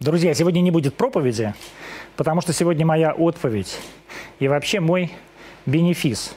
Друзья, 0.00 0.32
сегодня 0.32 0.62
не 0.62 0.70
будет 0.70 0.94
проповеди, 0.94 1.52
потому 2.16 2.40
что 2.40 2.54
сегодня 2.54 2.86
моя 2.86 3.12
отповедь 3.12 3.78
и 4.38 4.48
вообще 4.48 4.80
мой 4.80 5.12
бенефис. 5.66 6.34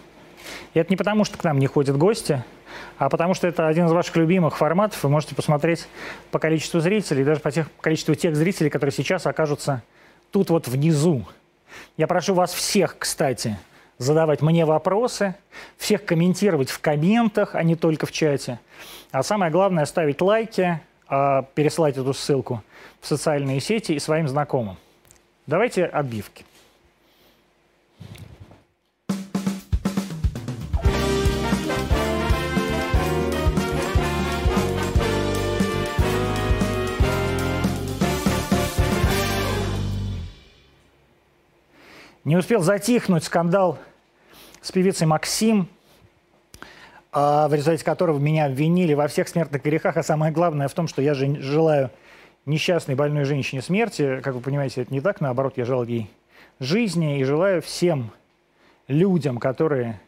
И 0.73 0.79
это 0.79 0.89
не 0.89 0.97
потому, 0.97 1.23
что 1.23 1.37
к 1.37 1.45
нам 1.45 1.59
не 1.59 1.67
ходят 1.67 1.97
гости, 1.97 2.43
а 2.97 3.07
потому 3.07 3.33
что 3.33 3.47
это 3.47 3.69
один 3.69 3.85
из 3.85 3.93
ваших 3.93 4.17
любимых 4.17 4.57
форматов. 4.57 5.01
Вы 5.01 5.09
можете 5.09 5.33
посмотреть 5.33 5.87
по 6.29 6.39
количеству 6.39 6.81
зрителей, 6.81 7.23
даже 7.23 7.39
по 7.39 7.51
тех, 7.51 7.69
количеству 7.79 8.15
тех 8.15 8.35
зрителей, 8.35 8.69
которые 8.69 8.91
сейчас 8.91 9.25
окажутся 9.25 9.81
тут 10.31 10.49
вот 10.49 10.67
внизу. 10.67 11.25
Я 11.95 12.07
прошу 12.07 12.33
вас 12.33 12.53
всех, 12.53 12.97
кстати, 12.99 13.57
задавать 13.97 14.41
мне 14.41 14.65
вопросы, 14.65 15.35
всех 15.77 16.03
комментировать 16.03 16.69
в 16.69 16.81
комментах, 16.81 17.55
а 17.55 17.63
не 17.63 17.77
только 17.77 18.07
в 18.07 18.11
чате. 18.11 18.59
А 19.11 19.23
самое 19.23 19.53
главное, 19.53 19.85
ставить 19.85 20.19
лайки, 20.19 20.81
а, 21.15 21.43
пересылать 21.53 21.95
эту 21.95 22.11
ссылку 22.11 22.63
в 22.99 23.05
социальные 23.05 23.59
сети 23.59 23.91
и 23.91 23.99
своим 23.99 24.27
знакомым. 24.27 24.77
Давайте 25.45 25.85
отбивки. 25.85 26.43
Не 42.23 42.37
успел 42.37 42.61
затихнуть 42.61 43.23
скандал 43.23 43.77
с 44.61 44.71
певицей 44.71 45.05
Максим, 45.05 45.69
в 47.13 47.53
результате 47.53 47.83
которого 47.85 48.17
меня 48.17 48.45
обвинили 48.45 48.93
во 48.93 49.07
всех 49.07 49.27
смертных 49.27 49.63
грехах, 49.63 49.97
а 49.97 50.03
самое 50.03 50.33
главное 50.33 50.67
в 50.67 50.73
том, 50.73 50.87
что 50.87 51.01
я 51.01 51.13
же 51.13 51.39
желаю 51.41 51.91
несчастной 52.45 52.95
больной 52.95 53.25
женщине 53.25 53.61
смерти. 53.61 54.19
Как 54.21 54.33
вы 54.33 54.41
понимаете, 54.41 54.81
это 54.81 54.93
не 54.93 55.01
так, 55.01 55.21
наоборот, 55.21 55.53
я 55.57 55.65
желаю 55.65 55.87
ей 55.87 56.09
жизни 56.59 57.19
и 57.19 57.23
желаю 57.23 57.61
всем 57.61 58.11
людям, 58.87 59.37
которые 59.37 59.99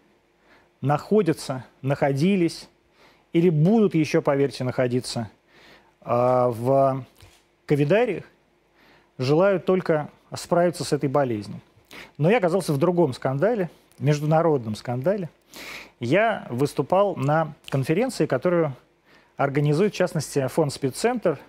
находятся, 0.81 1.65
находились 1.81 2.67
или 3.33 3.49
будут 3.49 3.95
еще, 3.95 4.21
поверьте, 4.21 4.63
находиться 4.63 5.29
а, 6.01 6.49
в 6.49 7.05
ковидариях, 7.65 8.23
желаю 9.17 9.59
только 9.59 10.09
справиться 10.33 10.83
с 10.83 10.93
этой 10.93 11.09
болезнью. 11.09 11.59
Но 12.17 12.29
я 12.29 12.37
оказался 12.37 12.73
в 12.73 12.77
другом 12.77 13.13
скандале, 13.13 13.69
международном 13.99 14.75
скандале. 14.75 15.29
Я 15.99 16.45
выступал 16.49 17.15
на 17.15 17.53
конференции, 17.69 18.25
которую 18.25 18.75
организует, 19.37 19.93
в 19.93 19.97
частности, 19.97 20.45
фонд 20.47 20.73
«Спеццентр», 20.73 21.39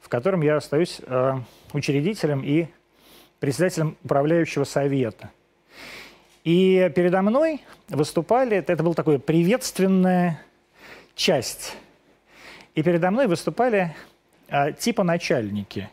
в 0.00 0.08
котором 0.08 0.42
я 0.42 0.56
остаюсь 0.56 1.00
э, 1.04 1.34
учредителем 1.72 2.42
и 2.44 2.66
председателем 3.38 3.96
управляющего 4.04 4.64
совета. 4.64 5.30
И 6.44 6.90
передо 6.94 7.22
мной 7.22 7.62
выступали, 7.88 8.56
это 8.56 8.82
была 8.82 8.94
такая 8.94 9.18
приветственная 9.18 10.42
часть, 11.14 11.76
и 12.74 12.82
передо 12.82 13.10
мной 13.10 13.28
выступали 13.28 13.94
э, 14.48 14.72
типа 14.72 15.04
начальники. 15.04 15.88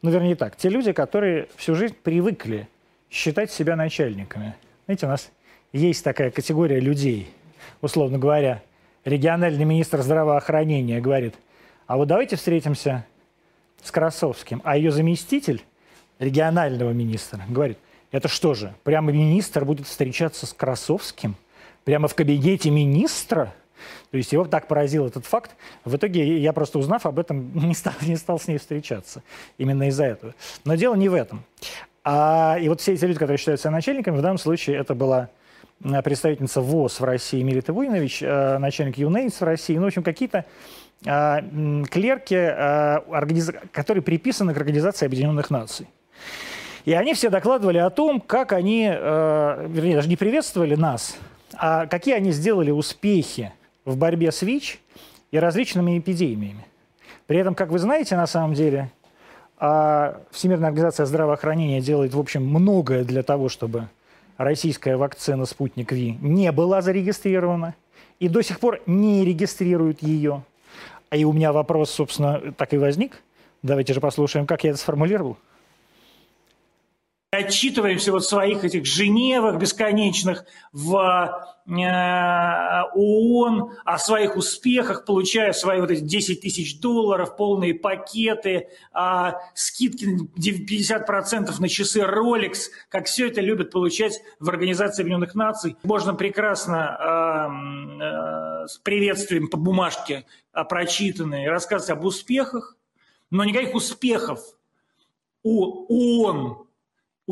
Ну, 0.00 0.10
вернее 0.10 0.34
так, 0.34 0.56
те 0.56 0.68
люди, 0.68 0.92
которые 0.92 1.48
всю 1.56 1.74
жизнь 1.74 1.94
привыкли 2.02 2.68
считать 3.10 3.52
себя 3.52 3.76
начальниками. 3.76 4.54
Знаете, 4.86 5.06
у 5.06 5.08
нас 5.10 5.30
есть 5.72 6.04
такая 6.04 6.30
категория 6.30 6.80
людей, 6.80 7.30
условно 7.80 8.18
говоря, 8.18 8.62
региональный 9.04 9.64
министр 9.64 10.02
здравоохранения 10.02 11.00
говорит, 11.00 11.34
а 11.86 11.96
вот 11.96 12.08
давайте 12.08 12.36
встретимся 12.36 13.04
с 13.82 13.90
Красовским. 13.90 14.60
А 14.64 14.76
ее 14.76 14.90
заместитель 14.92 15.62
регионального 16.18 16.90
министра 16.92 17.40
говорит, 17.48 17.78
это 18.10 18.28
что 18.28 18.54
же, 18.54 18.74
прямо 18.84 19.10
министр 19.12 19.64
будет 19.64 19.86
встречаться 19.86 20.46
с 20.46 20.52
Красовским? 20.52 21.36
Прямо 21.84 22.06
в 22.06 22.14
кабинете 22.14 22.70
министра? 22.70 23.52
То 24.10 24.16
есть 24.18 24.32
его 24.32 24.44
так 24.44 24.68
поразил 24.68 25.06
этот 25.06 25.24
факт. 25.24 25.56
В 25.84 25.96
итоге 25.96 26.38
я 26.38 26.52
просто 26.52 26.78
узнав 26.78 27.06
об 27.06 27.18
этом, 27.18 27.50
не 27.66 27.74
стал, 27.74 27.94
не 28.02 28.16
стал 28.16 28.38
с 28.38 28.46
ней 28.46 28.58
встречаться. 28.58 29.22
Именно 29.58 29.88
из-за 29.88 30.04
этого. 30.04 30.34
Но 30.64 30.74
дело 30.74 30.94
не 30.94 31.08
в 31.08 31.14
этом. 31.14 31.44
А, 32.04 32.58
и 32.60 32.68
вот 32.68 32.80
все 32.80 32.92
эти 32.92 33.04
люди, 33.04 33.18
которые 33.18 33.38
считают 33.38 33.60
себя 33.60 33.70
начальниками, 33.70 34.18
в 34.18 34.22
данном 34.22 34.38
случае 34.38 34.76
это 34.76 34.94
была 34.94 35.30
представительница 35.82 36.60
ВОЗ 36.60 37.00
в 37.00 37.04
России 37.04 37.42
Милита 37.42 37.72
Вуйнович, 37.72 38.22
э, 38.22 38.58
начальник 38.58 38.98
ЮНЕЙС 38.98 39.40
в 39.40 39.44
России, 39.44 39.76
ну, 39.76 39.84
в 39.84 39.86
общем, 39.86 40.02
какие-то 40.02 40.44
а, 41.04 41.42
клерки, 41.90 42.36
которые 43.72 44.02
приписаны 44.02 44.54
к 44.54 44.56
Организации 44.56 45.04
Объединенных 45.06 45.50
Наций. 45.50 45.88
И 46.84 46.92
они 46.92 47.14
все 47.14 47.28
докладывали 47.28 47.78
о 47.78 47.90
том, 47.90 48.20
как 48.20 48.52
они, 48.52 48.84
вернее, 48.84 49.96
даже 49.96 50.08
не 50.08 50.16
приветствовали 50.16 50.76
нас, 50.76 51.16
а 51.54 51.86
какие 51.86 52.14
они 52.14 52.30
сделали 52.30 52.70
успехи 52.70 53.52
в 53.84 53.96
борьбе 53.96 54.30
с 54.30 54.42
ВИЧ 54.42 54.78
и 55.32 55.38
различными 55.38 55.98
эпидемиями. 55.98 56.64
При 57.26 57.38
этом, 57.38 57.56
как 57.56 57.70
вы 57.70 57.80
знаете, 57.80 58.16
на 58.16 58.28
самом 58.28 58.54
деле, 58.54 58.88
Всемирная 59.58 60.68
организация 60.68 61.06
здравоохранения 61.06 61.80
делает, 61.80 62.14
в 62.14 62.18
общем, 62.18 62.44
многое 62.44 63.04
для 63.04 63.22
того, 63.22 63.48
чтобы 63.48 63.88
российская 64.36 64.96
вакцина 64.96 65.46
«Спутник 65.46 65.92
Ви» 65.92 66.18
не 66.20 66.50
была 66.52 66.82
зарегистрирована 66.82 67.74
и 68.18 68.28
до 68.28 68.42
сих 68.42 68.60
пор 68.60 68.80
не 68.86 69.24
регистрируют 69.24 70.02
ее. 70.02 70.42
А 71.10 71.16
и 71.16 71.24
у 71.24 71.32
меня 71.32 71.52
вопрос, 71.52 71.90
собственно, 71.90 72.40
так 72.56 72.72
и 72.72 72.78
возник. 72.78 73.22
Давайте 73.62 73.94
же 73.94 74.00
послушаем, 74.00 74.46
как 74.46 74.64
я 74.64 74.70
это 74.70 74.78
сформулировал 74.78 75.36
отчитываемся 77.32 78.12
вот 78.12 78.26
своих 78.26 78.62
этих 78.62 78.84
Женевах 78.84 79.56
бесконечных, 79.56 80.44
в 80.70 81.56
э, 81.66 81.70
ООН, 82.94 83.72
о 83.86 83.98
своих 83.98 84.36
успехах, 84.36 85.06
получая 85.06 85.52
свои 85.52 85.80
вот 85.80 85.90
эти 85.90 86.02
10 86.02 86.42
тысяч 86.42 86.78
долларов, 86.78 87.36
полные 87.36 87.72
пакеты, 87.72 88.68
э, 88.94 89.32
скидки 89.54 90.28
50% 90.36 91.58
на 91.58 91.68
часы 91.70 92.00
Rolex, 92.00 92.68
как 92.90 93.06
все 93.06 93.28
это 93.28 93.40
любят 93.40 93.70
получать 93.70 94.20
в 94.38 94.50
Организации 94.50 95.00
Объединенных 95.00 95.34
Наций. 95.34 95.76
Можно 95.84 96.12
прекрасно 96.12 96.98
э, 97.00 98.64
э, 98.64 98.68
с 98.68 98.76
приветствием 98.76 99.48
по 99.48 99.56
бумажке 99.56 100.26
прочитанные 100.68 101.48
рассказывать 101.48 101.98
об 101.98 102.04
успехах, 102.04 102.76
но 103.30 103.42
никаких 103.44 103.74
успехов 103.74 104.40
у 105.42 105.86
ООН 105.88 106.61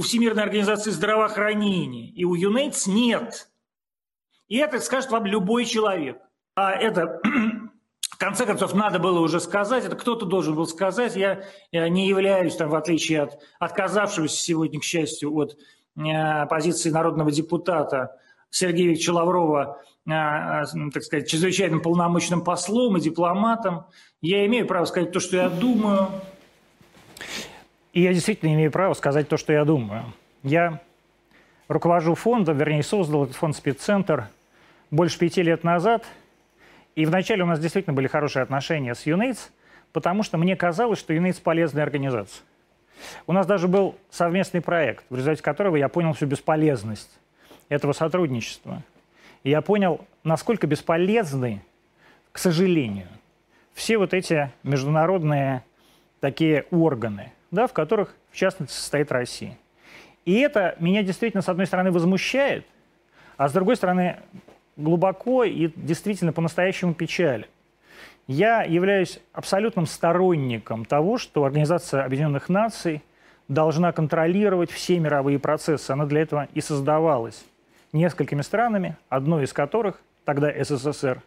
у 0.00 0.02
Всемирной 0.02 0.44
организации 0.44 0.92
здравоохранения 0.92 2.08
и 2.08 2.24
у 2.24 2.34
ЮНЕЙТС 2.34 2.86
нет. 2.86 3.50
И 4.48 4.56
это 4.56 4.80
скажет 4.80 5.10
вам 5.10 5.26
любой 5.26 5.66
человек. 5.66 6.22
А 6.54 6.72
это, 6.72 7.20
в 8.10 8.16
конце 8.16 8.46
концов, 8.46 8.72
надо 8.72 8.98
было 8.98 9.20
уже 9.20 9.40
сказать, 9.40 9.84
это 9.84 9.96
кто-то 9.96 10.24
должен 10.24 10.54
был 10.54 10.66
сказать. 10.66 11.16
Я, 11.16 11.42
я 11.70 11.86
не 11.90 12.08
являюсь, 12.08 12.56
там, 12.56 12.70
в 12.70 12.76
отличие 12.76 13.20
от 13.24 13.42
отказавшегося 13.58 14.42
сегодня, 14.42 14.80
к 14.80 14.84
счастью, 14.84 15.34
от 15.34 15.58
э, 15.98 16.46
позиции 16.46 16.88
народного 16.88 17.30
депутата 17.30 18.16
Сергея 18.48 18.88
Викторовича 18.88 19.12
Лаврова, 19.12 19.82
э, 20.06 20.12
э, 20.12 20.90
так 20.94 21.02
сказать, 21.02 21.28
чрезвычайным 21.28 21.82
полномочным 21.82 22.42
послом 22.42 22.96
и 22.96 23.02
дипломатом. 23.02 23.84
Я 24.22 24.46
имею 24.46 24.66
право 24.66 24.86
сказать 24.86 25.12
то, 25.12 25.20
что 25.20 25.36
я 25.36 25.50
думаю, 25.50 26.08
и 27.92 28.02
я 28.02 28.12
действительно 28.12 28.54
имею 28.54 28.70
право 28.70 28.94
сказать 28.94 29.28
то, 29.28 29.36
что 29.36 29.52
я 29.52 29.64
думаю. 29.64 30.04
Я 30.42 30.80
руковожу 31.68 32.14
фондом, 32.14 32.56
вернее, 32.56 32.82
создал 32.82 33.24
этот 33.24 33.36
фонд 33.36 33.56
«Спеццентр» 33.56 34.28
больше 34.90 35.18
пяти 35.18 35.42
лет 35.42 35.64
назад. 35.64 36.04
И 36.94 37.04
вначале 37.04 37.42
у 37.42 37.46
нас 37.46 37.58
действительно 37.58 37.94
были 37.94 38.06
хорошие 38.06 38.42
отношения 38.42 38.94
с 38.94 39.06
ЮНЕЙТС, 39.06 39.50
потому 39.92 40.22
что 40.22 40.38
мне 40.38 40.56
казалось, 40.56 40.98
что 40.98 41.12
ЮНЕЙТС– 41.12 41.40
полезная 41.40 41.82
организация. 41.82 42.44
У 43.26 43.32
нас 43.32 43.46
даже 43.46 43.66
был 43.66 43.96
совместный 44.10 44.60
проект, 44.60 45.04
в 45.10 45.16
результате 45.16 45.42
которого 45.42 45.76
я 45.76 45.88
понял 45.88 46.12
всю 46.12 46.26
бесполезность 46.26 47.10
этого 47.68 47.92
сотрудничества. 47.92 48.82
И 49.42 49.50
я 49.50 49.62
понял, 49.62 50.04
насколько 50.22 50.66
бесполезны, 50.66 51.62
к 52.30 52.38
сожалению, 52.38 53.08
все 53.72 53.96
вот 53.96 54.12
эти 54.12 54.52
международные 54.62 55.64
такие 56.20 56.66
органы– 56.70 57.32
да, 57.50 57.66
в 57.66 57.72
которых, 57.72 58.14
в 58.30 58.36
частности, 58.36 58.74
состоит 58.74 59.10
Россия. 59.12 59.58
И 60.24 60.38
это 60.40 60.76
меня 60.78 61.02
действительно, 61.02 61.42
с 61.42 61.48
одной 61.48 61.66
стороны, 61.66 61.90
возмущает, 61.90 62.66
а 63.36 63.48
с 63.48 63.52
другой 63.52 63.76
стороны, 63.76 64.18
глубоко 64.76 65.44
и 65.44 65.70
действительно 65.76 66.32
по-настоящему 66.32 66.94
печалит. 66.94 67.48
Я 68.26 68.62
являюсь 68.62 69.20
абсолютным 69.32 69.86
сторонником 69.86 70.84
того, 70.84 71.18
что 71.18 71.44
Организация 71.44 72.04
Объединенных 72.04 72.48
Наций 72.48 73.02
должна 73.48 73.92
контролировать 73.92 74.70
все 74.70 75.00
мировые 75.00 75.38
процессы. 75.38 75.90
Она 75.90 76.06
для 76.06 76.22
этого 76.22 76.48
и 76.54 76.60
создавалась 76.60 77.44
несколькими 77.92 78.42
странами, 78.42 78.96
одной 79.08 79.44
из 79.44 79.52
которых, 79.52 80.00
тогда 80.24 80.52
СССР, 80.62 81.22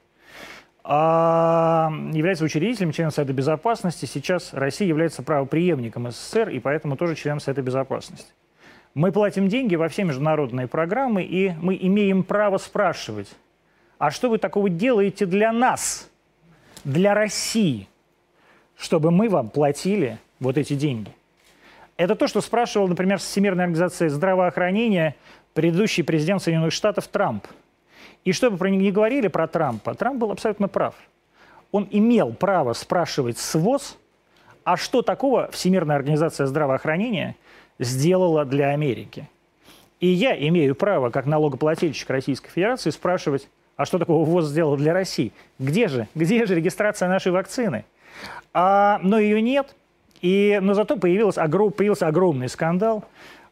а 0.83 1.89
является 2.11 2.43
учредителем, 2.43 2.91
членом 2.91 3.11
Совета 3.11 3.33
Безопасности. 3.33 4.05
Сейчас 4.05 4.53
Россия 4.53 4.87
является 4.87 5.23
правоприемником 5.23 6.11
СССР 6.11 6.49
и 6.49 6.59
поэтому 6.59 6.97
тоже 6.97 7.15
членом 7.15 7.39
Совета 7.39 7.61
Безопасности. 7.61 8.33
Мы 8.93 9.11
платим 9.11 9.47
деньги 9.47 9.75
во 9.75 9.87
все 9.87 10.03
международные 10.03 10.67
программы, 10.67 11.23
и 11.23 11.51
мы 11.61 11.77
имеем 11.81 12.23
право 12.23 12.57
спрашивать, 12.57 13.33
а 13.97 14.11
что 14.11 14.29
вы 14.29 14.37
такого 14.37 14.69
делаете 14.69 15.25
для 15.25 15.51
нас, 15.51 16.09
для 16.83 17.13
России, 17.13 17.87
чтобы 18.77 19.09
мы 19.09 19.29
вам 19.29 19.49
платили 19.49 20.19
вот 20.39 20.57
эти 20.57 20.73
деньги? 20.73 21.11
Это 21.95 22.15
то, 22.15 22.27
что 22.27 22.41
спрашивал, 22.41 22.87
например, 22.87 23.17
Всемирная 23.17 23.65
организация 23.65 24.09
здравоохранения 24.09 25.15
предыдущий 25.53 26.03
президент 26.03 26.41
Соединенных 26.43 26.73
Штатов 26.73 27.07
Трамп. 27.07 27.47
И 28.25 28.31
что 28.31 28.49
бы 28.49 28.69
не 28.69 28.91
говорили 28.91 29.27
про 29.27 29.47
Трампа, 29.47 29.95
Трамп 29.95 30.19
был 30.19 30.31
абсолютно 30.31 30.67
прав. 30.67 30.95
Он 31.71 31.87
имел 31.91 32.33
право 32.33 32.73
спрашивать 32.73 33.37
с 33.37 33.55
ВОЗ, 33.55 33.97
а 34.63 34.77
что 34.77 35.01
такого 35.01 35.49
Всемирная 35.51 35.95
организация 35.95 36.45
здравоохранения 36.45 37.35
сделала 37.79 38.45
для 38.45 38.69
Америки. 38.69 39.27
И 39.99 40.07
я 40.07 40.35
имею 40.47 40.75
право, 40.75 41.09
как 41.09 41.25
налогоплательщик 41.25 42.09
Российской 42.09 42.49
Федерации, 42.49 42.89
спрашивать, 42.89 43.49
а 43.75 43.85
что 43.85 43.97
такого 43.99 44.23
ВОЗ 44.25 44.49
сделал 44.49 44.77
для 44.77 44.93
России? 44.93 45.31
Где 45.59 45.87
же? 45.87 46.07
Где 46.13 46.45
же 46.45 46.55
регистрация 46.55 47.09
нашей 47.09 47.31
вакцины? 47.31 47.85
А, 48.53 48.99
но 49.01 49.17
ее 49.17 49.41
нет, 49.41 49.75
и, 50.21 50.59
но 50.61 50.73
зато 50.73 50.95
появилось, 50.97 51.35
появился 51.35 52.07
огромный 52.07 52.49
скандал. 52.49 53.03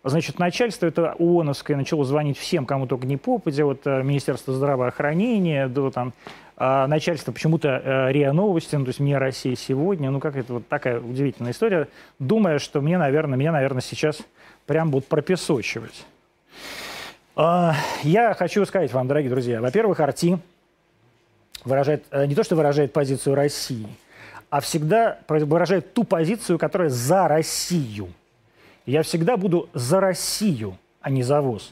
Значит, 0.04 0.40
начальство 0.40 0.88
это 0.88 1.14
ООНовское 1.20 1.78
начало 1.78 2.04
звонить 2.06 2.38
всем, 2.38 2.66
кому 2.66 2.88
только 2.88 3.06
не 3.06 3.18
попадя, 3.18 3.66
вот 3.66 3.86
э, 3.86 4.02
Министерство 4.02 4.52
здравоохранения, 4.54 5.68
до 5.68 5.92
там 5.92 6.14
а 6.58 6.88
начальство 6.88 7.32
почему-то 7.32 7.82
э, 7.84 8.12
РИА 8.12 8.34
Новости, 8.34 8.76
ну, 8.76 8.86
то 8.86 8.90
есть 8.90 9.00
мне 9.00 9.18
Россия 9.18 9.56
сегодня, 9.56 10.10
ну 10.10 10.20
как 10.20 10.36
это 10.36 10.54
вот 10.54 10.68
такая 10.68 11.00
удивительная 11.00 11.52
история, 11.52 11.88
думая, 12.18 12.58
что 12.58 12.82
мне, 12.82 12.98
наверное, 12.98 13.38
меня, 13.38 13.52
наверное, 13.52 13.82
сейчас 13.82 14.20
прям 14.66 14.90
будут 14.90 15.08
пропесочивать. 15.08 16.06
А, 17.36 17.76
я 18.04 18.34
хочу 18.34 18.66
сказать 18.66 18.92
вам, 18.94 19.08
дорогие 19.08 19.30
друзья, 19.30 19.62
во-первых, 19.62 20.00
Арти 20.00 20.38
выражает, 21.64 22.06
э, 22.10 22.26
не 22.26 22.34
то 22.34 22.44
что 22.44 22.56
выражает 22.56 22.92
позицию 22.92 23.36
России, 23.36 23.88
а 24.50 24.62
всегда 24.62 25.20
выражает 25.28 25.94
ту 25.94 26.04
позицию, 26.04 26.58
которая 26.58 26.90
за 26.90 27.28
Россию– 27.28 28.10
я 28.86 29.04
всегда 29.04 29.38
буду 29.38 29.70
за 29.74 30.00
Россию, 30.00 30.78
а 31.02 31.10
не 31.10 31.24
за 31.24 31.42
ВОЗ. 31.42 31.72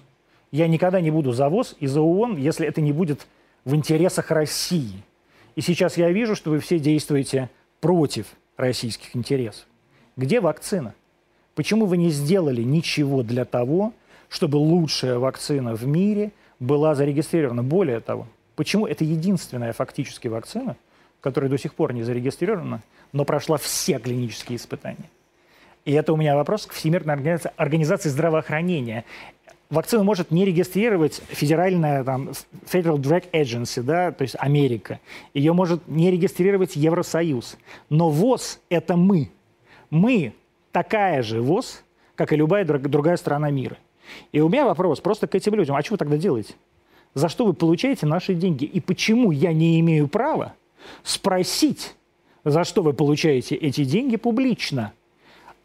Я 0.51 0.67
никогда 0.67 1.01
не 1.01 1.11
буду 1.11 1.31
за 1.31 1.49
ВОЗ 1.49 1.75
и 1.79 1.87
за 1.87 2.01
ООН, 2.01 2.37
если 2.37 2.67
это 2.67 2.81
не 2.81 2.91
будет 2.91 3.27
в 3.65 3.75
интересах 3.75 4.31
России. 4.31 5.03
И 5.55 5.61
сейчас 5.61 5.97
я 5.97 6.11
вижу, 6.11 6.35
что 6.35 6.51
вы 6.51 6.59
все 6.59 6.79
действуете 6.79 7.49
против 7.81 8.27
российских 8.57 9.15
интересов. 9.15 9.65
Где 10.15 10.41
вакцина? 10.41 10.93
Почему 11.55 11.85
вы 11.85 11.97
не 11.97 12.09
сделали 12.09 12.61
ничего 12.61 13.23
для 13.23 13.45
того, 13.45 13.93
чтобы 14.29 14.57
лучшая 14.57 15.17
вакцина 15.17 15.75
в 15.75 15.85
мире 15.85 16.31
была 16.59 16.95
зарегистрирована? 16.95 17.63
Более 17.63 17.99
того, 17.99 18.27
почему 18.55 18.87
это 18.87 19.03
единственная 19.03 19.73
фактически 19.73 20.27
вакцина, 20.27 20.77
которая 21.21 21.49
до 21.49 21.57
сих 21.57 21.73
пор 21.73 21.93
не 21.93 22.03
зарегистрирована, 22.03 22.81
но 23.11 23.25
прошла 23.25 23.57
все 23.57 23.99
клинические 23.99 24.57
испытания? 24.57 25.09
И 25.85 25.93
это 25.93 26.13
у 26.13 26.17
меня 26.17 26.35
вопрос 26.35 26.65
к 26.65 26.73
Всемирной 26.73 27.13
организации, 27.13 27.51
организации 27.57 28.09
здравоохранения. 28.09 29.05
Вакцину 29.69 30.03
может 30.03 30.31
не 30.31 30.45
регистрировать 30.45 31.21
федеральная 31.27 32.03
там, 32.03 32.29
Federal 32.65 32.97
Drug 32.97 33.23
Agency, 33.31 33.81
да, 33.81 34.11
то 34.11 34.23
есть 34.23 34.35
Америка. 34.39 34.99
Ее 35.33 35.53
может 35.53 35.87
не 35.87 36.11
регистрировать 36.11 36.75
Евросоюз. 36.75 37.57
Но 37.89 38.09
ВОЗ– 38.09 38.59
это 38.69 38.97
мы. 38.97 39.31
Мы 39.89 40.33
такая 40.71 41.21
же 41.21 41.41
ВОЗ, 41.41 41.83
как 42.15 42.33
и 42.33 42.35
любая 42.35 42.65
другая 42.65 43.15
страна 43.17 43.51
мира. 43.51 43.77
И 44.31 44.39
у 44.41 44.49
меня 44.49 44.65
вопрос 44.65 44.99
просто 45.01 45.27
к 45.27 45.35
этим 45.35 45.53
людям. 45.53 45.75
А 45.75 45.81
что 45.81 45.93
вы 45.93 45.97
тогда 45.97 46.17
делаете? 46.17 46.55
За 47.13 47.29
что 47.29 47.45
вы 47.45 47.53
получаете 47.53 48.05
наши 48.07 48.33
деньги? 48.33 48.65
И 48.65 48.79
почему 48.79 49.31
я 49.31 49.53
не 49.53 49.79
имею 49.79 50.07
права 50.07 50.55
спросить, 51.03 51.95
за 52.43 52.63
что 52.63 52.81
вы 52.81 52.93
получаете 52.93 53.55
эти 53.55 53.83
деньги 53.83 54.15
публично– 54.15 54.93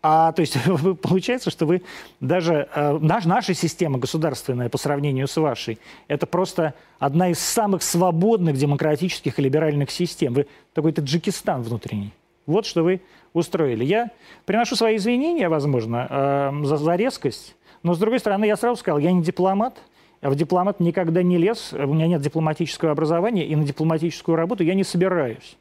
а 0.06 0.32
то 0.32 0.40
есть 0.40 0.58
получается, 1.02 1.50
что 1.50 1.64
вы 1.64 1.80
даже 2.20 2.68
э, 2.74 2.98
наш, 3.00 3.24
наша 3.24 3.54
система 3.54 3.98
государственная 3.98 4.68
по 4.68 4.76
сравнению 4.76 5.26
с 5.26 5.34
вашей, 5.38 5.78
это 6.08 6.26
просто 6.26 6.74
одна 6.98 7.30
из 7.30 7.38
самых 7.38 7.82
свободных 7.82 8.58
демократических 8.58 9.38
и 9.38 9.42
либеральных 9.42 9.90
систем. 9.90 10.34
Вы 10.34 10.46
такой 10.74 10.92
таджикистан 10.92 11.62
внутренний. 11.62 12.12
Вот 12.44 12.66
что 12.66 12.82
вы 12.82 13.00
устроили. 13.32 13.82
Я 13.82 14.10
приношу 14.44 14.76
свои 14.76 14.96
извинения, 14.96 15.48
возможно, 15.48 16.06
э, 16.10 16.64
за, 16.64 16.76
за 16.76 16.96
резкость, 16.96 17.56
но 17.82 17.94
с 17.94 17.98
другой 17.98 18.18
стороны, 18.18 18.44
я 18.44 18.58
сразу 18.58 18.78
сказал, 18.78 18.98
я 18.98 19.10
не 19.10 19.22
дипломат, 19.22 19.78
а 20.20 20.28
в 20.28 20.36
дипломат 20.36 20.80
никогда 20.80 21.22
не 21.22 21.38
лез, 21.38 21.72
у 21.72 21.94
меня 21.94 22.08
нет 22.08 22.20
дипломатического 22.20 22.90
образования, 22.90 23.46
и 23.46 23.56
на 23.56 23.64
дипломатическую 23.64 24.36
работу 24.36 24.64
я 24.64 24.74
не 24.74 24.84
собираюсь. 24.84 25.56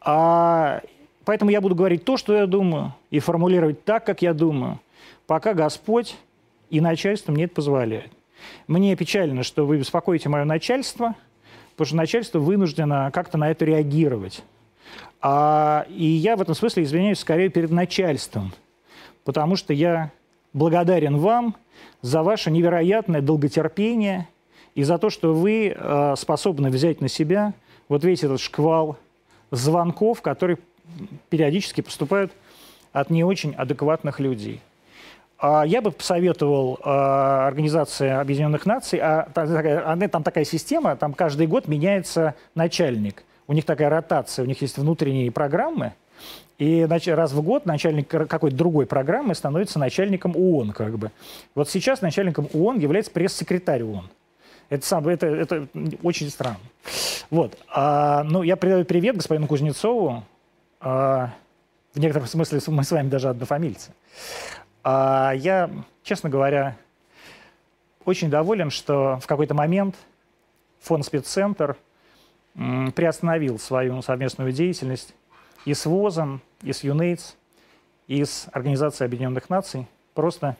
А 0.00 0.82
Поэтому 1.24 1.50
я 1.50 1.60
буду 1.60 1.74
говорить 1.74 2.04
то, 2.04 2.16
что 2.16 2.34
я 2.34 2.46
думаю, 2.46 2.94
и 3.10 3.18
формулировать 3.18 3.84
так, 3.84 4.04
как 4.04 4.22
я 4.22 4.32
думаю, 4.32 4.80
пока 5.26 5.54
Господь 5.54 6.16
и 6.70 6.80
начальство 6.80 7.32
мне 7.32 7.44
это 7.44 7.54
позволяют. 7.54 8.10
Мне 8.66 8.96
печально, 8.96 9.42
что 9.42 9.66
вы 9.66 9.78
беспокоите 9.78 10.28
мое 10.28 10.44
начальство, 10.44 11.14
потому 11.72 11.86
что 11.86 11.96
начальство 11.96 12.38
вынуждено 12.38 13.10
как-то 13.12 13.36
на 13.38 13.50
это 13.50 13.64
реагировать. 13.64 14.42
А, 15.20 15.86
и 15.88 16.04
я 16.04 16.36
в 16.36 16.40
этом 16.40 16.54
смысле 16.54 16.84
извиняюсь 16.84 17.18
скорее 17.18 17.50
перед 17.50 17.70
начальством, 17.70 18.52
потому 19.24 19.56
что 19.56 19.74
я 19.74 20.10
благодарен 20.52 21.18
вам 21.18 21.54
за 22.00 22.22
ваше 22.22 22.50
невероятное 22.50 23.20
долготерпение 23.20 24.28
и 24.74 24.82
за 24.82 24.98
то, 24.98 25.10
что 25.10 25.34
вы 25.34 25.74
э, 25.76 26.14
способны 26.16 26.70
взять 26.70 27.00
на 27.00 27.08
себя 27.08 27.52
вот 27.88 28.04
весь 28.04 28.24
этот 28.24 28.40
шквал 28.40 28.96
звонков, 29.50 30.22
который 30.22 30.58
периодически 31.28 31.80
поступают 31.80 32.32
от 32.92 33.10
не 33.10 33.24
очень 33.24 33.54
адекватных 33.54 34.20
людей. 34.20 34.60
А 35.38 35.64
я 35.64 35.80
бы 35.80 35.90
посоветовал 35.90 36.78
э, 36.84 36.88
Организации 36.90 38.10
Объединенных 38.10 38.66
Наций, 38.66 38.98
а, 39.02 39.26
там, 39.32 40.22
такая 40.22 40.44
система, 40.44 40.96
там 40.96 41.14
каждый 41.14 41.46
год 41.46 41.66
меняется 41.66 42.34
начальник. 42.54 43.24
У 43.46 43.54
них 43.54 43.64
такая 43.64 43.88
ротация, 43.88 44.44
у 44.44 44.46
них 44.46 44.60
есть 44.60 44.76
внутренние 44.76 45.30
программы, 45.30 45.94
и 46.58 46.84
раз 46.84 47.32
в 47.32 47.40
год 47.40 47.64
начальник 47.64 48.06
какой-то 48.06 48.54
другой 48.54 48.84
программы 48.84 49.34
становится 49.34 49.78
начальником 49.78 50.36
ООН. 50.36 50.72
Как 50.72 50.98
бы. 50.98 51.10
Вот 51.54 51.70
сейчас 51.70 52.02
начальником 52.02 52.48
ООН 52.52 52.78
является 52.78 53.10
пресс-секретарь 53.10 53.82
ООН. 53.82 54.10
Это, 54.68 54.86
сам, 54.86 55.08
это, 55.08 55.26
это 55.26 55.68
очень 56.02 56.28
странно. 56.28 56.60
Вот. 57.30 57.56
А, 57.74 58.24
ну, 58.24 58.42
я 58.42 58.56
передаю 58.56 58.84
привет 58.84 59.16
господину 59.16 59.46
Кузнецову, 59.46 60.22
в 60.80 61.30
некотором 61.96 62.26
смысле 62.26 62.60
мы 62.68 62.84
с 62.84 62.90
вами 62.90 63.08
даже 63.08 63.28
однофамильцы. 63.28 63.92
А 64.82 65.32
я, 65.34 65.70
честно 66.02 66.30
говоря, 66.30 66.76
очень 68.04 68.30
доволен, 68.30 68.70
что 68.70 69.18
в 69.20 69.26
какой-то 69.26 69.54
момент 69.54 69.96
фонд 70.80 71.04
спеццентр 71.04 71.76
приостановил 72.54 73.58
свою 73.58 74.00
совместную 74.02 74.52
деятельность 74.52 75.14
и 75.64 75.74
с 75.74 75.86
ВОЗом, 75.86 76.40
и 76.62 76.72
с 76.72 76.82
ЮНЕЙДС, 76.82 77.34
и 78.08 78.24
с 78.24 78.48
Организацией 78.52 79.06
Объединенных 79.06 79.50
Наций, 79.50 79.86
просто 80.14 80.56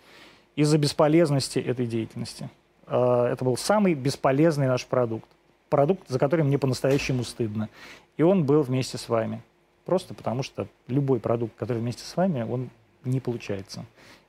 из-за 0.55 0.79
бесполезности 0.79 1.59
этой 1.59 1.87
деятельности. 1.87 2.49
А, 2.87 3.29
это 3.29 3.45
был 3.45 3.57
самый 3.57 3.95
бесполезный 3.95 4.67
наш 4.67 4.87
продукт. 4.87 5.29
Продукт, 5.69 6.09
за 6.09 6.19
который 6.19 6.45
мне 6.45 6.59
по-настоящему 6.59 7.25
стыдно. 7.25 7.69
И 8.17 8.23
он 8.23 8.45
был 8.45 8.63
вместе 8.63 8.99
с 8.99 9.09
вами. 9.09 9.43
Просто 9.91 10.15
потому 10.15 10.45
что 10.45 10.69
любой 10.87 11.19
продукт, 11.19 11.57
который 11.57 11.79
вместе 11.79 12.05
с 12.05 12.17
вами, 12.17 12.43
он 12.43 12.71
не 13.03 13.19
получается. 13.19 13.85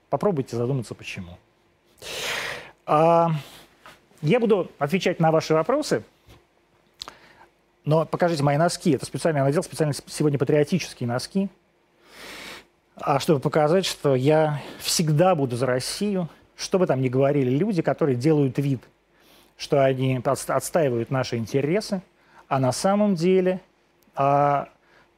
Попробуйте 0.10 0.58
задуматься, 0.58 0.96
почему. 0.96 1.38
А, 2.88 3.30
я 4.24 4.40
буду 4.40 4.72
отвечать 4.80 5.20
на 5.20 5.30
ваши 5.32 5.54
вопросы, 5.54 6.04
но 7.86 8.08
покажите 8.08 8.42
мои 8.42 8.58
носки. 8.58 8.90
Это 8.90 9.06
специально 9.06 9.38
я 9.38 9.44
надел 9.44 9.62
специально 9.62 9.94
сегодня 10.08 10.40
патриотические 10.40 11.08
носки, 11.08 11.48
а 12.96 13.20
чтобы 13.20 13.40
показать, 13.40 13.86
что 13.86 14.16
я 14.16 14.64
всегда 14.80 15.36
буду 15.36 15.58
за 15.58 15.68
Россию, 15.68 16.28
что 16.56 16.80
бы 16.80 16.88
там 16.88 17.04
ни 17.04 17.08
говорили 17.08 17.52
люди, 17.52 17.84
которые 17.84 18.16
делают 18.16 18.58
вид, 18.58 18.82
что 19.58 19.86
они 19.86 20.20
отстаивают 20.26 21.12
наши 21.12 21.36
интересы, 21.38 22.02
а 22.48 22.58
на 22.58 22.72
самом 22.72 23.14
деле 23.14 23.62
а, 24.16 24.68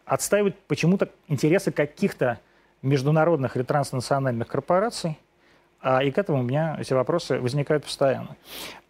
отстаивают 0.05 0.57
почему-то 0.67 1.10
интересы 1.27 1.72
каких-то 1.72 2.39
международных 2.81 3.55
или 3.55 3.63
транснациональных 3.63 4.48
корпораций, 4.48 5.17
а, 5.81 6.03
и 6.03 6.12
к 6.12 6.17
этому 6.17 6.39
у 6.39 6.43
меня 6.43 6.77
эти 6.79 6.93
вопросы 6.93 7.39
возникают 7.39 7.83
постоянно. 7.83 8.36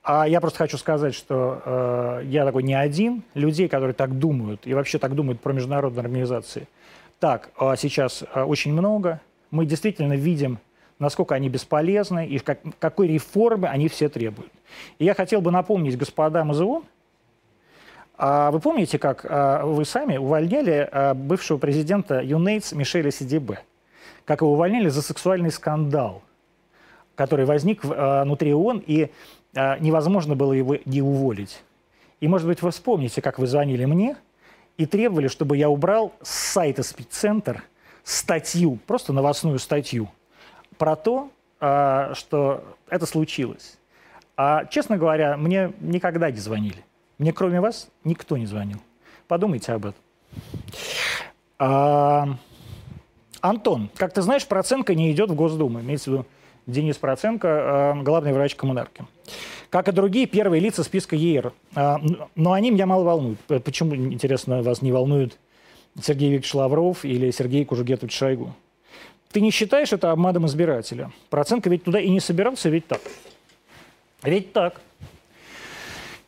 А 0.03 0.27
я 0.27 0.41
просто 0.41 0.60
хочу 0.60 0.77
сказать, 0.77 1.15
что 1.15 1.62
э, 1.65 2.22
я 2.25 2.46
такой 2.46 2.62
не 2.62 2.74
один. 2.74 3.24
Людей, 3.36 3.70
которые 3.70 3.93
так 3.93 4.20
думают, 4.20 4.67
и 4.67 4.74
вообще 4.74 5.00
так 5.00 5.15
думают 5.15 5.39
про 5.39 5.53
международные 5.53 6.01
организации, 6.01 6.67
так 7.20 7.51
э, 7.58 7.75
сейчас 7.77 8.24
э, 8.36 8.43
очень 8.43 8.74
много. 8.74 9.22
Мы 9.50 9.65
действительно 9.65 10.13
видим, 10.13 10.60
насколько 11.00 11.36
они 11.36 11.48
бесполезны 11.48 12.27
и 12.27 12.38
как, 12.39 12.60
какой 12.79 13.08
реформы 13.08 13.70
они 13.70 13.88
все 13.88 14.10
требуют. 14.10 14.51
И 15.00 15.05
я 15.05 15.13
хотел 15.13 15.39
бы 15.39 15.51
напомнить 15.51 15.98
господам 15.98 16.51
из 16.51 16.60
ООН, 16.60 16.84
а 18.15 18.51
вы 18.51 18.60
помните, 18.60 19.00
как 19.00 19.25
а, 19.27 19.65
вы 19.65 19.86
сами 19.86 20.17
увольняли 20.17 20.88
а, 20.91 21.13
бывшего 21.13 21.58
президента 21.58 22.22
ЮНЕЙТС 22.22 22.74
Мишеля 22.74 23.12
Сидибе? 23.12 23.60
Как 24.25 24.41
его 24.41 24.53
увольняли 24.53 24.89
за 24.89 25.01
сексуальный 25.01 25.51
скандал, 25.51 26.22
который 27.15 27.46
возник 27.46 27.84
внутри 27.84 28.53
ООН, 28.53 28.84
и 28.88 29.12
невозможно 29.53 30.36
было 30.36 30.53
его 30.53 30.77
не 30.86 31.01
уволить. 31.01 31.62
И, 32.22 32.27
может 32.27 32.48
быть, 32.48 32.62
вы 32.62 32.72
вспомните, 32.72 33.22
как 33.22 33.38
вы 33.38 33.48
звонили 33.48 33.84
мне 33.86 34.15
и 34.77 34.86
требовали, 34.86 35.27
чтобы 35.27 35.58
я 35.58 35.70
убрал 35.70 36.13
с 36.22 36.29
сайта 36.29 36.84
«Спеццентр» 36.84 37.63
статью, 38.03 38.79
просто 38.88 39.12
новостную 39.12 39.60
статью, 39.60 40.10
про 40.77 40.96
то, 40.96 41.29
что 41.60 42.63
это 42.89 43.05
случилось. 43.05 43.77
А, 44.38 44.65
честно 44.65 44.98
говоря, 44.98 45.38
мне 45.38 45.74
никогда 45.82 46.32
не 46.32 46.39
звонили. 46.39 46.84
Мне 47.24 47.32
кроме 47.32 47.62
вас 47.62 47.88
никто 48.03 48.36
не 48.36 48.46
звонил. 48.46 48.80
Подумайте 49.30 49.72
об 49.72 49.86
этом. 49.86 50.01
А, 51.58 52.36
Антон, 53.39 53.89
как 53.96 54.13
ты 54.13 54.22
знаешь, 54.22 54.46
Проценко 54.46 54.94
не 54.94 55.10
идет 55.10 55.30
в 55.30 55.34
Госдуму. 55.34 55.80
Имеется 55.80 56.10
в 56.10 56.13
виду 56.13 56.25
Денис 56.68 56.98
Проценко, 56.98 57.48
а, 57.48 57.94
главный 58.03 58.34
врач 58.34 58.56
коммунарки. 58.56 59.06
Как 59.70 59.88
и 59.88 59.94
другие 59.94 60.25
первые 60.25 60.60
лица 60.60 60.84
списка 60.84 61.15
ЕР. 61.15 61.53
А, 61.75 62.01
но 62.36 62.51
они 62.51 62.72
меня 62.72 62.88
мало 62.88 63.06
волнуют. 63.06 63.39
Почему, 63.63 63.96
интересно, 63.96 64.62
вас 64.62 64.82
не 64.82 64.92
волнует 64.92 65.39
Сергей 66.01 66.30
Викторович 66.30 66.56
Лавров 66.56 67.06
или 67.06 67.32
Сергей 67.32 67.63
Кужугетович 67.63 68.13
Шойгу? 68.13 68.53
Ты 69.32 69.39
не 69.39 69.51
считаешь 69.51 69.94
это 69.94 70.12
обманом 70.12 70.46
избирателя? 70.48 71.10
Проценко 71.30 71.70
ведь 71.70 71.86
туда 71.86 72.01
и 72.01 72.10
не 72.10 72.20
собирался, 72.20 72.68
ведь 72.68 72.86
так. 72.86 73.00
Ведь 74.24 74.51
так. 74.51 74.82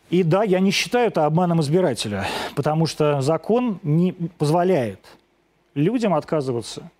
И 0.09 0.21
да, 0.23 0.43
я 0.43 0.59
не 0.59 0.71
считаю 0.71 1.07
это 1.07 1.25
обманом 1.25 1.61
избирателя, 1.61 2.27
потому 2.55 2.85
что 2.85 3.21
закон 3.21 3.79
не 3.81 4.11
позволяет 4.11 4.99
людям 5.73 6.13
отказываться 6.13 6.91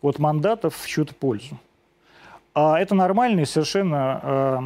от 0.00 0.18
мандатов 0.18 0.74
в 0.76 0.86
чью-то 0.86 1.14
пользу. 1.14 1.58
А 2.54 2.80
это 2.80 2.94
нормальный 2.94 3.44
совершенно 3.44 4.20
э, 4.22 4.58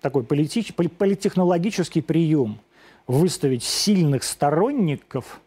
такой 0.00 0.22
политич, 0.22 0.72
политтехнологический 0.72 2.00
прием 2.00 2.60
выставить 3.08 3.64
сильных 3.64 4.22
сторонников 4.22 5.40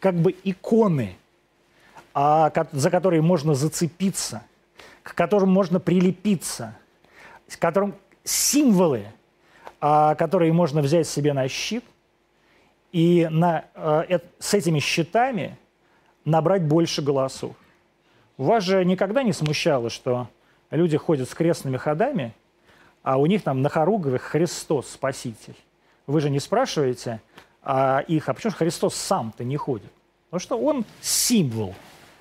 как 0.00 0.14
бы 0.14 0.34
иконы, 0.44 1.16
а, 2.14 2.50
за 2.72 2.90
которые 2.90 3.20
можно 3.20 3.54
зацепиться, 3.54 4.42
к 5.02 5.14
которым 5.14 5.50
можно 5.50 5.80
прилепиться, 5.80 6.74
с 7.48 7.56
которым 7.58 7.94
символы– 8.24 9.04
которые 10.14 10.50
можно 10.54 10.80
взять 10.80 11.06
себе 11.06 11.34
на 11.34 11.46
щит 11.46 11.84
и 12.90 13.28
на, 13.30 13.66
а, 13.74 14.06
с 14.38 14.54
этими 14.54 14.78
щитами 14.78 15.58
набрать 16.24 16.62
больше 16.62 17.02
голосов. 17.02 17.54
Вас 18.38 18.64
же 18.64 18.82
никогда 18.86 19.22
не 19.22 19.34
смущало, 19.34 19.90
что 19.90 20.28
люди 20.70 20.96
ходят 20.96 21.28
с 21.28 21.34
крестными 21.34 21.76
ходами, 21.76 22.32
а 23.02 23.18
у 23.18 23.26
них 23.26 23.42
там 23.42 23.60
на 23.60 23.68
хоругвях 23.68 24.22
Христос 24.22 24.88
Спаситель. 24.88 25.56
Вы 26.06 26.22
же 26.22 26.30
не 26.30 26.40
спрашиваете 26.40 27.20
а 27.62 28.04
их, 28.08 28.30
а 28.30 28.32
почему 28.32 28.54
Христос 28.54 28.94
сам-то 28.94 29.44
не 29.44 29.58
ходит? 29.58 29.92
Потому 30.30 30.40
что 30.40 30.58
он 30.58 30.86
символ. 31.02 31.74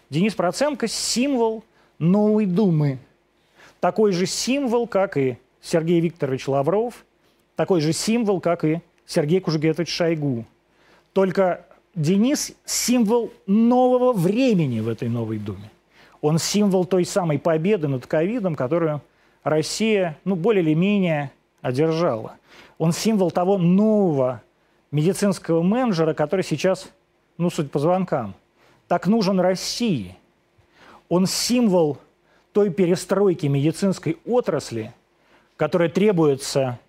Денис 0.10 0.36
Проценко– 0.36 0.88
символ 0.90 1.64
Новой 1.98 2.46
Думы. 2.46 3.00
Такой 3.80 4.12
же 4.12 4.26
символ, 4.26 4.86
как 4.86 5.16
и 5.16 5.38
Сергей 5.62 6.02
Викторович 6.02 6.50
Лавров– 6.50 7.06
такой 7.56 7.82
же 7.82 7.94
символ, 7.94 8.40
как 8.40 8.64
и 8.64 8.82
Сергей 9.06 9.40
Кужугетович 9.40 9.90
Шойгу. 9.90 10.46
Только 11.14 11.66
Денис– 11.96 12.54
символ 12.66 13.32
нового 13.46 14.14
времени 14.14 14.80
в 14.80 14.88
этой 14.88 15.10
новой 15.10 15.38
Думе. 15.38 15.70
Он 16.22 16.40
символ 16.40 16.86
той 16.86 17.06
самой 17.06 17.38
победы 17.38 17.88
над 17.88 18.08
ковидом, 18.08 18.56
которую 18.56 19.02
Россия, 19.44 20.18
ну, 20.24 20.36
более 20.36 20.64
или 20.64 20.74
менее 20.74 21.32
одержала. 21.62 22.38
Он 22.78 22.94
символ 22.94 23.30
того 23.30 23.58
нового 23.58 24.42
медицинского 24.92 25.62
менеджера, 25.62 26.14
который 26.14 26.44
сейчас, 26.44 26.90
ну, 27.38 27.50
суть 27.50 27.70
по 27.70 27.80
звонкам, 27.80 28.36
так 28.88 29.06
нужен 29.06 29.40
России. 29.40 30.16
Он 31.10 31.28
символ 31.28 31.98
той 32.54 32.70
перестройки 32.70 33.48
медицинской 33.48 34.18
отрасли, 34.26 34.94
которая 35.58 35.90
требуется 35.90 36.80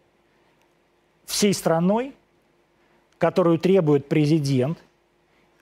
всей 1.25 1.54
страной, 1.54 2.14
которую 3.19 3.59
требует 3.59 4.09
президент, 4.09 4.78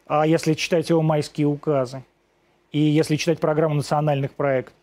а 0.06 0.26
если 0.26 0.54
читать 0.54 0.90
его 0.90 1.02
майские 1.02 1.46
указы, 1.46 2.02
и 2.72 2.78
если 2.78 3.16
читать 3.16 3.38
программу 3.38 3.74
национальных 3.74 4.32
проектов, 4.32 4.74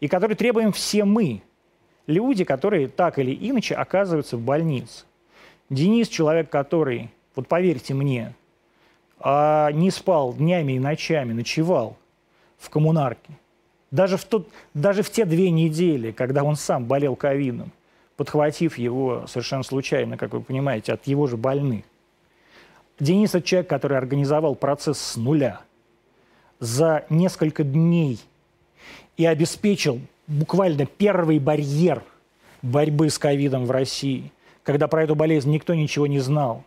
и 0.00 0.08
который 0.08 0.36
требуем 0.36 0.72
все 0.72 1.04
мы, 1.04 1.42
люди, 2.06 2.44
которые 2.44 2.88
так 2.88 3.18
или 3.18 3.32
иначе 3.32 3.74
оказываются 3.74 4.36
в 4.36 4.40
больнице. 4.40 5.04
Денис– 5.70 6.08
человек, 6.08 6.50
который, 6.50 7.10
вот 7.34 7.46
поверьте 7.48 7.94
мне, 7.94 8.34
а, 9.20 9.70
не 9.72 9.90
спал 9.90 10.32
днями 10.32 10.74
и 10.74 10.78
ночами, 10.78 11.32
ночевал 11.32 11.96
в 12.58 12.70
коммунарке. 12.70 13.32
Даже 13.90 14.16
в, 14.16 14.24
тот, 14.24 14.48
даже 14.74 15.02
в 15.02 15.10
те 15.10 15.24
две 15.24 15.50
недели, 15.50 16.10
когда 16.10 16.44
он 16.44 16.56
сам 16.56 16.84
болел 16.84 17.16
ковидом, 17.16 17.72
подхватив 18.18 18.76
его 18.78 19.26
совершенно 19.28 19.62
случайно, 19.62 20.18
как 20.18 20.32
вы 20.32 20.40
понимаете, 20.40 20.92
от 20.92 21.06
его 21.06 21.28
же 21.28 21.36
больных. 21.36 21.84
Денис– 22.98 23.30
это 23.34 23.46
человек, 23.46 23.70
который 23.70 23.96
организовал 23.96 24.56
процесс 24.56 24.98
с 24.98 25.16
нуля 25.16 25.60
за 26.58 27.06
несколько 27.10 27.62
дней 27.62 28.18
и 29.16 29.24
обеспечил 29.24 30.00
буквально 30.26 30.84
первый 30.84 31.38
барьер 31.38 32.02
борьбы 32.60 33.08
с 33.08 33.20
ковидом 33.20 33.66
в 33.66 33.70
России, 33.70 34.32
когда 34.64 34.88
про 34.88 35.04
эту 35.04 35.14
болезнь 35.14 35.52
никто 35.52 35.74
ничего 35.74 36.08
не 36.08 36.18
знал, 36.18 36.64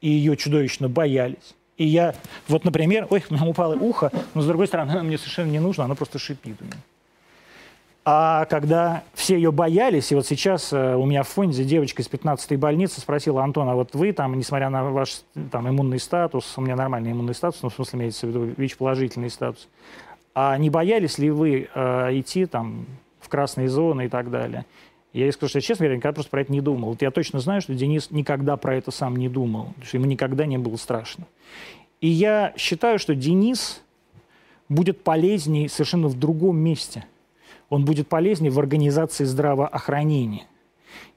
и 0.00 0.10
ее 0.10 0.36
чудовищно 0.36 0.88
боялись. 0.88 1.54
И 1.76 1.86
я, 1.86 2.12
вот, 2.48 2.64
например, 2.64 3.06
ой, 3.08 3.24
у 3.30 3.34
меня 3.34 3.46
упало 3.46 3.76
ухо, 3.76 4.10
но 4.34 4.42
с 4.42 4.46
другой 4.46 4.66
стороны, 4.66 4.90
оно 4.90 5.04
мне 5.04 5.16
совершенно 5.16 5.50
не 5.52 5.60
нужно, 5.60 5.84
оно 5.84 5.94
просто 5.94 6.18
шипит 6.18 6.60
у 6.60 6.64
меня. 6.64 6.74
А 8.10 8.46
когда 8.46 9.02
все 9.12 9.34
ее 9.34 9.52
боялись, 9.52 10.10
и 10.12 10.14
вот 10.14 10.26
сейчас 10.26 10.72
э, 10.72 10.96
у 10.96 11.04
меня 11.04 11.22
в 11.24 11.28
фонде 11.28 11.62
девочка 11.62 12.00
из 12.00 12.08
15-й 12.08 12.56
больницы 12.56 13.02
спросила, 13.02 13.44
Антон, 13.44 13.68
а 13.68 13.74
вот 13.74 13.94
вы 13.94 14.14
там, 14.14 14.34
несмотря 14.38 14.70
на 14.70 14.84
ваш 14.84 15.20
там, 15.50 15.68
иммунный 15.68 15.98
статус, 15.98 16.54
у 16.56 16.62
меня 16.62 16.74
нормальный 16.74 17.12
иммунный 17.12 17.34
статус, 17.34 17.60
ну, 17.62 17.68
в 17.68 17.74
смысле 17.74 17.98
имеется 17.98 18.26
в 18.26 18.30
виду 18.30 18.44
ВИЧ-положительный 18.56 19.28
статус, 19.28 19.68
а 20.34 20.56
не 20.56 20.70
боялись 20.70 21.18
ли 21.18 21.30
вы 21.30 21.68
э, 21.74 22.18
идти 22.18 22.46
там 22.46 22.86
в 23.20 23.28
красные 23.28 23.68
зоны 23.68 24.06
и 24.06 24.08
так 24.08 24.30
далее? 24.30 24.64
Я 25.12 25.26
ей 25.26 25.32
скажу, 25.32 25.50
что 25.50 25.60
честно 25.60 25.84
говоря, 25.84 25.98
никогда 25.98 26.14
просто 26.14 26.30
про 26.30 26.40
это 26.40 26.50
не 26.50 26.62
думал. 26.62 26.88
Вот 26.88 27.02
я 27.02 27.10
точно 27.10 27.40
знаю, 27.40 27.60
что 27.60 27.74
Денис 27.74 28.10
никогда 28.10 28.56
про 28.56 28.74
это 28.74 28.90
сам 28.90 29.16
не 29.16 29.28
думал, 29.28 29.74
что 29.82 29.98
ему 29.98 30.06
никогда 30.06 30.46
не 30.46 30.56
было 30.56 30.76
страшно. 30.76 31.26
И 32.00 32.08
я 32.08 32.54
считаю, 32.56 32.98
что 32.98 33.14
Денис 33.14 33.82
будет 34.70 35.04
полезнее 35.04 35.68
совершенно 35.68 36.08
в 36.08 36.18
другом 36.18 36.56
месте– 36.56 37.04
он 37.68 37.84
будет 37.84 38.08
полезнее 38.08 38.50
в 38.50 38.58
организации 38.58 39.24
здравоохранения. 39.24 40.46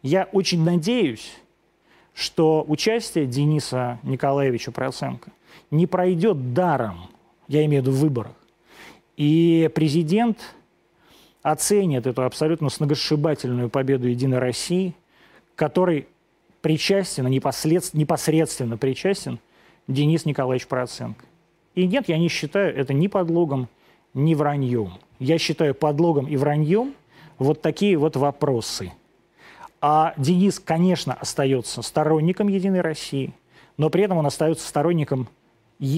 Я 0.01 0.27
очень 0.31 0.63
надеюсь, 0.63 1.31
что 2.13 2.65
участие 2.67 3.25
Дениса 3.25 4.00
Николаевича 4.03 4.72
Проценко 4.72 5.31
не 5.70 5.88
пройдет 5.88 6.53
даром, 6.53 7.10
я 7.48 7.65
имею 7.65 7.84
в 7.84 7.86
виду 7.88 7.96
в 7.96 8.00
выборах. 8.00 8.34
И 9.15 9.70
президент 9.74 10.39
оценит 11.41 12.05
эту 12.05 12.24
абсолютно 12.24 12.70
сногсшибательную 12.70 13.70
победу 13.70 14.08
«Единой 14.08 14.39
России», 14.39 14.93
которой 15.55 16.08
причастен, 16.62 17.27
непосредственно 17.27 18.77
причастен 18.77 19.39
Денис 19.88 20.25
Николаевич 20.25 20.67
Проценко. 20.67 21.25
И 21.75 21.88
нет, 21.88 22.10
я 22.10 22.17
не 22.17 22.27
считаю 22.27 22.75
это 22.75 22.93
ни 22.93 23.08
подлогом, 23.08 23.70
ни 24.13 24.36
враньем 24.36 24.93
я 25.21 25.37
считаю 25.37 25.75
подлогом 25.75 26.27
и 26.27 26.35
враньем 26.35 26.95
вот 27.37 27.61
такие 27.61 27.95
вот 27.95 28.15
вопросы. 28.15 28.91
А 29.79 30.15
Денис, 30.17 30.59
конечно, 30.59 31.13
остается 31.13 31.83
сторонником 31.83 32.47
«Единой 32.47 32.81
России», 32.81 33.33
но 33.77 33.91
при 33.91 34.03
этом 34.03 34.17
он 34.17 34.25
остается 34.25 34.67
сторонником 34.67 35.27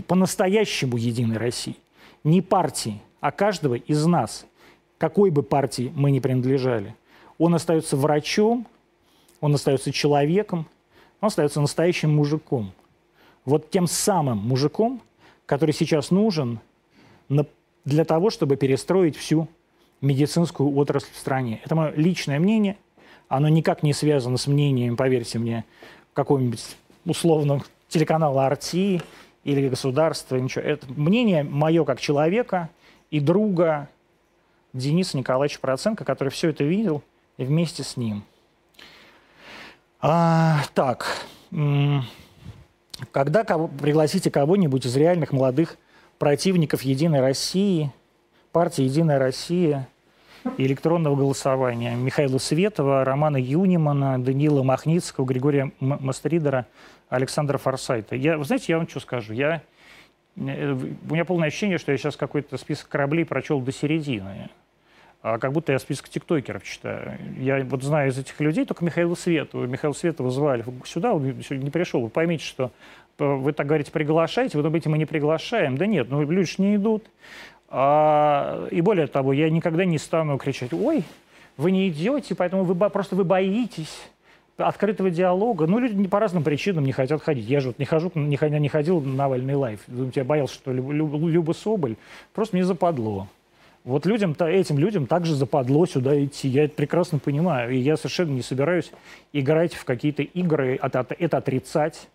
по-настоящему 0.07 0.97
«Единой 0.97 1.37
России». 1.37 1.77
Не 2.25 2.41
партии, 2.41 3.01
а 3.21 3.31
каждого 3.31 3.75
из 3.75 4.05
нас, 4.05 4.45
какой 4.97 5.29
бы 5.29 5.41
партии 5.41 5.91
мы 5.95 6.11
ни 6.11 6.19
принадлежали. 6.19 6.93
Он 7.37 7.55
остается 7.55 7.95
врачом, 7.95 8.67
он 9.39 9.55
остается 9.55 9.93
человеком, 9.93 10.67
он 11.21 11.27
остается 11.27 11.61
настоящим 11.61 12.13
мужиком. 12.13 12.73
Вот 13.45 13.69
тем 13.71 13.87
самым 13.87 14.39
мужиком, 14.39 15.01
который 15.45 15.73
сейчас 15.73 16.11
нужен 16.11 16.59
для 17.85 18.05
того, 18.05 18.29
чтобы 18.29 18.55
перестроить 18.55 19.15
всю 19.15 19.47
медицинскую 20.01 20.75
отрасль 20.75 21.11
в 21.13 21.17
стране. 21.17 21.61
Это 21.63 21.75
мое 21.75 21.91
личное 21.91 22.39
мнение. 22.39 22.77
Оно 23.27 23.47
никак 23.47 23.83
не 23.83 23.93
связано 23.93 24.37
с 24.37 24.47
мнением, 24.47 24.95
поверьте 24.95 25.39
мне, 25.39 25.65
какого-нибудь 26.13 26.61
условного 27.05 27.63
телеканала 27.87 28.45
«Арти» 28.45 29.01
или 29.43 29.69
государства. 29.69 30.35
Ничего. 30.35 30.63
Это 30.63 30.85
мнение 30.91 31.43
мое 31.43 31.83
как 31.85 31.99
человека 31.99 32.69
и 33.11 33.19
друга 33.19 33.89
Дениса 34.73 35.17
Николаевича 35.17 35.59
Проценко, 35.59 36.03
который 36.05 36.29
все 36.29 36.49
это 36.49 36.63
видел 36.63 37.03
вместе 37.37 37.83
с 37.83 37.97
ним. 37.97 38.23
А, 40.01 40.63
так, 40.73 41.25
когда 43.11 43.43
кого, 43.43 43.67
пригласите 43.67 44.29
кого-нибудь 44.29 44.85
из 44.85 44.95
реальных 44.97 45.31
молодых 45.31 45.77
противников 46.23 46.83
«Единой 46.83 47.19
России», 47.19 47.91
партии 48.53 48.83
«Единая 48.83 49.19
Россия», 49.19 49.89
электронного 50.57 51.17
голосования. 51.17 51.95
Михаила 51.95 52.37
Светова, 52.37 53.03
Романа 53.03 53.35
Юнимана, 53.35 54.23
Даниила 54.23 54.63
Махницкого, 54.63 55.25
Григория 55.25 55.73
Мастридера, 55.81 56.65
Александра 57.09 57.57
Форсайта. 57.57 58.15
Я, 58.15 58.37
вы 58.37 58.45
знаете, 58.45 58.67
я 58.69 58.77
вам 58.77 58.87
что 58.87 59.01
скажу. 59.01 59.33
Я, 59.33 59.63
э, 60.37 60.71
у 60.71 61.13
меня 61.13 61.25
полное 61.25 61.49
ощущение, 61.49 61.77
что 61.77 61.91
я 61.91 61.97
сейчас 61.97 62.15
какой-то 62.15 62.55
список 62.57 62.87
кораблей 62.87 63.25
прочел 63.25 63.59
до 63.59 63.73
середины. 63.73 64.49
А 65.23 65.39
как 65.39 65.51
будто 65.51 65.73
я 65.73 65.79
список 65.79 66.07
тиктокеров 66.07 66.63
читаю. 66.63 67.17
Я 67.37 67.65
вот 67.65 67.83
знаю 67.83 68.11
из 68.11 68.17
этих 68.17 68.39
людей 68.39 68.65
только 68.65 68.85
Михаила 68.85 69.15
Светова. 69.15 69.65
Михаила 69.65 69.93
Светова 69.93 70.29
звали 70.29 70.63
сюда, 70.85 71.13
он 71.13 71.25
не 71.25 71.69
пришел. 71.69 72.01
Вы 72.01 72.07
поймите, 72.07 72.45
что 72.45 72.71
вы 73.17 73.53
так 73.53 73.67
говорите, 73.67 73.91
приглашаете, 73.91 74.57
вы 74.57 74.63
думаете, 74.63 74.89
мы 74.89 74.97
не 74.97 75.05
приглашаем. 75.05 75.77
Да 75.77 75.85
нет, 75.85 76.07
ну 76.09 76.21
люди 76.23 76.49
же 76.49 76.55
не 76.59 76.75
идут. 76.75 77.05
А, 77.69 78.67
и 78.69 78.81
более 78.81 79.07
того, 79.07 79.33
я 79.33 79.49
никогда 79.49 79.85
не 79.85 79.97
стану 79.97 80.37
кричать, 80.37 80.73
ой, 80.73 81.03
вы 81.57 81.71
не 81.71 81.89
идете, 81.89 82.35
поэтому 82.35 82.63
вы 82.63 82.89
просто 82.89 83.15
вы 83.15 83.23
боитесь 83.23 83.99
открытого 84.57 85.09
диалога. 85.09 85.65
Ну, 85.65 85.79
люди 85.79 86.07
по 86.07 86.19
разным 86.19 86.43
причинам 86.43 86.85
не 86.85 86.91
хотят 86.91 87.21
ходить. 87.21 87.47
Я 87.47 87.59
же 87.59 87.69
вот 87.69 87.79
не, 87.79 87.85
хожу, 87.85 88.11
не, 88.15 88.37
не 88.59 88.69
ходил 88.69 89.01
на 89.01 89.13
Навальный 89.13 89.55
лайф. 89.55 89.79
Я 90.15 90.23
боялся, 90.23 90.53
что 90.53 90.71
Люба 90.71 91.53
Соболь. 91.53 91.95
Просто 92.33 92.55
мне 92.55 92.65
западло. 92.65 93.27
Вот 93.83 94.05
людям, 94.05 94.35
этим 94.39 94.77
людям 94.77 95.07
также 95.07 95.35
западло 95.35 95.85
сюда 95.85 96.23
идти. 96.23 96.47
Я 96.47 96.65
это 96.65 96.75
прекрасно 96.75 97.19
понимаю. 97.19 97.71
И 97.71 97.77
я 97.77 97.97
совершенно 97.97 98.31
не 98.31 98.41
собираюсь 98.41 98.91
играть 99.33 99.73
в 99.73 99.83
какие-то 99.83 100.23
игры, 100.23 100.79
это, 100.81 101.05
это 101.19 101.37
отрицать, 101.37 102.07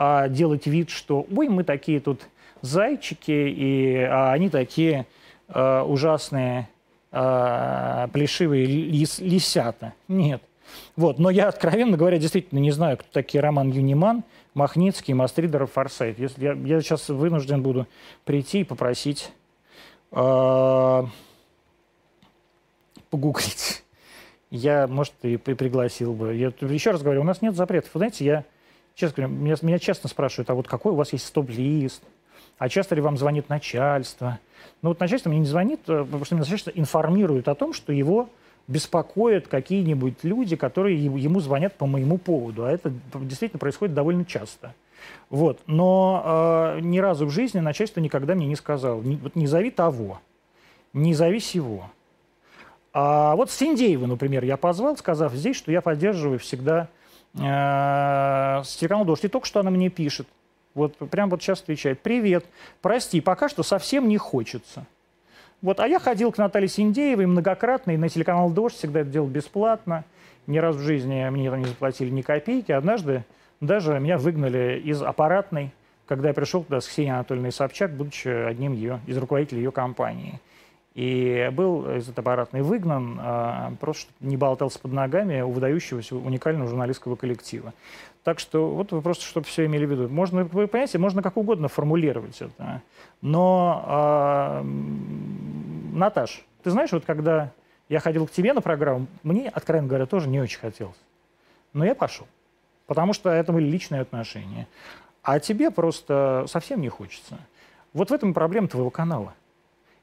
а 0.00 0.28
делать 0.28 0.66
вид, 0.66 0.90
что 0.90 1.26
ой, 1.34 1.48
мы 1.48 1.64
такие 1.64 1.98
тут 1.98 2.28
зайчики, 2.62 3.32
и 3.32 3.96
а 3.96 4.32
они 4.32 4.48
такие 4.48 5.06
а, 5.48 5.82
ужасные 5.82 6.68
а, 7.10 8.06
плешивые 8.08 8.64
лис, 8.64 9.18
лисята. 9.18 9.94
Нет. 10.06 10.40
Вот. 10.94 11.18
Но 11.18 11.30
я, 11.30 11.48
откровенно 11.48 11.96
говоря, 11.96 12.18
действительно 12.18 12.60
не 12.60 12.70
знаю, 12.70 12.98
кто 12.98 13.08
такие 13.10 13.40
Роман 13.40 13.70
Юниман, 13.70 14.22
Махницкий, 14.54 15.14
Мастридеров, 15.14 15.72
Форсайт. 15.72 16.18
Если 16.20 16.44
я, 16.44 16.52
я 16.52 16.80
сейчас 16.80 17.08
вынужден 17.08 17.62
буду 17.62 17.88
прийти 18.24 18.60
и 18.60 18.64
попросить 18.64 19.32
э, 20.12 21.02
погуглить. 23.10 23.82
Я, 24.50 24.86
может, 24.86 25.12
и 25.22 25.36
пригласил 25.36 26.14
бы. 26.14 26.34
Я 26.34 26.52
еще 26.60 26.92
раз 26.92 27.02
говорю, 27.02 27.20
у 27.20 27.24
нас 27.24 27.42
нет 27.42 27.54
запретов. 27.54 27.90
Вы 27.92 27.98
знаете, 27.98 28.24
я, 28.24 28.44
честно 28.98 29.22
говоря, 29.22 29.40
меня, 29.40 29.54
меня 29.62 29.78
честно 29.78 30.08
спрашивают, 30.08 30.50
а 30.50 30.54
вот 30.54 30.66
какой 30.66 30.92
у 30.92 30.96
вас 30.96 31.12
есть 31.12 31.26
стоп-лист? 31.26 32.02
А 32.58 32.68
часто 32.68 32.96
ли 32.96 33.00
вам 33.00 33.16
звонит 33.16 33.48
начальство? 33.48 34.40
Ну 34.82 34.88
вот 34.88 34.98
начальство 34.98 35.30
мне 35.30 35.38
не 35.38 35.46
звонит, 35.46 35.80
э, 35.86 36.04
потому 36.04 36.24
что 36.24 36.34
начальство 36.34 36.70
информирует 36.70 37.46
о 37.46 37.54
том, 37.54 37.72
что 37.72 37.92
его 37.92 38.28
беспокоят 38.66 39.46
какие-нибудь 39.46 40.24
люди, 40.24 40.56
которые 40.56 41.02
ему 41.02 41.38
звонят 41.40 41.74
по 41.74 41.86
моему 41.86 42.18
поводу. 42.18 42.64
А 42.64 42.72
это 42.72 42.92
действительно 43.14 43.60
происходит 43.60 43.94
довольно 43.94 44.24
часто. 44.24 44.74
Вот. 45.30 45.60
Но 45.66 46.74
э, 46.76 46.80
ни 46.80 46.98
разу 46.98 47.26
в 47.26 47.30
жизни 47.30 47.60
начальство 47.60 48.00
никогда 48.00 48.34
мне 48.34 48.48
не 48.48 48.56
сказало, 48.56 49.00
не, 49.00 49.14
вот 49.16 49.36
не 49.36 49.46
зови 49.46 49.70
того, 49.70 50.20
не 50.92 51.14
зови 51.14 51.38
сего. 51.38 51.88
А 52.92 53.36
вот 53.36 53.52
Синдеева, 53.52 54.06
например, 54.06 54.42
я 54.42 54.56
позвал, 54.56 54.96
сказав 54.96 55.32
здесь, 55.34 55.56
что 55.56 55.70
я 55.70 55.80
поддерживаю 55.80 56.40
всегда 56.40 56.88
э, 57.38 58.62
телеканал 58.64 59.04
«Дождь». 59.04 59.24
И 59.24 59.28
только 59.28 59.46
что 59.46 59.60
она 59.60 59.70
мне 59.70 59.88
пишет. 59.88 60.26
Вот 60.74 60.96
прям 61.10 61.30
вот 61.30 61.42
сейчас 61.42 61.60
отвечает. 61.60 62.00
«Привет, 62.00 62.44
прости, 62.82 63.20
пока 63.20 63.48
что 63.48 63.62
совсем 63.62 64.08
не 64.08 64.18
хочется». 64.18 64.86
Вот, 65.60 65.80
а 65.80 65.88
я 65.88 65.98
ходил 65.98 66.30
к 66.30 66.38
Наталье 66.38 66.68
Синдеевой 66.68 67.26
многократно, 67.26 67.90
и 67.90 67.96
на 67.96 68.08
телеканал 68.08 68.50
«Дождь» 68.50 68.76
всегда 68.76 69.00
это 69.00 69.10
делал 69.10 69.26
бесплатно. 69.26 70.04
Ни 70.46 70.58
разу 70.58 70.78
в 70.78 70.82
жизни 70.82 71.28
мне 71.30 71.50
не 71.50 71.64
заплатили 71.64 72.10
ни 72.10 72.22
копейки. 72.22 72.70
Однажды 72.70 73.24
даже 73.60 73.98
меня 73.98 74.18
выгнали 74.18 74.80
из 74.84 75.02
аппаратной, 75.02 75.72
когда 76.06 76.28
я 76.28 76.34
пришел 76.34 76.62
туда 76.62 76.80
с 76.80 76.86
Ксенией 76.86 77.14
Анатольевной 77.14 77.52
Собчак, 77.52 77.92
будучи 77.92 78.28
одним 78.28 78.72
ее, 78.72 79.00
из 79.06 79.18
руководителей 79.18 79.62
ее 79.62 79.72
компании. 79.72 80.40
И 80.98 81.48
был 81.52 81.88
из 81.94 82.08
аппаратной 82.08 82.62
выгнан, 82.62 83.20
а, 83.20 83.72
просто 83.78 84.10
не 84.18 84.36
болтался 84.36 84.80
под 84.80 84.90
ногами 84.90 85.40
у 85.42 85.50
выдающегося 85.50 86.16
уникального 86.16 86.68
журналистского 86.68 87.14
коллектива. 87.14 87.72
Так 88.24 88.40
что 88.40 88.70
вот 88.70 88.90
вы 88.90 89.00
просто, 89.00 89.24
чтобы 89.24 89.46
все 89.46 89.66
имели 89.66 89.86
в 89.86 89.92
виду. 89.92 90.08
Можно, 90.08 90.42
вы 90.42 90.66
понимаете, 90.66 90.98
можно 90.98 91.22
как 91.22 91.36
угодно 91.36 91.68
формулировать 91.68 92.42
это. 92.42 92.82
Но, 93.22 93.84
э, 93.86 94.62
Наташ, 95.92 96.44
ты 96.64 96.72
знаешь, 96.72 96.90
вот 96.90 97.04
когда 97.04 97.52
я 97.88 98.00
ходил 98.00 98.26
к 98.26 98.32
тебе 98.32 98.52
на 98.52 98.60
программу, 98.60 99.06
мне, 99.22 99.48
откровенно 99.50 99.86
говоря, 99.86 100.06
тоже 100.06 100.28
не 100.28 100.40
очень 100.40 100.58
хотелось. 100.58 100.98
Но 101.74 101.84
я 101.84 101.94
пошел. 101.94 102.26
Потому 102.88 103.12
что 103.12 103.30
это 103.30 103.52
были 103.52 103.66
личные 103.66 104.00
отношения. 104.00 104.66
А 105.22 105.38
тебе 105.38 105.70
просто 105.70 106.46
совсем 106.48 106.80
не 106.80 106.88
хочется. 106.88 107.38
Вот 107.92 108.10
в 108.10 108.12
этом 108.12 108.34
проблема 108.34 108.66
твоего 108.66 108.90
канала. 108.90 109.34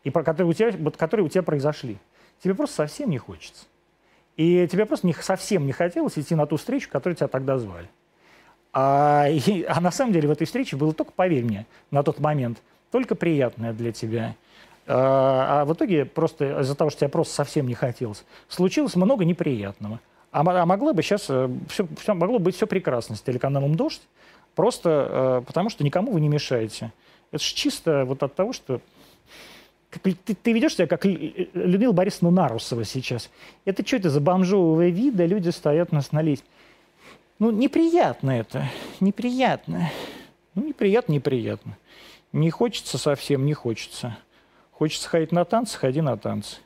И 0.05 0.11
про 0.11 0.23
которые 0.23 0.51
у 0.51 0.53
тебя, 0.53 0.91
которые 0.91 1.25
у 1.25 1.29
тебя 1.29 1.43
произошли. 1.43 1.97
Тебе 2.41 2.55
просто 2.55 2.75
совсем 2.75 3.09
не 3.09 3.17
хочется. 3.17 3.65
И 4.37 4.67
тебе 4.71 4.85
просто 4.85 5.07
не, 5.07 5.13
совсем 5.13 5.65
не 5.65 5.71
хотелось 5.73 6.17
идти 6.17 6.35
на 6.35 6.45
ту 6.45 6.55
встречу, 6.55 6.89
которую 6.89 7.17
тебя 7.17 7.27
тогда 7.27 7.57
звали. 7.57 7.89
А, 8.71 9.27
и, 9.29 9.63
а 9.63 9.81
на 9.81 9.91
самом 9.91 10.13
деле 10.13 10.27
в 10.27 10.31
этой 10.31 10.45
встрече 10.45 10.77
было 10.77 10.93
только, 10.93 11.11
поверь 11.11 11.43
мне, 11.43 11.65
на 11.91 12.03
тот 12.03 12.19
момент, 12.19 12.59
только 12.91 13.15
приятное 13.15 13.73
для 13.73 13.91
тебя. 13.91 14.35
А, 14.87 15.61
а 15.61 15.65
в 15.65 15.73
итоге 15.73 16.05
просто 16.05 16.61
из-за 16.61 16.75
того, 16.75 16.91
что 16.91 17.01
тебе 17.01 17.09
просто 17.09 17.33
совсем 17.33 17.67
не 17.67 17.73
хотелось, 17.73 18.23
случилось 18.47 18.95
много 18.95 19.25
неприятного. 19.25 19.99
А, 20.31 20.41
а 20.41 20.65
могло 20.65 20.93
бы 20.93 21.01
сейчас 21.01 21.23
все, 21.23 21.47
э, 21.47 21.85
все, 21.99 22.13
могло 22.13 22.39
быть 22.39 22.55
все 22.55 22.67
прекрасно 22.67 23.15
с 23.15 23.21
телеканалом 23.21 23.75
«Дождь», 23.75 24.01
просто 24.53 25.41
э, 25.41 25.43
потому 25.47 25.69
что 25.69 25.83
никому 25.83 26.11
вы 26.11 26.19
не 26.19 26.27
мешаете. 26.27 26.91
Это 27.31 27.43
же 27.43 27.55
чисто 27.55 28.05
вот 28.05 28.21
от 28.21 28.35
того, 28.35 28.53
что 28.53 28.81
ты, 29.99 30.35
ты 30.35 30.53
ведешь 30.53 30.75
себя 30.75 30.87
как 30.87 31.05
Людмила 31.05 31.91
Борисовна 31.91 32.31
Нарусова 32.31 32.83
сейчас. 32.83 33.29
Это 33.65 33.85
что 33.85 33.97
это 33.97 34.09
за 34.09 34.21
бомжовые 34.21 34.91
виды, 34.91 35.25
люди 35.25 35.49
стоят 35.49 35.91
нас 35.91 36.11
налезть. 36.11 36.45
Ну, 37.39 37.51
неприятно 37.51 38.31
это, 38.31 38.69
неприятно. 38.99 39.91
Ну, 40.53 40.67
неприятно, 40.67 41.13
неприятно. 41.13 41.77
Не 42.31 42.49
хочется 42.49 42.97
совсем, 42.97 43.45
не 43.45 43.53
хочется. 43.53 44.17
Хочется 44.71 45.09
ходить 45.09 45.31
на 45.31 45.45
танцы, 45.45 45.77
ходи 45.77 46.01
на 46.01 46.17
танцы. 46.17 46.57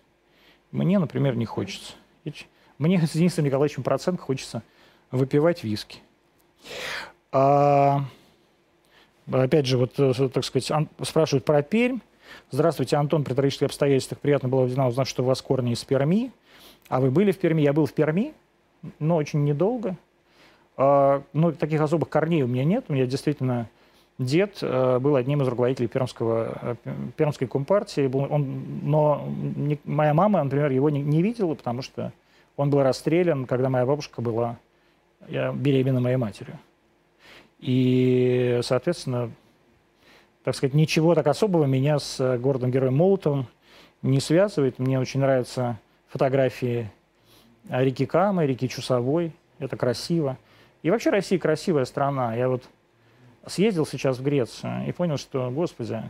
Мне, 0.71 0.99
например, 0.99 1.35
не 1.35 1.45
хочется. 1.45 1.93
Мне 2.77 2.99
с 3.05 3.11
Денисом 3.11 3.45
Николаевичем 3.45 3.83
Проценко 3.83 4.23
хочется 4.23 4.63
выпивать 5.11 5.63
виски. 5.63 5.99
А, 7.31 8.05
опять 9.31 9.65
же, 9.65 9.77
вот, 9.77 9.99
э, 9.99 10.29
так 10.29 10.43
сказать, 10.43 10.71
спрашивают 11.03 11.45
про 11.45 11.61
Пермь. 11.61 11.99
Здравствуйте, 12.51 12.95
Антон, 12.97 13.23
при 13.23 13.33
трагических 13.33 13.67
обстоятельствах. 13.67 14.19
Приятно 14.19 14.49
было 14.49 14.61
узнать, 14.61 15.07
что 15.07 15.23
у 15.23 15.25
вас 15.25 15.41
корни 15.41 15.73
из 15.73 15.83
Перми. 15.83 16.31
А 16.87 16.99
вы 16.99 17.11
были 17.11 17.31
в 17.31 17.37
Перми? 17.37 17.61
Я 17.61 17.73
был 17.73 17.85
в 17.85 17.93
Перми, 17.93 18.33
но 18.99 19.15
очень 19.15 19.43
недолго. 19.43 19.95
А, 20.77 21.23
ну, 21.33 21.51
таких 21.51 21.81
особых 21.81 22.09
корней 22.09 22.41
у 22.43 22.47
меня 22.47 22.63
нет. 22.63 22.85
У 22.87 22.93
меня 22.93 23.05
действительно 23.05 23.69
дед 24.17 24.59
э, 24.61 24.99
был 24.99 25.15
одним 25.15 25.41
из 25.41 25.47
руководителей 25.47 25.87
Пермского, 25.87 26.77
э, 26.85 26.95
Пермской 27.17 27.47
компартии. 27.47 28.09
Он, 28.13 28.79
но 28.83 29.27
моя 29.83 30.13
мама, 30.13 30.43
например, 30.43 30.71
его 30.71 30.89
не, 30.89 31.01
не 31.01 31.21
видела, 31.21 31.53
потому 31.53 31.81
что 31.81 32.13
он 32.55 32.69
был 32.69 32.81
расстрелян, 32.81 33.45
когда 33.45 33.69
моя 33.69 33.85
бабушка 33.85 34.21
была 34.21 34.57
беременна 35.27 35.99
моей 35.99 36.15
матерью. 36.15 36.57
И, 37.59 38.59
соответственно, 38.63 39.31
так 40.49 40.55
сказать, 40.55 40.73
ничего 40.73 41.13
так 41.13 41.27
особого 41.27 41.65
меня 41.65 41.99
с 41.99 42.37
городом-героем 42.39 42.95
Молотовым 42.95 43.45
не 44.01 44.19
связывает. 44.19 44.79
Мне 44.79 44.99
очень 44.99 45.19
нравятся 45.19 45.79
фотографии 46.07 46.89
реки 47.69 48.07
Камы, 48.07 48.47
реки 48.47 48.67
Чусовой– 48.67 49.31
это 49.59 49.77
красиво. 49.77 50.39
И 50.81 50.89
вообще 50.89 51.11
Россия 51.11 51.37
красивая 51.37 51.85
страна. 51.85 52.33
Я 52.33 52.49
вот 52.49 52.63
съездил 53.45 53.85
сейчас 53.85 54.17
в 54.17 54.23
Грецию 54.23 54.87
и 54.87 54.91
понял, 54.91 55.17
что, 55.17 55.51
господи, 55.51 56.01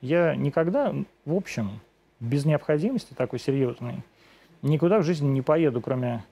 я 0.00 0.36
никогда, 0.36 0.94
в 1.24 1.34
общем, 1.34 1.80
без 2.20 2.44
необходимости 2.44 3.12
такой 3.12 3.40
серьезной, 3.40 4.04
никуда 4.62 5.00
в 5.00 5.02
жизни 5.02 5.26
не 5.26 5.42
поеду, 5.42 5.80
кроме 5.80 6.22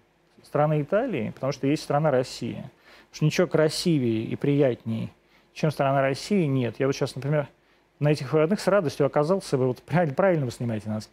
страны 0.44 0.82
Италии, 0.82 1.32
потому 1.34 1.50
что 1.50 1.66
есть 1.66 1.82
страна 1.82 2.12
Россия. 2.12 2.70
Потому 3.10 3.14
что 3.14 3.24
ничего 3.24 3.46
красивее 3.48 4.26
и 4.26 4.36
приятнее, 4.36 5.10
чем 5.52 5.70
страна 5.70 6.00
России, 6.00 6.46
нет. 6.46 6.76
Я 6.78 6.86
вот 6.86 6.94
сейчас, 6.94 7.14
например, 7.14 7.48
на 7.98 8.10
этих 8.10 8.32
выходных 8.32 8.60
с 8.60 8.66
радостью 8.66 9.06
оказался 9.06 9.56
бы, 9.56 9.66
вот 9.66 9.82
правильно, 9.82 10.44
вы 10.44 10.50
снимаете 10.50 10.88
нас, 10.88 11.08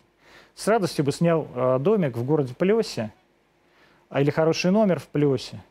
с 0.55 0.67
радостью 0.67 1.05
бы 1.05 1.11
снял 1.11 1.47
э, 1.53 1.77
домик 1.79 2.17
в 2.17 2.25
городе 2.25 2.53
Плесе, 2.55 3.13
а 4.09 4.21
или 4.21 4.31
хороший 4.31 4.71
номер 4.71 4.99
в 4.99 5.07
Плесе, 5.07 5.61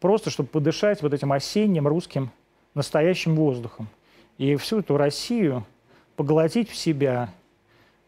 просто 0.00 0.30
чтобы 0.30 0.48
подышать 0.48 1.02
вот 1.02 1.12
этим 1.12 1.32
осенним 1.32 1.88
русским 1.88 2.30
настоящим 2.74 3.34
воздухом. 3.34 3.88
И 4.36 4.54
всю 4.56 4.78
эту 4.80 4.96
Россию 4.96 5.66
поглотить 6.14 6.70
в 6.70 6.76
себя, 6.76 7.30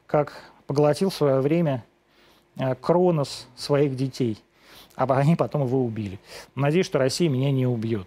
как 0.07 0.33
поглотил 0.67 1.11
в 1.11 1.15
свое 1.15 1.41
время 1.41 1.85
э, 2.57 2.75
Кронос 2.77 3.49
своих 3.57 3.97
детей. 3.97 4.39
А 4.95 5.05
они 5.17 5.35
потом 5.35 5.65
его 5.65 5.85
убили. 5.85 6.21
Надеюсь, 6.55 6.87
что 6.87 6.99
Россия 6.99 7.29
меня 7.29 7.51
не 7.51 7.67
убьет. 7.67 8.07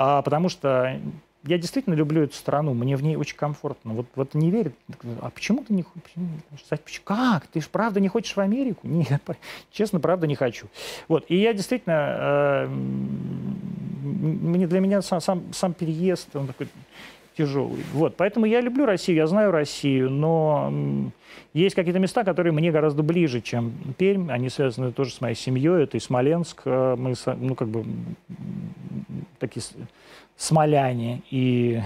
А 0.00 0.22
потому 0.22 0.48
что 0.48 1.00
я 1.42 1.58
действительно 1.58 1.94
люблю 1.94 2.22
эту 2.22 2.36
страну, 2.36 2.72
мне 2.72 2.96
в 2.96 3.02
ней 3.02 3.16
очень 3.16 3.36
комфортно. 3.36 3.94
Вот, 3.94 4.06
вот 4.14 4.34
не 4.34 4.48
верит, 4.48 4.76
а 5.20 5.30
почему 5.30 5.64
ты 5.64 5.74
не 5.74 5.82
хочешь? 5.82 7.00
Как? 7.02 7.48
Ты 7.48 7.60
же 7.60 7.66
правда 7.68 7.98
не 7.98 8.06
хочешь 8.06 8.36
в 8.36 8.40
Америку? 8.40 8.82
Нет, 8.86 9.20
честно, 9.72 9.98
правда 9.98 10.28
не 10.28 10.36
хочу. 10.36 10.68
Вот, 11.08 11.24
и 11.28 11.36
я 11.36 11.52
действительно, 11.52 12.16
э, 12.16 12.66
мне, 12.68 14.68
для 14.68 14.78
меня 14.78 15.02
сам, 15.02 15.20
сам, 15.20 15.52
сам 15.52 15.74
переезд, 15.74 16.28
он 16.36 16.46
такой 16.46 16.68
тяжелый. 17.38 17.84
Вот, 17.92 18.16
поэтому 18.16 18.46
я 18.46 18.60
люблю 18.60 18.84
Россию, 18.84 19.18
я 19.18 19.26
знаю 19.28 19.52
Россию, 19.52 20.10
но 20.10 20.72
есть 21.54 21.76
какие-то 21.76 22.00
места, 22.00 22.24
которые 22.24 22.52
мне 22.52 22.72
гораздо 22.72 23.02
ближе, 23.02 23.40
чем 23.40 23.72
Пермь. 23.96 24.30
Они 24.30 24.48
связаны 24.48 24.92
тоже 24.92 25.12
с 25.12 25.20
моей 25.20 25.36
семьей. 25.36 25.84
Это 25.84 25.96
и 25.96 26.00
Смоленск. 26.00 26.62
Э, 26.64 26.96
мы, 26.96 27.14
ну, 27.36 27.54
как 27.54 27.68
бы, 27.68 27.84
такие 29.38 29.64
смоляне. 30.36 31.22
И 31.30 31.80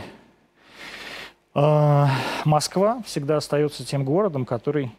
э, 1.55 2.07
Москва 2.45 3.03
всегда 3.05 3.37
остается 3.37 3.85
тем 3.87 4.05
городом, 4.05 4.47
который 4.47 4.91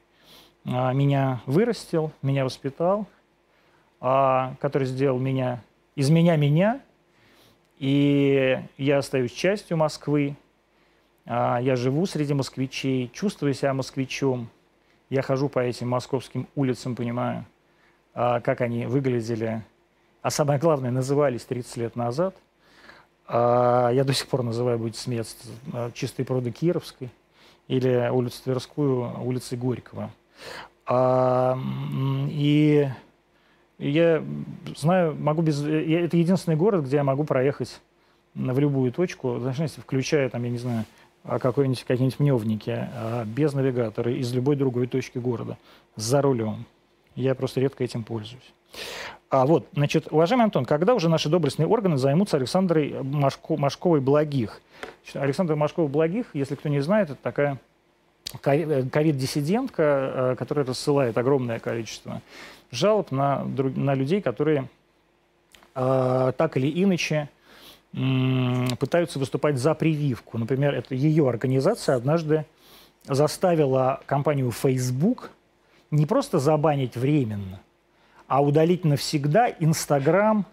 э, 0.66 0.94
меня 0.94 1.42
вырастил, 1.46 2.12
меня 2.22 2.44
воспитал, 2.44 3.08
э, 4.02 4.54
который 4.60 4.88
сделал 4.88 5.20
меня, 5.20 5.62
из 5.96 6.10
меня 6.10 6.36
меня. 6.36 6.80
И 7.80 8.60
я 8.78 9.00
остаюсь 9.00 9.32
частью 9.34 9.78
Москвы. 9.78 10.36
Э, 11.26 11.58
я 11.62 11.76
живу 11.76 12.06
среди 12.06 12.34
москвичей, 12.34 13.10
чувствую 13.14 13.54
себя 13.54 13.74
москвичом. 13.74 14.50
Я 15.10 15.22
хожу 15.22 15.50
по 15.50 15.60
этим 15.60 15.90
московским 15.90 16.48
улицам, 16.56 16.96
понимаю, 16.96 17.46
э, 18.16 18.42
как 18.42 18.62
они 18.62 18.86
выглядели, 18.86 19.64
а 20.22 20.30
самое 20.30 20.60
главное, 20.60 20.92
назывались 20.92 21.46
30 21.46 21.78
лет 21.78 21.96
назад– 21.96 22.36
а, 23.28 23.90
я 23.90 24.04
до 24.04 24.14
сих 24.14 24.28
пор 24.28 24.44
называю, 24.44 24.78
будет 24.78 24.96
смеяться, 24.96 25.36
чистые 25.94 26.26
пруды 26.26 26.52
Кировской 26.52 27.10
или 27.68 28.10
улицу 28.12 28.44
Тверскую 28.44 29.24
улицей 29.24 29.58
Горького. 29.58 30.10
А, 30.86 31.58
и 32.30 32.88
я 33.78 34.24
знаю, 34.76 35.16
могу 35.16 35.42
без... 35.42 35.64
Это 35.64 36.18
единственный 36.18 36.58
город, 36.58 36.86
где 36.86 36.98
я 36.98 37.04
могу 37.04 37.24
проехать 37.24 37.82
в 38.36 38.60
любую 38.60 38.92
точку, 38.92 39.40
включая, 39.78 40.30
там, 40.30 40.44
я 40.44 40.50
не 40.50 40.58
знаю, 40.58 40.86
какой-нибудь, 41.24 41.84
какие-нибудь 41.84 42.20
мневники, 42.20 42.88
без 43.26 43.54
навигатора, 43.54 44.12
из 44.12 44.34
любой 44.34 44.56
другой 44.56 44.88
точки 44.88 45.18
города, 45.18 45.58
за 45.96 46.22
рулем. 46.22 46.66
Я 47.16 47.36
просто 47.36 47.62
редко 47.62 47.84
этим 47.84 48.04
пользуюсь. 48.04 48.54
А 49.30 49.46
вот, 49.46 49.68
значит, 49.74 50.08
уважаемый 50.12 50.44
Антон, 50.44 50.66
когда 50.66 50.94
уже 50.94 51.10
наши 51.10 51.28
доблестные 51.28 51.68
органы 51.68 51.98
займутся 51.98 52.38
Александрой 52.38 53.02
Машко, 53.02 53.58
Машковой 53.58 54.00
Благих? 54.00 54.62
Александра 55.16 55.56
Машкова 55.56 55.88
Благих, 55.88 56.28
если 56.34 56.56
кто 56.56 56.70
не 56.70 56.82
знает, 56.82 57.10
это 57.10 57.20
такая 57.22 57.58
ковид-диссидентка, 58.42 59.84
э, 59.84 60.36
которая 60.38 60.66
рассылает 60.66 61.18
огромное 61.18 61.60
количество 61.60 62.22
жалоб 62.72 63.12
на, 63.12 63.44
на 63.44 63.96
людей, 63.96 64.22
которые 64.22 64.70
э, 65.76 66.34
так 66.38 66.58
или 66.58 66.84
иначе 66.84 67.30
пытаются 67.93 69.19
выступать 69.19 69.58
за 69.58 69.73
прививку. 69.75 70.38
Например, 70.38 70.73
это 70.73 70.95
ее 70.95 71.29
организация 71.29 71.95
однажды 71.95 72.45
заставила 73.06 74.01
компанию 74.06 74.51
Facebook 74.51 75.32
не 75.91 76.06
просто 76.06 76.39
забанить 76.39 76.95
временно– 76.95 77.60
а 78.34 78.41
удалить 78.41 78.84
навсегда 78.84 79.47
Инстаграм 79.60 80.45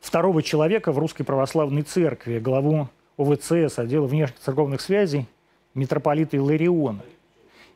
второго 0.00 0.42
человека 0.42 0.90
в 0.90 0.98
Русской 0.98 1.22
Православной 1.22 1.82
Церкви, 1.82 2.40
главу 2.40 2.88
ОВЦС, 3.16 3.78
отдела 3.78 4.06
внешних 4.06 4.40
церковных 4.40 4.80
связей, 4.80 5.28
митрополита 5.74 6.36
Илариона. 6.36 7.02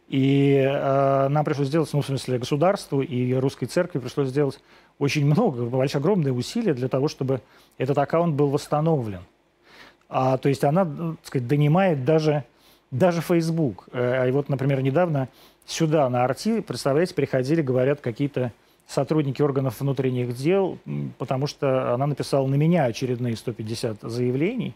И 0.09 0.55
э, 0.55 1.29
нам 1.29 1.45
пришлось 1.45 1.67
сделать, 1.67 1.91
ну, 1.93 2.01
в 2.01 2.07
смысле, 2.07 2.39
государству 2.39 3.03
и 3.03 3.35
Русской 3.35 3.67
Церкви 3.67 3.99
пришлось 3.99 4.29
сделать 4.29 4.61
очень 4.99 5.27
много, 5.27 5.65
большое, 5.65 6.01
огромные 6.01 6.33
усилия 6.33 6.75
для 6.75 6.89
того, 6.89 7.09
чтобы 7.09 7.41
этот 7.77 7.99
аккаунт 7.99 8.35
был 8.35 8.49
восстановлен. 8.49 9.23
А, 10.09 10.39
то 10.39 10.49
есть 10.49 10.63
она, 10.63 10.85
так 10.85 11.27
сказать, 11.27 11.49
донимает 11.49 12.05
даже, 12.05 12.45
даже 12.93 13.21
Facebook. 13.21 13.89
Э, 13.93 14.29
и 14.29 14.31
вот, 14.31 14.49
например, 14.49 14.81
недавно 14.81 15.29
сюда, 15.67 16.09
на 16.09 16.25
Арти, 16.25 16.61
представляете, 16.61 17.15
приходили, 17.15 17.61
говорят, 17.61 18.01
какие-то 18.01 18.53
сотрудники 18.87 19.43
органов 19.43 19.81
внутренних 19.81 20.37
дел, 20.37 20.79
потому 21.19 21.49
что 21.49 21.95
она 21.95 22.07
написала 22.07 22.47
на 22.47 22.55
меня 22.55 22.85
очередные 22.85 23.37
150 23.37 24.03
заявлений, 24.03 24.75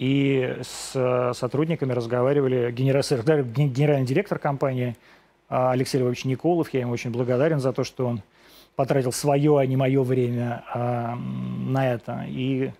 и 0.00 0.56
с 0.62 0.92
э, 0.94 1.34
сотрудниками 1.34 1.92
разговаривали 1.92 2.72
генеральный, 2.72 4.06
директор 4.06 4.38
компании 4.38 4.96
а, 5.50 5.72
Алексей 5.72 5.98
Львович 5.98 6.24
Николов. 6.24 6.72
Я 6.72 6.80
ему 6.80 6.92
очень 6.92 7.10
благодарен 7.10 7.60
за 7.60 7.74
то, 7.74 7.84
что 7.84 8.06
он 8.06 8.22
потратил 8.76 9.12
свое, 9.12 9.58
а 9.58 9.66
не 9.66 9.76
мое 9.76 10.02
время 10.02 10.64
а, 10.72 11.16
на 11.16 11.92
это. 11.92 12.24
И, 12.28 12.72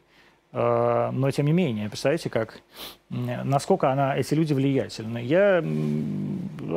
а, 0.55 1.11
но 1.13 1.31
тем 1.31 1.45
не 1.45 1.53
менее, 1.53 1.91
представляете, 1.91 2.31
как, 2.31 2.63
насколько 3.11 3.93
она, 3.93 4.17
эти 4.17 4.33
люди 4.33 4.55
влиятельны. 4.55 5.19
Я 5.19 5.63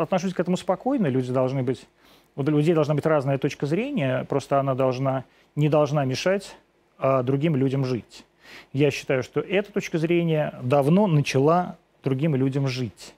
отношусь 0.01 0.33
к 0.33 0.41
этому 0.41 0.57
спокойно, 0.57 1.07
люди 1.07 1.31
должны 1.31 1.63
быть 1.63 1.87
у 2.35 2.43
людей 2.43 2.75
должна 2.75 2.95
быть 2.95 3.05
разная 3.05 3.37
точка 3.37 3.65
зрения, 3.65 4.25
просто 4.27 4.59
она 4.59 4.75
должна, 4.75 5.23
не 5.55 5.69
должна 5.69 6.03
мешать 6.03 6.57
а, 6.97 7.23
другим 7.23 7.55
людям 7.55 7.85
жить. 7.85 8.25
Я 8.71 8.91
считаю, 8.91 9.23
что 9.23 9.39
эта 9.39 9.71
точка 9.71 9.97
зрения 9.97 10.53
давно 10.61 11.07
начала 11.07 11.77
другим 12.03 12.35
людям 12.35 12.67
жить. 12.67 13.13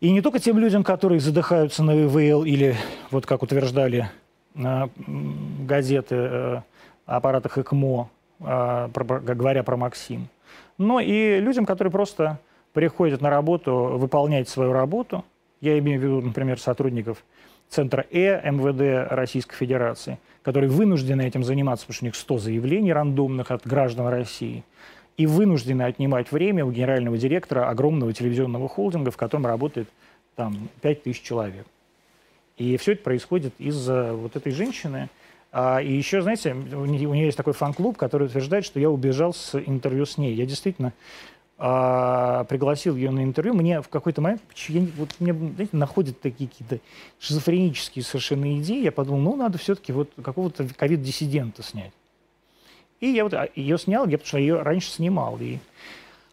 И 0.00 0.10
не 0.10 0.20
только 0.20 0.38
тем 0.38 0.58
людям, 0.58 0.84
которые 0.84 1.20
задыхаются 1.20 1.82
на 1.82 2.04
ИВЛ 2.04 2.44
или, 2.44 2.76
вот 3.10 3.26
как 3.26 3.42
утверждали 3.42 4.08
а, 4.54 4.88
газеты 5.66 6.14
а, 6.16 6.62
аппаратах 7.06 7.58
ЭКМО, 7.58 8.08
а, 8.40 8.88
про, 8.88 9.20
говоря 9.20 9.62
про 9.64 9.76
Максим, 9.76 10.28
но 10.76 11.00
и 11.00 11.40
людям, 11.40 11.66
которые 11.66 11.90
просто 11.90 12.38
приходят 12.72 13.20
на 13.20 13.30
работу 13.30 13.72
выполнять 13.98 14.48
свою 14.48 14.72
работу. 14.72 15.24
Я 15.60 15.76
имею 15.80 16.00
в 16.00 16.02
виду, 16.04 16.20
например, 16.20 16.60
сотрудников 16.60 17.24
Центра 17.68 18.06
Э 18.10 18.50
МВД 18.50 19.10
Российской 19.12 19.56
Федерации, 19.56 20.18
которые 20.42 20.70
вынуждены 20.70 21.22
этим 21.26 21.44
заниматься, 21.44 21.86
потому 21.86 21.94
что 21.94 22.04
у 22.04 22.08
них 22.08 22.16
100 22.16 22.38
заявлений 22.38 22.92
рандомных 22.92 23.50
от 23.50 23.66
граждан 23.66 24.08
России, 24.08 24.64
и 25.16 25.26
вынуждены 25.26 25.82
отнимать 25.82 26.32
время 26.32 26.64
у 26.64 26.70
генерального 26.70 27.18
директора 27.18 27.68
огромного 27.68 28.12
телевизионного 28.12 28.68
холдинга, 28.68 29.10
в 29.10 29.16
котором 29.16 29.46
работает 29.46 29.88
там 30.36 30.68
5000 30.80 31.22
человек. 31.22 31.66
И 32.56 32.76
все 32.76 32.92
это 32.92 33.02
происходит 33.02 33.54
из-за 33.58 34.12
вот 34.14 34.36
этой 34.36 34.52
женщины. 34.52 35.08
А, 35.50 35.80
и 35.80 35.92
еще, 35.92 36.22
знаете, 36.22 36.52
у 36.52 36.84
нее 36.84 37.26
есть 37.26 37.36
такой 37.36 37.52
фан-клуб, 37.52 37.96
который 37.96 38.26
утверждает, 38.26 38.64
что 38.64 38.80
я 38.80 38.90
убежал 38.90 39.32
с 39.32 39.54
интервью 39.58 40.06
с 40.06 40.18
ней. 40.18 40.34
Я 40.34 40.46
действительно 40.46 40.92
а, 41.60 42.44
пригласил 42.44 42.94
ее 42.94 43.10
на 43.10 43.24
интервью, 43.24 43.52
мне 43.54 43.82
в 43.82 43.88
какой-то 43.88 44.20
момент, 44.20 44.40
я, 44.68 44.86
вот 44.96 45.10
мне, 45.18 45.32
знаете, 45.32 45.76
находят 45.76 46.20
такие 46.20 46.48
какие-то 46.48 46.78
шизофренические 47.18 48.04
совершенно 48.04 48.58
идеи, 48.60 48.84
я 48.84 48.92
подумал, 48.92 49.20
ну, 49.20 49.36
надо 49.36 49.58
все-таки 49.58 49.92
вот 49.92 50.10
какого-то 50.22 50.68
ковид-диссидента 50.76 51.64
снять. 51.64 51.92
И 53.00 53.08
я 53.08 53.24
вот 53.24 53.34
а, 53.34 53.48
ее 53.56 53.76
снял, 53.76 54.06
я, 54.06 54.18
потому 54.18 54.28
что 54.28 54.38
ее 54.38 54.62
раньше 54.62 54.90
снимал. 54.90 55.36
И 55.40 55.58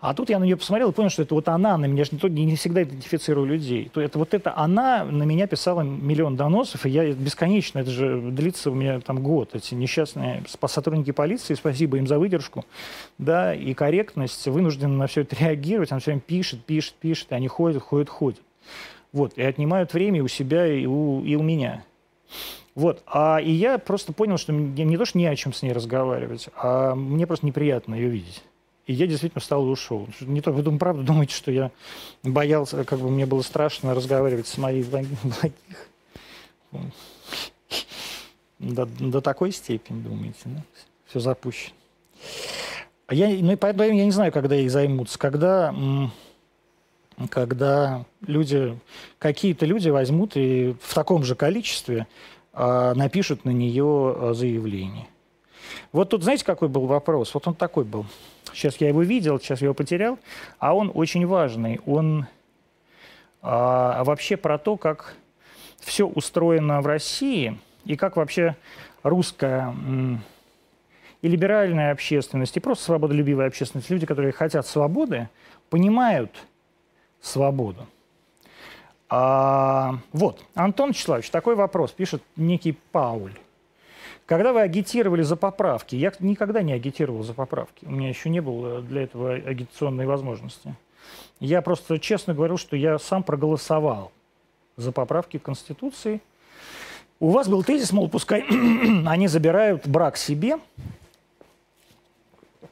А 0.08 0.14
тут 0.14 0.30
я 0.30 0.38
на 0.38 0.44
нее 0.44 0.56
посмотрел 0.56 0.92
и 0.92 0.94
понял, 0.94 1.10
что 1.10 1.24
это 1.24 1.34
вот 1.34 1.48
она 1.48 1.78
на 1.78 1.86
меня, 1.86 2.04
я 2.04 2.06
же 2.06 2.30
не, 2.30 2.46
не 2.46 2.56
всегда 2.56 2.84
идентифицирую 2.84 3.48
людей. 3.48 3.90
То 3.92 4.00
это 4.00 4.20
вот 4.20 4.36
это 4.36 4.56
она 4.56 5.04
на 5.04 5.24
меня 5.24 5.48
писала 5.48 5.82
миллион 5.82 6.36
доносов, 6.36 6.86
и 6.86 6.90
я 6.90 7.12
бесконечно, 7.12 7.80
это 7.80 7.90
же 7.90 8.22
длится 8.22 8.70
у 8.70 8.76
меня 8.76 9.00
там 9.00 9.24
год, 9.24 9.56
эти 9.56 9.74
несчастные 9.74 10.44
сотрудники 10.68 11.10
полиции, 11.10 11.56
спасибо 11.56 11.98
им 11.98 12.06
за 12.06 12.20
выдержку, 12.20 12.66
да, 13.18 13.56
и 13.56 13.74
корректность, 13.74 14.48
вынуждены 14.48 14.96
на 14.96 15.08
все 15.08 15.22
это 15.22 15.36
реагировать, 15.38 15.92
она 15.92 16.00
все 16.00 16.12
время 16.12 16.22
пишет, 16.22 16.64
пишет, 16.64 16.94
пишет, 16.94 17.32
и 17.32 17.36
они 17.36 17.48
ходят, 17.48 17.82
ходят, 17.82 18.10
ходят. 18.10 18.42
Вот, 19.12 19.34
и 19.38 19.42
отнимают 19.42 19.92
время 19.94 20.24
у 20.24 20.28
себя, 20.28 20.68
и 20.68 20.86
у, 20.86 21.24
и 21.24 21.36
у 21.36 21.42
меня. 21.42 21.84
Вот. 22.76 23.02
А, 23.08 23.38
и 23.38 23.50
я 23.50 23.80
просто 23.80 24.14
понял, 24.14 24.38
что 24.38 24.54
мне 24.54 24.84
не 24.84 24.98
то, 24.98 25.06
что 25.06 25.18
не 25.18 25.26
о 25.26 25.36
чем 25.36 25.54
с 25.54 25.64
ней 25.64 25.72
разговаривать, 25.72 26.50
а 26.56 26.94
мне 26.94 27.26
просто 27.26 27.46
неприятно 27.46 27.96
ее 27.96 28.10
видеть. 28.10 28.44
И 28.86 28.94
я 28.94 29.08
действительно 29.08 29.42
встал 29.42 29.66
и 29.66 29.70
ушел. 29.70 30.08
Не 30.22 30.42
то, 30.42 30.52
вы 30.52 30.62
думаете, 30.62 30.80
правда 30.80 31.04
думаете, 31.04 31.34
что 31.34 31.52
я 31.52 31.72
боялся, 32.24 32.84
как 32.84 33.00
бы 33.00 33.10
мне 33.10 33.26
было 33.26 33.42
страшно 33.42 33.96
разговаривать 33.96 34.48
с 34.48 34.58
моей 34.58 34.84
благих? 34.84 35.18
До, 38.58 38.86
до 38.86 39.20
такой 39.20 39.52
степени, 39.52 40.02
думаете, 40.02 40.40
да? 40.46 40.64
Все 41.08 41.20
запущено. 41.20 41.76
Я, 43.10 43.28
ну 43.28 43.52
и 43.52 43.56
поэтому 43.56 43.84
я 43.84 44.06
не 44.06 44.12
знаю, 44.12 44.32
когда 44.32 44.56
ей 44.56 44.70
займутся. 44.70 45.20
Когда, 45.20 45.76
когда 47.30 48.06
люди, 48.26 48.80
какие-то 49.20 49.66
люди 49.66 49.90
возьмут 49.90 50.38
и 50.38 50.76
в 50.82 50.94
таком 50.94 51.24
же 51.24 51.36
количестве 51.36 52.08
а, 52.54 52.94
напишут 52.96 53.46
на 53.46 53.52
нее 53.52 54.16
а, 54.18 54.34
заявление. 54.34 55.08
Вот 55.92 56.10
тут, 56.10 56.24
знаете, 56.24 56.46
какой 56.46 56.70
был 56.70 56.86
вопрос? 56.86 57.34
Вот 57.34 57.48
он 57.48 57.56
такой 57.56 57.84
был. 57.84 58.06
Сейчас 58.56 58.78
я 58.78 58.88
его 58.88 59.04
видел, 59.04 59.40
сейчас 59.40 59.62
я 59.62 59.66
его 59.66 59.74
потерял. 59.74 60.18
А 60.60 60.74
он 60.74 60.92
очень 60.94 61.28
важный. 61.28 61.82
Он 61.86 62.26
а, 63.42 64.04
вообще 64.06 64.38
про 64.38 64.58
то, 64.58 64.78
как 64.78 65.16
все 65.80 66.08
устроено 66.08 66.82
в 66.82 66.88
России 66.88 67.60
и 67.84 67.96
как 67.96 68.16
вообще 68.16 68.56
русская 69.04 69.76
и 71.22 71.28
либеральная 71.28 71.92
общественность, 71.92 72.56
и 72.56 72.60
просто 72.60 72.86
свободолюбивая 72.86 73.48
общественность, 73.48 73.90
люди, 73.90 74.06
которые 74.06 74.32
хотят 74.32 74.68
свободы, 74.68 75.28
понимают 75.70 76.32
свободу. 77.20 77.88
А, 79.10 79.98
вот, 80.12 80.44
Антон 80.54 80.90
Вячеславович, 80.90 81.30
такой 81.30 81.56
вопрос, 81.56 81.92
пишет 81.92 82.22
некий 82.36 82.78
Пауль. 82.92 83.34
Когда 84.26 84.54
вы 84.54 84.62
агитировали 84.62 85.22
за 85.22 85.36
поправки, 85.36 85.96
я 85.96 86.12
никогда 86.20 86.64
не 86.64 86.74
агитировал 86.74 87.22
за 87.24 87.34
поправки, 87.34 87.86
у 87.86 87.92
меня 87.92 88.10
еще 88.10 88.30
не 88.30 88.42
было 88.42 88.82
для 88.82 89.04
этого 89.04 89.34
агитационной 89.34 90.08
возможности. 90.08 90.76
Я 91.40 91.62
просто 91.62 92.00
честно 92.00 92.34
говорил, 92.34 92.58
что 92.58 92.76
я 92.76 92.98
сам 92.98 93.22
проголосовал 93.22 94.12
за 94.78 94.92
поправки 94.92 95.38
Конституции. 95.38 96.22
У 97.20 97.30
вас 97.30 97.48
был 97.48 97.64
тезис, 97.64 97.92
мол, 97.92 98.10
пускай 98.10 98.42
они 99.06 99.28
забирают 99.28 99.88
брак 99.88 100.18
себе, 100.18 100.58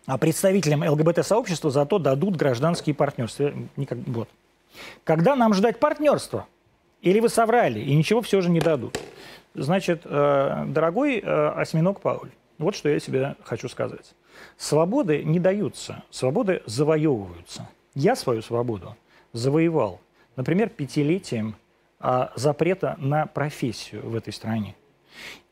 а 0.05 0.17
представителям 0.17 0.83
ЛГБТ-сообщества 0.83 1.69
зато 1.69 1.99
дадут 1.99 2.35
гражданские 2.35 2.95
партнерства. 2.95 3.53
Никак, 3.77 3.99
вот. 4.07 4.27
Когда 5.03 5.35
нам 5.35 5.53
ждать 5.53 5.79
партнерства? 5.79 6.47
Или 7.01 7.19
вы 7.19 7.29
соврали, 7.29 7.79
и 7.79 7.93
ничего 7.95 8.21
все 8.21 8.41
же 8.41 8.49
не 8.49 8.59
дадут? 8.59 8.97
Значит, 9.55 10.01
э, 10.05 10.65
дорогой 10.67 11.19
э, 11.19 11.47
осьминог 11.49 12.01
Пауль, 12.01 12.31
вот 12.57 12.75
что 12.75 12.89
я 12.89 12.99
тебе 12.99 13.35
хочу 13.43 13.69
сказать. 13.69 14.15
Свободы 14.57 15.23
не 15.23 15.39
даются, 15.39 16.03
свободы 16.09 16.63
завоевываются. 16.65 17.69
Я 17.93 18.15
свою 18.15 18.41
свободу 18.41 18.95
завоевал, 19.31 19.99
например, 20.35 20.69
пятилетием 20.69 21.55
а, 21.99 22.31
запрета 22.35 22.95
на 22.99 23.27
профессию 23.27 24.09
в 24.09 24.15
этой 24.15 24.33
стране. 24.33 24.75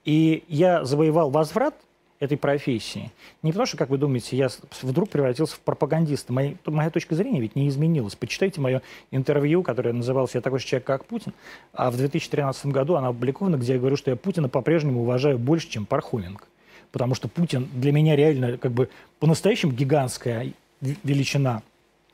И 0.03 0.43
я 0.47 0.83
завоевал 0.83 1.29
возврат 1.29 1.75
этой 2.21 2.37
профессии. 2.37 3.11
Не 3.41 3.51
потому 3.51 3.65
что, 3.65 3.77
как 3.77 3.89
вы 3.89 3.97
думаете, 3.97 4.37
я 4.37 4.49
вдруг 4.83 5.09
превратился 5.09 5.55
в 5.55 5.59
пропагандиста. 5.59 6.31
Моя, 6.31 6.53
моя 6.65 6.91
точка 6.91 7.15
зрения 7.15 7.41
ведь 7.41 7.55
не 7.55 7.67
изменилась. 7.67 8.15
Почитайте 8.15 8.61
мое 8.61 8.83
интервью, 9.09 9.63
которое 9.63 9.91
называлось 9.91 10.35
«Я 10.35 10.41
такой 10.41 10.59
же 10.59 10.65
человек, 10.67 10.85
как 10.85 11.05
Путин». 11.05 11.33
А 11.73 11.89
в 11.89 11.97
2013 11.97 12.67
году 12.67 12.93
она 12.93 13.07
опубликована, 13.07 13.55
где 13.55 13.73
я 13.73 13.79
говорю, 13.79 13.97
что 13.97 14.11
я 14.11 14.15
Путина 14.15 14.49
по-прежнему 14.49 15.01
уважаю 15.01 15.39
больше, 15.39 15.67
чем 15.67 15.87
Пархоменко. 15.87 16.45
Потому 16.91 17.15
что 17.15 17.27
Путин 17.27 17.67
для 17.73 17.91
меня 17.91 18.15
реально 18.15 18.59
как 18.59 18.71
бы 18.71 18.89
по-настоящему 19.19 19.71
гигантская 19.71 20.53
величина, 20.79 21.63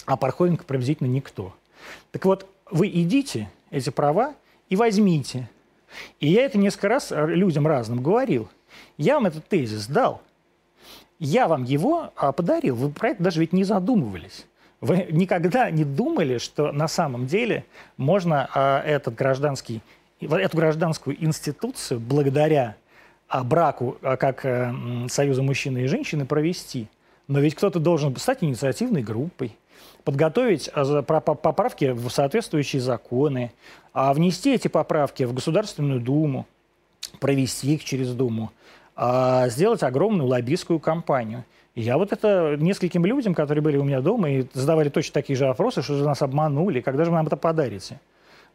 а 0.06 0.16
Пархоменко 0.16 0.64
приблизительно 0.64 1.08
никто. 1.08 1.54
Так 2.12 2.24
вот, 2.24 2.48
вы 2.72 2.88
идите 2.88 3.50
эти 3.72 3.90
права 3.90 4.36
и 4.70 4.78
возьмите. 4.78 5.50
И 6.22 6.30
я 6.30 6.46
это 6.46 6.58
несколько 6.58 6.88
раз 6.88 7.12
людям 7.12 7.68
разным 7.68 8.02
говорил– 8.02 8.48
я 8.98 9.16
вам 9.16 9.26
этот 9.28 9.48
тезис 9.48 9.88
дал. 9.88 10.22
Я 11.20 11.48
вам 11.48 11.64
его 11.64 12.12
а, 12.16 12.32
подарил. 12.32 12.76
Вы 12.76 12.90
про 12.90 13.10
это 13.10 13.24
даже 13.24 13.40
ведь 13.40 13.54
не 13.54 13.64
задумывались. 13.64 14.46
Вы 14.80 15.08
никогда 15.10 15.72
не 15.72 15.84
думали, 15.84 16.38
что 16.38 16.72
на 16.72 16.88
самом 16.88 17.26
деле 17.26 17.66
можно 17.98 18.48
а, 18.54 18.82
этот 18.84 19.16
гражданский, 19.16 19.82
эту 20.20 20.56
гражданскую 20.56 21.24
институцию 21.24 22.00
благодаря 22.00 22.76
а, 23.28 23.44
браку 23.44 23.98
как 24.02 24.46
а, 24.46 24.76
союза 25.10 25.42
мужчины 25.42 25.80
и 25.80 25.88
женщины 25.88 26.26
провести. 26.26 26.88
Но 27.28 27.40
ведь 27.40 27.56
кто-то 27.56 27.80
должен 27.80 28.16
стать 28.18 28.44
инициативной 28.44 29.02
группой, 29.02 29.58
подготовить 30.04 30.70
поправки 30.72 31.92
в 31.92 32.10
соответствующие 32.10 32.82
законы, 32.82 33.52
внести 33.94 34.54
эти 34.54 34.70
поправки 34.70 35.24
в 35.24 35.34
Государственную 35.34 36.00
Думу, 36.00 36.46
провести 37.20 37.76
их 37.76 37.84
через 37.84 38.14
Думу, 38.14 38.52
а 38.96 39.48
сделать 39.50 39.84
огромную 39.84 40.28
лоббистскую 40.28 40.80
кампанию. 40.80 41.46
Я 41.76 41.98
вот 41.98 42.12
это 42.12 42.56
нескольким 42.58 43.06
людям, 43.06 43.36
которые 43.36 43.62
были 43.62 43.78
у 43.78 43.84
меня 43.84 44.02
дома 44.02 44.32
и 44.32 44.46
задавали 44.54 44.90
точно 44.90 45.14
такие 45.14 45.38
же 45.38 45.46
вопросы, 45.46 45.84
что 45.84 45.96
же 45.96 46.04
нас 46.04 46.24
обманули, 46.24 46.82
когда 46.82 47.06
же 47.06 47.12
вы 47.12 47.18
нам 47.18 47.28
это 47.28 47.38
подарите? 47.38 48.00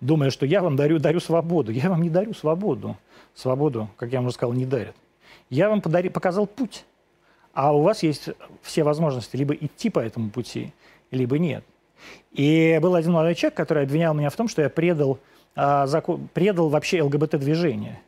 Думая, 0.00 0.30
что 0.30 0.44
я 0.44 0.60
вам 0.60 0.74
дарю, 0.74 0.98
дарю 0.98 1.20
свободу. 1.20 1.70
Я 1.70 1.88
вам 1.88 2.02
не 2.02 2.10
дарю 2.10 2.34
свободу. 2.34 2.96
Свободу, 3.34 3.88
как 3.96 4.10
я 4.10 4.20
уже 4.20 4.32
сказал, 4.32 4.52
не 4.52 4.66
дарят. 4.66 4.96
Я 5.48 5.68
вам 5.68 5.80
подари, 5.80 6.08
показал 6.08 6.48
путь. 6.48 6.84
А 7.54 7.72
у 7.72 7.82
вас 7.82 8.02
есть 8.02 8.30
все 8.62 8.82
возможности 8.82 9.36
либо 9.36 9.54
идти 9.54 9.90
по 9.90 10.00
этому 10.00 10.30
пути, 10.30 10.72
либо 11.12 11.38
нет. 11.38 11.64
И 12.32 12.76
был 12.82 12.96
один 12.96 13.12
молодой 13.12 13.36
человек, 13.36 13.56
который 13.56 13.84
обвинял 13.84 14.14
меня 14.14 14.30
в 14.30 14.36
том, 14.36 14.48
что 14.48 14.62
я 14.62 14.68
предал, 14.68 15.20
а, 15.54 15.86
закон, 15.86 16.28
предал 16.34 16.68
вообще 16.68 17.02
ЛГБТ-движение 17.02 18.00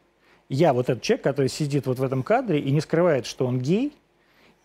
я 0.49 0.73
вот 0.73 0.89
этот 0.91 1.03
человек, 1.03 1.25
который 1.25 1.49
сидит 1.49 1.87
вот 1.87 1.99
в 1.99 2.03
этом 2.03 2.23
кадре 2.23 2.61
и 2.61 2.71
не 2.71 2.81
скрывает, 2.81 3.27
что 3.27 3.47
он 3.47 3.61
гей, 3.61 3.93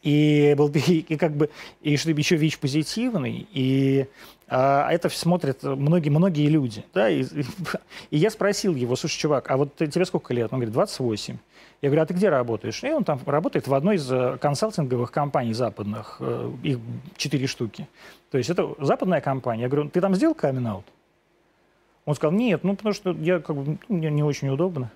и 0.02 0.54
был 0.58 0.70
и, 0.70 0.80
и 1.10 1.18
как 1.18 1.36
бы 1.36 1.50
и 1.82 1.98
что 1.98 2.12
еще 2.12 2.36
ВИЧ 2.36 2.60
позитивный, 2.60 3.48
и 3.52 4.08
а, 4.48 4.90
это 4.92 5.10
смотрят 5.10 5.64
многие 5.64 6.10
многие 6.10 6.48
люди, 6.48 6.84
да, 6.94 7.10
и, 7.10 7.24
и, 7.24 7.46
и 8.12 8.18
я 8.18 8.30
спросил 8.30 8.76
его, 8.76 8.96
слушай, 8.96 9.18
чувак, 9.18 9.50
а 9.52 9.58
вот 9.58 9.76
тебе 9.76 10.06
сколько 10.06 10.34
лет? 10.34 10.52
Он 10.52 10.60
говорит, 10.60 10.74
28. 10.74 11.38
Я 11.82 11.90
говорю, 11.90 12.02
а 12.02 12.06
ты 12.06 12.14
где 12.14 12.30
работаешь? 12.30 12.84
И 12.84 12.92
он 12.92 13.06
там 13.06 13.22
работает 13.26 13.68
в 13.68 13.74
одной 13.74 13.96
из 13.96 14.12
э, 14.12 14.38
консалтинговых 14.42 15.12
компаний 15.12 15.54
западных, 15.54 16.18
э, 16.20 16.52
их 16.62 16.80
четыре 17.16 17.48
штуки. 17.48 17.88
То 18.32 18.38
есть 18.38 18.50
это 18.50 18.76
западная 18.80 19.22
компания. 19.22 19.64
Я 19.64 19.70
говорю, 19.70 19.90
ты 19.90 20.02
там 20.02 20.14
сделал 20.14 20.36
камин-аут? 20.36 20.86
Он 22.06 22.16
сказал, 22.16 22.34
нет, 22.34 22.64
ну 22.64 22.76
потому 22.76 22.94
что 22.94 23.12
я 23.12 23.40
как 23.40 23.56
бы, 23.56 23.78
ну, 23.88 23.96
мне 23.96 24.10
не 24.10 24.24
очень 24.24 24.50
удобно. 24.50 24.92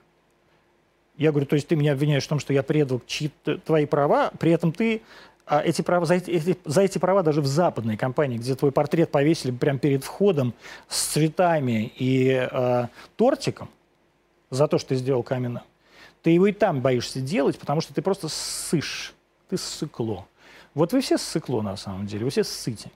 Я 1.17 1.31
говорю, 1.31 1.45
то 1.45 1.55
есть 1.55 1.67
ты 1.67 1.75
меня 1.75 1.93
обвиняешь 1.93 2.23
в 2.23 2.27
том, 2.27 2.39
что 2.39 2.53
я 2.53 2.63
предал 2.63 3.01
чьи 3.05 3.31
твои 3.65 3.85
права, 3.85 4.31
при 4.39 4.51
этом 4.51 4.71
ты 4.71 5.01
а 5.45 5.61
эти 5.61 5.81
права, 5.81 6.05
за, 6.05 6.15
эти, 6.15 6.57
за 6.63 6.81
эти 6.81 6.97
права 6.97 7.21
даже 7.21 7.41
в 7.41 7.47
западной 7.47 7.97
компании, 7.97 8.37
где 8.37 8.55
твой 8.55 8.71
портрет 8.71 9.11
повесили 9.11 9.51
прямо 9.51 9.77
перед 9.77 10.03
входом 10.03 10.53
с 10.87 11.03
цветами 11.07 11.91
и 11.97 12.47
э, 12.49 12.87
тортиком 13.17 13.69
за 14.49 14.67
то, 14.67 14.77
что 14.77 14.89
ты 14.89 14.95
сделал 14.95 15.21
камина, 15.21 15.63
ты 16.21 16.29
его 16.29 16.47
и 16.47 16.53
там 16.53 16.81
боишься 16.81 17.19
делать, 17.19 17.59
потому 17.59 17.81
что 17.81 17.93
ты 17.93 18.01
просто 18.01 18.29
ссышь, 18.29 19.13
ты 19.49 19.57
ссыкло. 19.57 20.25
Вот 20.73 20.93
вы 20.93 21.01
все 21.01 21.17
ссыкло 21.17 21.61
на 21.61 21.75
самом 21.75 22.07
деле, 22.07 22.23
вы 22.23 22.31
все 22.31 22.45
ссыте. 22.45 22.89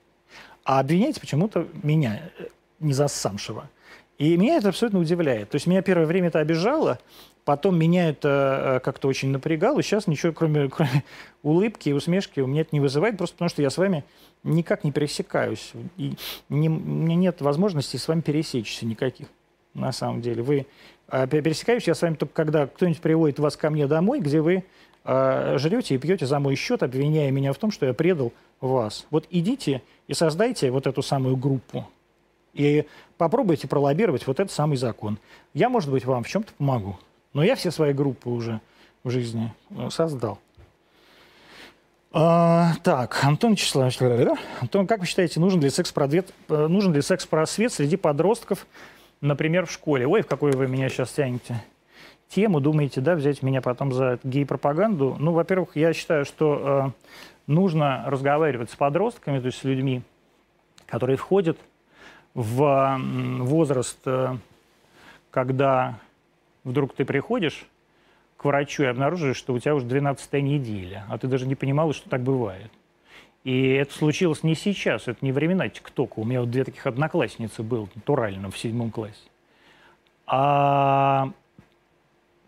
А 0.64 0.80
обвиняете 0.80 1.20
почему-то 1.20 1.68
меня, 1.84 2.32
э, 2.40 2.46
не 2.80 2.94
зассамшего. 2.94 3.70
И 4.18 4.38
меня 4.38 4.56
это 4.56 4.70
абсолютно 4.70 5.00
удивляет. 5.00 5.50
То 5.50 5.56
есть 5.56 5.68
меня 5.68 5.82
первое 5.82 6.06
время 6.06 6.30
это 6.30 6.40
обижало, 6.40 7.00
Потом 7.48 7.80
меня 7.80 8.10
это 8.10 8.76
э, 8.76 8.80
как-то 8.82 9.08
очень 9.08 9.30
напрягало. 9.30 9.82
Сейчас 9.82 10.06
ничего, 10.06 10.34
кроме, 10.34 10.68
кроме 10.70 11.06
улыбки 11.44 11.88
и 11.88 11.94
усмешки, 11.94 12.42
у 12.42 12.46
меня 12.46 12.60
это 12.60 12.72
не 12.74 12.82
вызывает, 12.82 13.18
просто 13.18 13.36
потому 13.36 13.48
что 13.48 13.62
я 13.62 13.70
с 13.70 13.78
вами 13.78 14.04
никак 14.44 14.84
не 14.84 14.92
пересекаюсь. 14.92 15.72
И 15.96 16.18
не, 16.50 16.68
у 16.68 16.74
меня 16.74 17.16
нет 17.16 17.40
возможности 17.40 17.96
с 17.96 18.06
вами 18.06 18.20
пересечься 18.20 18.86
никаких, 18.86 19.28
на 19.74 19.94
самом 19.94 20.22
деле. 20.22 20.44
Вы 20.44 20.66
А 21.08 21.26
пересекаюсь 21.26 21.88
я 21.88 21.96
с 21.96 22.02
вами 22.02 22.16
только 22.16 22.34
когда 22.34 22.68
кто-нибудь 22.68 23.00
приводит 23.00 23.40
вас 23.40 23.56
ко 23.56 23.70
мне 23.70 23.88
домой, 23.88 24.20
где 24.20 24.42
вы 24.42 24.66
э, 25.06 25.58
жрете 25.58 25.96
и 25.96 25.98
пьете 25.98 26.26
за 26.26 26.42
мой 26.42 26.56
счет, 26.56 26.84
обвиняя 26.84 27.32
меня 27.32 27.54
в 27.54 27.58
том, 27.58 27.72
что 27.72 27.86
я 27.86 27.94
предал 27.94 28.34
вас. 28.60 29.08
Вот 29.10 29.26
идите 29.30 29.84
и 30.10 30.14
создайте 30.14 30.70
вот 30.70 30.86
эту 30.86 31.02
самую 31.02 31.38
группу. 31.38 31.88
И 32.54 32.84
попробуйте 33.18 33.70
пролоббировать 33.70 34.28
вот 34.28 34.42
этот 34.42 34.52
самый 34.52 34.76
закон. 34.76 35.18
Я, 35.54 35.70
может 35.70 35.90
быть, 35.90 36.04
вам 36.04 36.26
в 36.26 36.28
чем-то 36.28 36.52
помогу. 36.58 36.98
Но 37.38 37.44
я 37.44 37.56
все 37.56 37.70
свои 37.70 37.94
группы 37.94 38.32
уже 38.32 38.62
в 39.04 39.12
жизни 39.12 39.54
э, 39.70 39.92
создал. 39.92 40.40
А, 42.12 42.72
так, 42.84 43.24
Антон 43.24 43.52
Вячеславович, 43.52 44.02
Антон, 44.60 44.88
как 44.88 45.02
вы 45.02 45.06
считаете, 45.06 45.40
нужен 45.40 45.62
ли 45.62 45.70
секс-просвет, 45.70 46.34
э, 46.50 46.66
нужен 46.66 46.96
ли 46.96 47.02
секс-просвет 47.04 47.72
среди 47.72 47.96
подростков, 47.96 48.66
например, 49.22 49.68
в 49.68 49.72
школе? 49.72 50.08
Ой, 50.08 50.24
в 50.24 50.26
какую 50.26 50.58
вы 50.58 50.68
меня 50.68 50.90
сейчас 50.90 51.12
тянете 51.12 51.64
тему, 52.28 52.60
думаете, 52.60 53.02
да, 53.02 53.14
взять 53.14 53.44
меня 53.44 53.62
потом 53.62 53.94
за 53.94 54.18
гей-пропаганду? 54.24 55.16
Ну, 55.20 55.32
во-первых, 55.34 55.76
я 55.76 55.94
считаю, 55.94 56.26
что 56.26 56.92
э, 56.98 57.12
нужно 57.46 58.04
разговаривать 58.08 58.72
с 58.72 58.76
подростками, 58.76 59.40
то 59.40 59.46
есть 59.46 59.60
с 59.60 59.64
людьми, 59.64 60.02
которые 60.88 61.18
входят 61.18 61.60
в 62.34 63.00
возраст, 63.44 64.00
э, 64.06 64.38
когда 65.30 66.00
вдруг 66.68 66.94
ты 66.94 67.06
приходишь 67.06 67.66
к 68.36 68.46
врачу 68.46 68.84
и 68.84 68.88
обнаруживаешь, 68.88 69.38
что 69.38 69.54
у 69.54 69.60
тебя 69.60 69.74
уже 69.74 69.86
12 69.86 70.34
неделя, 70.34 71.06
а 71.10 71.18
ты 71.18 71.28
даже 71.28 71.48
не 71.48 71.56
понимала, 71.56 71.94
что 71.94 72.10
так 72.10 72.22
бывает. 72.22 72.72
И 73.44 73.70
это 73.70 73.94
случилось 73.94 74.44
не 74.44 74.56
сейчас, 74.56 75.08
это 75.08 75.18
не 75.22 75.32
времена 75.32 75.70
ТикТока. 75.70 76.20
У 76.20 76.26
меня 76.26 76.42
вот 76.42 76.52
две 76.52 76.64
таких 76.64 76.86
одноклассницы 76.86 77.64
было 77.64 77.88
натурально 77.96 78.52
в 78.52 78.58
седьмом 78.58 78.92
классе. 78.92 79.30
А 80.26 81.32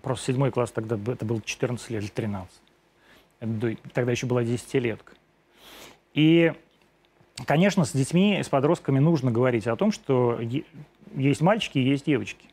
просто 0.01 0.27
седьмой 0.27 0.51
класс 0.51 0.71
тогда 0.71 0.99
это 1.11 1.25
был 1.25 1.41
14 1.41 1.89
лет 1.89 2.03
или 2.03 2.09
13. 2.09 3.79
Тогда 3.93 4.11
еще 4.11 4.27
была 4.27 4.43
десятилетка. 4.43 5.13
И 6.13 6.53
Конечно, 7.45 7.85
с 7.85 7.91
детьми, 7.91 8.41
с 8.43 8.49
подростками 8.49 8.99
нужно 8.99 9.31
говорить 9.31 9.67
о 9.67 9.75
том, 9.75 9.91
что 9.91 10.39
есть 11.15 11.41
мальчики 11.41 11.77
и 11.77 11.83
есть 11.83 12.05
девочки. 12.05 12.47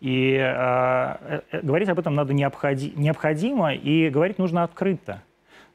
И 0.00 0.36
а, 0.38 1.42
э, 1.50 1.60
говорить 1.62 1.88
об 1.88 1.98
этом 1.98 2.14
надо 2.14 2.34
необходи, 2.34 2.92
необходимо, 2.96 3.74
и 3.74 4.10
говорить 4.10 4.38
нужно 4.38 4.62
открыто. 4.62 5.22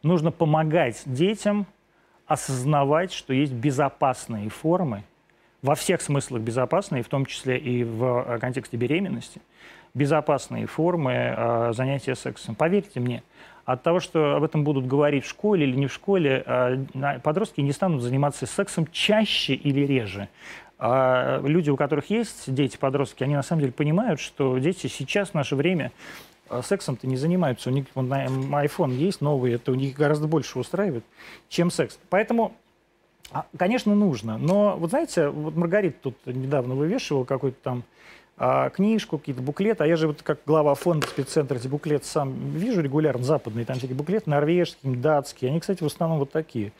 Нужно 0.04 0.32
помогать 0.32 1.02
детям 1.06 1.66
осознавать, 2.28 3.12
что 3.12 3.34
есть 3.34 3.54
безопасные 3.54 4.50
формы, 4.50 5.04
во 5.62 5.76
всех 5.76 6.02
смыслах 6.02 6.42
безопасные, 6.42 7.04
в 7.04 7.08
том 7.08 7.26
числе 7.26 7.58
и 7.58 7.84
в 7.84 8.26
э, 8.28 8.40
контексте 8.40 8.78
беременности, 8.78 9.42
безопасные 9.94 10.66
формы 10.66 11.14
э, 11.14 11.74
занятия 11.74 12.16
сексом. 12.16 12.56
Поверьте 12.56 13.00
мне, 13.00 13.24
от 13.66 13.84
того, 13.84 14.00
что 14.00 14.36
об 14.36 14.44
этом 14.44 14.64
будут 14.64 14.88
говорить 14.88 15.26
в 15.26 15.30
школе 15.30 15.66
или 15.66 15.76
не 15.76 15.88
в 15.88 15.94
школе, 15.94 16.44
а, 16.46 17.20
подростки 17.24 17.62
не 17.62 17.72
станут 17.72 18.02
заниматься 18.02 18.46
сексом 18.46 18.88
чаще 18.92 19.54
или 19.54 19.82
реже. 19.82 20.30
А 20.84 21.40
люди, 21.44 21.70
у 21.70 21.78
которых 21.78 22.10
есть 22.10 22.52
дети, 22.52 22.76
подростки, 22.76 23.24
они 23.24 23.36
на 23.36 23.44
самом 23.44 23.62
деле 23.62 23.72
понимают, 23.72 24.20
что 24.20 24.58
дети 24.58 24.88
сейчас, 24.88 25.30
в 25.30 25.34
наше 25.36 25.56
время, 25.56 25.92
а, 26.50 26.64
сексом-то 26.64 27.06
не 27.06 27.18
занимаются. 27.18 27.70
У 27.70 27.72
них 27.72 27.86
вон, 27.94 28.12
iPhone 28.12 28.92
есть 28.94 29.22
новый, 29.22 29.54
это 29.54 29.72
у 29.72 29.76
них 29.76 29.96
гораздо 29.96 30.26
больше 30.28 30.58
устраивает, 30.58 31.04
чем 31.50 31.70
секс. 31.70 32.00
Поэтому, 32.10 32.54
а, 33.32 33.46
конечно, 33.60 33.94
нужно. 33.94 34.40
Но, 34.40 34.76
вот 34.76 34.90
знаете, 34.90 35.30
вот 35.30 35.56
Маргарита 35.56 35.98
тут 36.02 36.16
недавно 36.26 36.74
вывешивала 36.74 37.26
какой-то 37.26 37.58
там 37.62 37.84
а, 38.38 38.72
книжку, 38.72 39.20
какие-то 39.20 39.44
буклеты. 39.44 39.84
А 39.84 39.88
я 39.88 39.96
же 39.96 40.08
вот 40.08 40.24
как 40.24 40.40
глава 40.48 40.74
фонда 40.74 41.06
спеццентра 41.06 41.58
эти 41.58 41.68
буклеты 41.68 42.08
сам 42.08 42.34
вижу 42.58 42.82
регулярно, 42.82 43.24
западные, 43.24 43.66
там 43.66 43.78
всякие 43.78 43.96
буклеты, 43.96 44.32
норвежские, 44.32 44.96
датские. 44.96 45.52
Они, 45.52 45.60
кстати, 45.60 45.84
в 45.84 45.86
основном 45.86 46.18
вот 46.18 46.32
такие. 46.32 46.74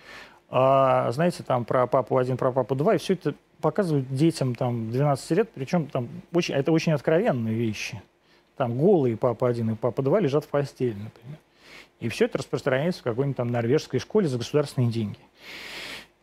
А, 0.50 1.12
знаете, 1.12 1.44
там 1.44 1.66
про 1.66 1.86
папу 1.86 2.18
один, 2.18 2.36
про 2.36 2.52
папу 2.52 2.74
два, 2.74 2.96
и 2.96 2.98
все 2.98 3.14
это 3.14 3.36
показывают 3.62 4.14
детям 4.14 4.56
там 4.56 4.92
12 4.92 5.32
лет, 5.32 5.50
причем 5.54 5.88
там 5.88 6.10
очень, 6.34 6.56
это 6.56 6.72
очень 6.72 6.92
откровенные 6.92 7.56
вещи. 7.56 8.02
Там 8.58 8.78
голые 8.78 9.18
папа 9.18 9.48
один 9.48 9.72
и 9.72 9.76
папа 9.76 10.02
два 10.02 10.20
лежат 10.20 10.46
в 10.46 10.48
постели, 10.50 10.92
например. 10.92 11.40
И 12.00 12.10
все 12.10 12.26
это 12.26 12.40
распространяется 12.40 13.02
в 13.02 13.04
какой-нибудь 13.04 13.38
там 13.38 13.50
норвежской 13.50 14.00
школе 14.00 14.28
за 14.28 14.38
государственные 14.38 14.92
деньги. 14.92 15.20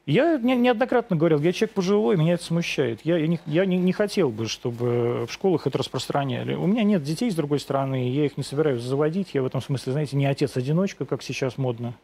Я 0.06 0.38
не, 0.38 0.56
неоднократно 0.56 1.16
говорил, 1.16 1.38
я 1.40 1.52
человек 1.52 1.74
пожилой, 1.74 2.16
меня 2.16 2.34
это 2.34 2.42
смущает. 2.42 3.00
Я, 3.04 3.18
я, 3.18 3.26
не, 3.26 3.38
я 3.44 3.66
не, 3.66 3.76
не 3.76 3.92
хотел 3.92 4.30
бы, 4.30 4.46
чтобы 4.46 5.26
в 5.26 5.32
школах 5.32 5.66
это 5.66 5.76
распространяли. 5.78 6.54
У 6.54 6.66
меня 6.66 6.82
нет 6.82 7.02
детей, 7.02 7.30
с 7.30 7.34
другой 7.34 7.60
стороны, 7.60 8.10
я 8.10 8.24
их 8.24 8.38
не 8.38 8.42
собираюсь 8.42 8.82
заводить. 8.82 9.34
Я 9.34 9.42
в 9.42 9.46
этом 9.46 9.60
смысле, 9.60 9.92
знаете, 9.92 10.16
не 10.16 10.24
отец-одиночка, 10.24 11.04
как 11.04 11.22
сейчас 11.22 11.58
модно. 11.58 11.94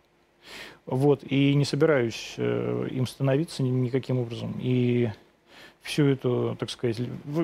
Вот, 0.84 1.24
и 1.24 1.54
не 1.54 1.64
собираюсь 1.64 2.34
э, 2.36 2.88
им 2.90 3.06
становиться 3.06 3.62
ни, 3.62 3.70
никаким 3.70 4.18
образом. 4.18 4.54
И 4.60 5.08
всю 5.84 6.06
эту, 6.06 6.56
так 6.58 6.70
сказать, 6.70 6.98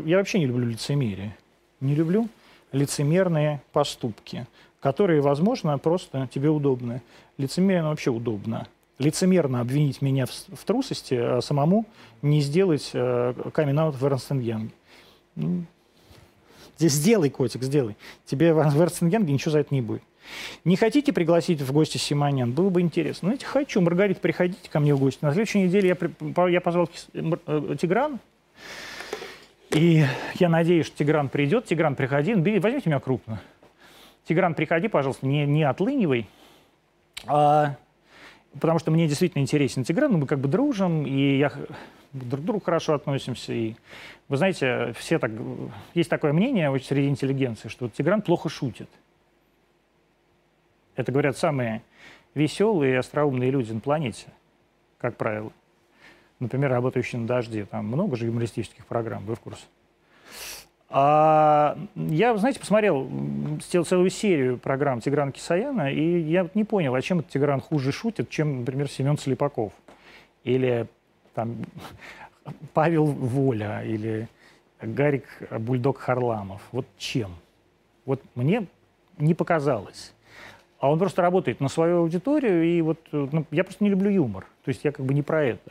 я 0.05 0.17
вообще 0.19 0.41
не 0.41 0.47
люблю 0.47 0.67
лицемерие. 0.67 1.37
Не 1.81 1.95
люблю 1.95 2.29
лицемерные 2.73 3.63
поступки, 3.73 4.47
которые, 4.81 5.21
возможно, 5.21 5.79
просто 5.79 6.29
тебе 6.33 6.49
удобны. 6.49 7.03
Лицемерие 7.39 7.85
вообще 7.85 8.11
удобно 8.11 8.67
лицемерно 9.01 9.61
обвинить 9.61 10.03
меня 10.03 10.27
в, 10.27 10.31
в 10.31 10.65
трусости, 10.65 11.15
а 11.15 11.41
самому 11.41 11.87
не 12.23 12.43
сделать 12.43 12.91
э, 12.93 13.33
камин-аут 13.53 13.97
в 13.97 14.05
Эрнстен 14.05 14.71
ну, 15.35 15.65
Сделай, 16.79 17.31
котик, 17.31 17.63
сделай. 17.63 17.97
Тебе 18.25 18.55
в 18.55 18.59
Эрнстен-Янге 18.59 19.33
ничего 19.33 19.53
за 19.53 19.61
это 19.61 19.75
не 19.75 19.81
будет. 19.81 20.03
Не 20.65 20.77
хотите 20.77 21.13
пригласить 21.13 21.61
в 21.61 21.73
гости 21.73 21.99
Симонян? 21.99 22.53
Было 22.53 22.71
бы 22.71 22.81
интересно. 22.81 23.29
Знаете, 23.29 23.47
хочу. 23.47 23.81
Маргарита, 23.81 24.21
приходите 24.21 24.71
ко 24.71 24.81
мне 24.81 24.95
в 24.95 25.01
гости. 25.01 25.19
На 25.23 25.33
следующей 25.33 25.63
неделе 25.63 25.89
я, 25.89 26.49
я 26.49 26.61
позвал 26.61 26.89
э, 27.13 27.77
Тигран. 27.81 28.19
И 29.71 30.05
я 30.35 30.49
надеюсь, 30.49 30.87
что 30.87 30.99
Тигран 30.99 31.29
придет. 31.29 31.67
Тигран, 31.67 31.95
приходи. 31.95 32.35
Возьмите 32.35 32.89
меня 32.89 33.01
крупно. 33.01 33.41
Тигран, 34.25 34.55
приходи, 34.55 34.89
пожалуйста, 34.89 35.27
не, 35.27 35.47
не 35.47 35.63
отлынивай. 35.63 36.29
А 37.27 37.77
потому 38.59 38.79
что 38.79 38.91
мне 38.91 39.07
действительно 39.07 39.43
интересен 39.43 39.85
Тигран, 39.85 40.13
мы 40.13 40.27
как 40.27 40.41
бы 40.41 40.49
дружим, 40.49 41.07
и 41.07 41.39
я 41.39 41.53
друг 42.13 42.41
к 42.41 42.45
другу 42.45 42.61
хорошо 42.61 42.95
относимся. 42.95 43.53
И 43.53 43.77
вы 44.29 44.37
знаете, 44.37 44.93
все 44.99 45.19
так, 45.19 45.31
есть 45.95 46.11
такое 46.11 46.33
мнение 46.33 46.77
среди 46.81 47.09
интеллигенции, 47.09 47.69
что 47.69 47.89
Тигран 47.89 48.23
плохо 48.23 48.49
шутит. 48.49 48.89
Это 50.97 51.13
говорят 51.13 51.37
самые 51.37 51.83
веселые 52.35 52.95
и 52.95 52.97
остроумные 52.97 53.51
люди 53.51 53.73
на 53.73 53.81
планете, 53.81 54.27
как 54.99 55.17
правило. 55.17 55.53
Например, 56.41 56.71
работающие 56.71 57.21
на 57.21 57.27
«Дожде». 57.27 57.67
Там 57.67 57.87
много 57.87 58.17
же 58.17 58.27
юмористических 58.27 58.87
программ, 58.87 59.25
вы 59.27 59.35
в 59.37 59.41
курсе. 59.41 59.65
А 60.89 61.79
я, 61.95 62.37
знаете, 62.37 62.59
посмотрел 62.59 63.09
целую 63.61 64.11
серию 64.11 64.59
программ 64.59 65.01
Тиграна 65.01 65.31
Кисаяна, 65.31 65.93
и 65.93 66.19
я 66.21 66.49
не 66.55 66.65
понял, 66.65 66.95
а 66.95 67.03
чем 67.03 67.21
этот 67.21 67.31
Тигран 67.31 67.61
хуже 67.61 67.93
шутит, 67.93 68.29
чем, 68.29 68.61
например, 68.61 68.89
Семен 68.89 69.17
Слепаков. 69.17 69.73
Или 70.43 70.89
там 71.35 71.59
Павел 72.75 73.05
Воля, 73.05 73.85
или 73.85 74.27
Гарик 74.81 75.27
Бульдог 75.61 75.99
Харламов. 75.99 76.63
Вот 76.73 76.87
чем? 76.99 77.37
Вот 78.05 78.21
мне 78.35 78.67
не 79.19 79.35
показалось. 79.35 80.13
А 80.81 80.91
он 80.91 80.99
просто 80.99 81.23
работает 81.23 81.61
на 81.61 81.69
свою 81.69 81.99
аудиторию, 81.99 82.65
и 82.65 82.81
вот 82.81 82.99
ну, 83.13 83.45
я 83.51 83.63
просто 83.63 83.85
не 83.85 83.91
люблю 83.91 84.11
юмор. 84.11 84.47
То 84.65 84.71
есть 84.71 84.83
я 84.83 84.91
как 84.91 85.05
бы 85.05 85.15
не 85.15 85.23
про 85.23 85.45
это. 85.45 85.71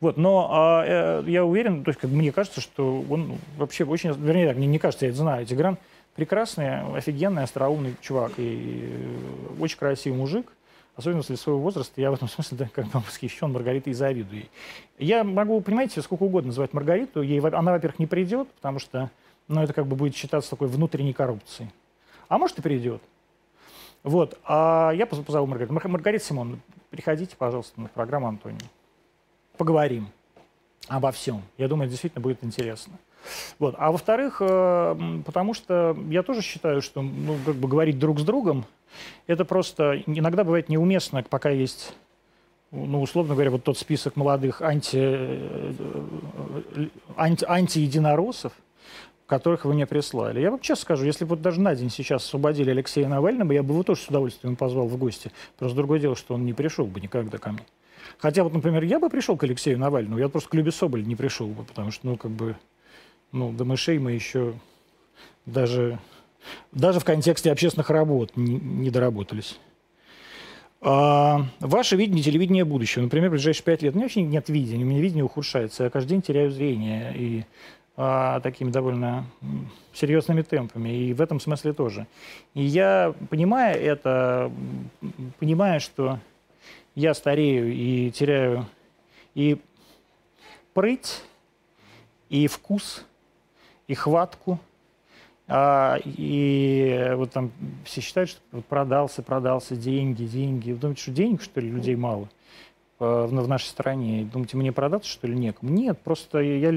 Вот, 0.00 0.16
но 0.16 0.48
а, 0.50 0.84
э, 0.84 1.30
я 1.30 1.44
уверен, 1.44 1.84
то 1.84 1.90
есть 1.90 2.00
как 2.00 2.10
мне 2.10 2.32
кажется, 2.32 2.60
что 2.60 3.04
он 3.08 3.38
вообще 3.56 3.84
очень, 3.84 4.12
вернее, 4.12 4.48
так, 4.48 4.56
мне 4.56 4.66
не 4.66 4.80
кажется, 4.80 5.06
я 5.06 5.10
это 5.10 5.18
знаю, 5.18 5.46
Тигран 5.46 5.78
прекрасный, 6.14 6.80
офигенный, 6.96 7.44
остроумный 7.44 7.94
чувак 8.00 8.32
и 8.36 8.88
э, 8.90 9.60
очень 9.60 9.78
красивый 9.78 10.18
мужик, 10.18 10.52
особенно 10.96 11.22
для 11.22 11.36
своего 11.36 11.60
возраста. 11.60 12.00
Я 12.00 12.10
в 12.10 12.14
этом 12.14 12.28
смысле 12.28 12.58
да, 12.58 12.68
как 12.72 12.86
бы 12.86 13.00
восхищен 13.00 13.52
Маргаритой 13.52 13.92
и 13.92 13.94
завидую 13.94 14.40
ей. 14.40 14.50
Я 14.98 15.24
могу, 15.24 15.60
понимаете, 15.60 16.02
сколько 16.02 16.24
угодно 16.24 16.48
называть 16.48 16.72
Маргариту, 16.72 17.22
ей, 17.22 17.40
она, 17.40 17.72
во-первых, 17.72 17.98
не 17.98 18.06
придет, 18.06 18.48
потому 18.54 18.78
что 18.78 19.10
ну, 19.48 19.62
это 19.62 19.72
как 19.72 19.86
бы 19.86 19.96
будет 19.96 20.16
считаться 20.16 20.50
такой 20.50 20.68
внутренней 20.68 21.12
коррупцией. 21.12 21.70
А 22.28 22.38
может 22.38 22.58
и 22.58 22.62
придет. 22.62 23.02
Вот. 24.02 24.38
А 24.44 24.90
я 24.94 25.06
позову 25.06 25.46
Маргариту. 25.46 25.74
Маргарита 25.88 26.24
Симон, 26.24 26.60
приходите, 26.90 27.36
пожалуйста, 27.36 27.80
на 27.80 27.88
программу 27.88 28.28
Антония 28.28 28.60
поговорим 29.62 30.08
обо 30.88 31.12
всем. 31.12 31.42
Я 31.56 31.68
думаю, 31.68 31.88
действительно 31.88 32.20
будет 32.20 32.42
интересно. 32.42 32.94
Вот. 33.60 33.76
А 33.78 33.92
во-вторых, 33.92 34.38
э, 34.40 34.96
потому 35.24 35.54
что 35.54 35.96
я 36.10 36.24
тоже 36.24 36.42
считаю, 36.42 36.82
что 36.82 37.00
ну, 37.00 37.36
как 37.46 37.54
бы 37.54 37.68
говорить 37.68 37.96
друг 37.96 38.18
с 38.18 38.24
другом, 38.24 38.64
это 39.28 39.44
просто 39.44 40.02
иногда 40.06 40.42
бывает 40.42 40.68
неуместно, 40.68 41.22
пока 41.22 41.50
есть, 41.50 41.94
ну, 42.72 43.00
условно 43.00 43.34
говоря, 43.34 43.52
вот 43.52 43.62
тот 43.62 43.78
список 43.78 44.16
молодых 44.16 44.62
анти, 44.62 44.98
э, 45.00 45.72
анти, 47.16 47.44
антиединороссов, 47.48 48.52
которых 49.28 49.64
вы 49.64 49.74
мне 49.74 49.86
прислали. 49.86 50.40
Я 50.40 50.50
вам 50.50 50.58
честно 50.58 50.82
скажу, 50.82 51.04
если 51.04 51.24
бы 51.24 51.36
вот 51.36 51.40
даже 51.40 51.60
на 51.60 51.76
день 51.76 51.88
сейчас 51.88 52.24
освободили 52.24 52.70
Алексея 52.70 53.06
Навального, 53.06 53.52
я 53.52 53.62
бы 53.62 53.74
его 53.74 53.84
тоже 53.84 54.00
с 54.00 54.08
удовольствием 54.08 54.56
позвал 54.56 54.88
в 54.88 54.96
гости. 54.96 55.30
Просто 55.56 55.76
другое 55.76 56.00
дело, 56.00 56.16
что 56.16 56.34
он 56.34 56.44
не 56.44 56.52
пришел 56.52 56.84
бы 56.84 57.00
никогда 57.00 57.38
ко 57.38 57.52
мне. 57.52 57.64
Хотя 58.22 58.44
вот, 58.44 58.54
например, 58.54 58.84
я 58.84 59.00
бы 59.00 59.10
пришел 59.10 59.36
к 59.36 59.42
Алексею 59.42 59.80
Навальному, 59.80 60.16
я 60.16 60.28
просто 60.28 60.48
к 60.48 60.54
Любе 60.54 60.70
Соболь 60.70 61.04
не 61.04 61.16
пришел 61.16 61.48
бы, 61.48 61.64
потому 61.64 61.90
что, 61.90 62.06
ну, 62.06 62.16
как 62.16 62.30
бы, 62.30 62.54
ну, 63.32 63.50
до 63.50 63.64
мышей 63.64 63.98
мы 63.98 64.12
еще 64.12 64.54
даже, 65.44 65.98
даже 66.70 67.00
в 67.00 67.04
контексте 67.04 67.50
общественных 67.50 67.90
работ 67.90 68.36
не, 68.36 68.60
не 68.60 68.90
доработались. 68.90 69.58
А, 70.80 71.46
ваше 71.58 71.96
видение 71.96 72.22
телевидения 72.22 72.64
будущего. 72.64 73.02
Например, 73.02 73.28
в 73.28 73.32
ближайшие 73.32 73.64
пять 73.64 73.82
лет. 73.82 73.94
У 73.94 73.96
меня 73.96 74.04
вообще 74.04 74.22
нет 74.22 74.48
видения, 74.48 74.84
у 74.84 74.86
меня 74.86 75.00
видение 75.00 75.24
ухудшается. 75.24 75.82
Я 75.82 75.90
каждый 75.90 76.10
день 76.10 76.22
теряю 76.22 76.52
зрение. 76.52 77.12
И 77.16 77.44
а, 77.96 78.38
такими 78.38 78.70
довольно 78.70 79.26
серьезными 79.92 80.42
темпами. 80.42 80.90
И 80.90 81.12
в 81.12 81.20
этом 81.20 81.40
смысле 81.40 81.72
тоже. 81.72 82.06
И 82.54 82.62
я, 82.62 83.14
понимая 83.30 83.74
это, 83.74 84.52
понимаю, 85.40 85.80
что 85.80 86.20
я 86.94 87.14
старею 87.14 87.72
и 87.72 88.10
теряю 88.10 88.66
и 89.34 89.58
прыть, 90.74 91.22
и 92.28 92.46
вкус, 92.46 93.04
и 93.86 93.94
хватку– 93.94 94.58
а, 95.48 95.98
и 96.02 97.12
вот 97.14 97.32
там 97.32 97.50
все 97.84 98.00
считают, 98.00 98.30
что 98.30 98.40
продался, 98.68 99.22
продался, 99.22 99.76
деньги, 99.76 100.24
деньги. 100.24 100.72
Вы 100.72 100.78
думаете, 100.78 101.02
что 101.02 101.10
денег, 101.10 101.42
что 101.42 101.60
ли, 101.60 101.68
людей 101.68 101.94
мало 101.94 102.30
в, 102.98 103.26
в 103.26 103.48
нашей 103.48 103.66
стране? 103.66 104.28
Думаете, 104.32 104.56
мне 104.56 104.72
продаться, 104.72 105.10
что 105.10 105.26
ли, 105.26 105.34
некому? 105.34 105.70
Нет, 105.70 105.98
просто 105.98 106.38
я, 106.38 106.72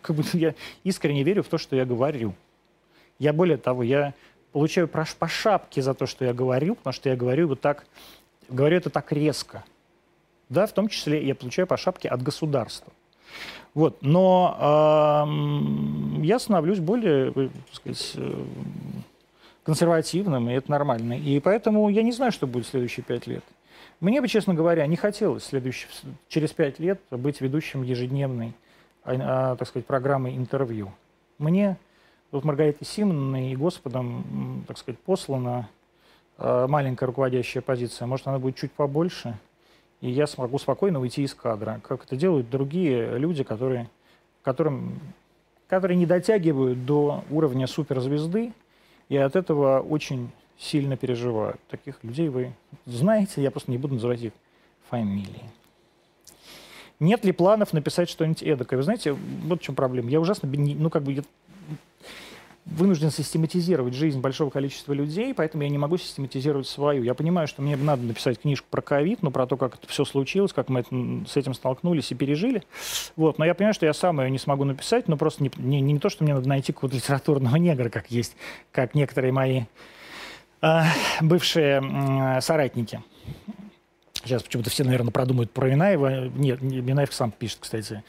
как 0.00 0.14
бы, 0.14 0.22
я 0.34 0.54
искренне 0.84 1.24
верю 1.24 1.42
в 1.42 1.48
то, 1.48 1.58
что 1.58 1.74
я 1.74 1.84
говорю. 1.84 2.34
Я 3.18 3.32
более 3.32 3.56
того, 3.56 3.82
я 3.82 4.14
получаю 4.52 4.86
по 4.86 5.26
шапке 5.26 5.82
за 5.82 5.92
то, 5.94 6.06
что 6.06 6.24
я 6.24 6.32
говорю, 6.32 6.76
потому 6.76 6.92
что 6.92 7.08
я 7.08 7.16
говорю 7.16 7.48
вот 7.48 7.60
так, 7.60 7.84
говорю 8.48 8.76
это 8.76 8.90
так 8.90 9.12
резко. 9.12 9.64
Да, 10.48 10.66
в 10.66 10.72
том 10.72 10.88
числе 10.88 11.26
я 11.26 11.34
получаю 11.34 11.66
по 11.66 11.76
шапке 11.76 12.08
от 12.08 12.22
государства. 12.22 12.92
Вот. 13.72 13.98
Но 14.02 14.56
э, 14.60 16.24
я 16.24 16.38
становлюсь 16.38 16.78
более, 16.78 17.32
так 17.32 17.50
сказать, 17.72 18.12
э, 18.16 18.44
консервативным, 19.64 20.48
и 20.48 20.52
это 20.52 20.70
нормально. 20.70 21.18
И 21.18 21.40
поэтому 21.40 21.88
я 21.88 22.02
не 22.02 22.12
знаю, 22.12 22.30
что 22.30 22.46
будет 22.46 22.66
в 22.66 22.70
следующие 22.70 23.02
пять 23.04 23.26
лет. 23.26 23.44
Мне 24.00 24.20
бы, 24.20 24.28
честно 24.28 24.54
говоря, 24.54 24.86
не 24.86 24.96
хотелось 24.96 25.44
следующий, 25.44 25.86
через 26.28 26.50
пять 26.50 26.78
лет 26.78 27.00
быть 27.10 27.40
ведущим 27.40 27.82
ежедневной, 27.82 28.52
а, 29.04 29.52
а, 29.52 29.56
так 29.56 29.66
сказать, 29.68 29.86
программы 29.86 30.36
интервью. 30.36 30.92
Мне 31.38 31.76
вот 32.30 32.44
Маргаритой 32.44 32.86
Симоновной 32.86 33.52
и 33.52 33.56
Господом, 33.56 34.64
так 34.68 34.78
сказать, 34.78 34.98
послана 35.00 35.50
а, 35.58 35.68
маленькая 36.38 37.06
руководящая 37.06 37.62
позиция. 37.62 38.06
Может, 38.06 38.26
она 38.26 38.38
будет 38.38 38.56
чуть 38.56 38.72
побольше– 38.72 39.38
и 40.04 40.10
я 40.10 40.26
смогу 40.26 40.58
спокойно 40.58 41.00
уйти 41.00 41.22
из 41.22 41.32
кадра, 41.34 41.80
как 41.82 42.04
это 42.04 42.14
делают 42.14 42.50
другие 42.50 43.16
люди, 43.16 43.42
которые, 43.42 43.88
которым, 44.42 45.00
которые 45.66 45.96
не 45.96 46.04
дотягивают 46.04 46.84
до 46.84 47.24
уровня 47.30 47.66
суперзвезды, 47.66 48.52
и 49.08 49.16
от 49.16 49.34
этого 49.34 49.80
очень 49.80 50.30
сильно 50.58 50.98
переживают. 50.98 51.58
Таких 51.70 52.04
людей 52.04 52.28
вы 52.28 52.52
знаете, 52.84 53.42
я 53.42 53.50
просто 53.50 53.70
не 53.70 53.78
буду 53.78 53.94
называть 53.94 54.20
их 54.20 54.32
фамилии. 54.90 55.50
Нет 57.00 57.24
ли 57.24 57.32
планов 57.32 57.72
написать 57.72 58.10
что-нибудь 58.10 58.42
эдакое? 58.42 58.76
Вы 58.76 58.82
знаете, 58.82 59.14
вот 59.14 59.60
в 59.60 59.64
чем 59.64 59.74
проблема. 59.74 60.10
Я 60.10 60.20
ужасно, 60.20 60.46
ну 60.52 60.90
как 60.90 61.02
бы, 61.02 61.24
вынужден 62.66 63.10
систематизировать 63.10 63.94
жизнь 63.94 64.20
большого 64.20 64.50
количества 64.50 64.94
людей, 64.94 65.34
поэтому 65.34 65.64
я 65.64 65.68
не 65.68 65.76
могу 65.76 65.98
систематизировать 65.98 66.66
свою. 66.66 67.02
Я 67.02 67.14
понимаю, 67.14 67.46
что 67.46 67.60
мне 67.60 67.76
надо 67.76 68.02
написать 68.02 68.40
книжку 68.40 68.66
про 68.70 68.80
ковид, 68.80 69.22
ну, 69.22 69.30
про 69.30 69.46
то, 69.46 69.56
как 69.56 69.74
это 69.74 69.86
все 69.86 70.04
случилось, 70.04 70.52
как 70.52 70.68
мы 70.68 70.80
это, 70.80 71.28
с 71.28 71.36
этим 71.36 71.52
столкнулись 71.52 72.10
и 72.10 72.14
пережили. 72.14 72.62
Вот. 73.16 73.38
Но 73.38 73.44
я 73.44 73.54
понимаю, 73.54 73.74
что 73.74 73.86
я 73.86 73.92
сам 73.92 74.20
ее 74.20 74.30
не 74.30 74.38
смогу 74.38 74.64
написать, 74.64 75.08
но 75.08 75.16
просто 75.16 75.42
не, 75.42 75.50
не, 75.58 75.80
не 75.80 75.98
то, 75.98 76.08
что 76.08 76.24
мне 76.24 76.34
надо 76.34 76.48
найти 76.48 76.72
какого-то 76.72 76.96
литературного 76.96 77.56
негра, 77.56 77.90
как 77.90 78.10
есть, 78.10 78.34
как 78.72 78.94
некоторые 78.94 79.32
мои 79.32 79.62
э, 80.62 80.82
бывшие 81.20 81.82
э, 81.82 82.40
соратники. 82.40 83.02
Сейчас 84.14 84.42
почему-то 84.42 84.70
все, 84.70 84.84
наверное, 84.84 85.10
продумают 85.12 85.50
про 85.50 85.68
Минаева. 85.68 86.28
Нет, 86.28 86.62
Минаев 86.62 87.12
сам 87.12 87.30
пишет, 87.30 87.58
кстати. 87.60 88.02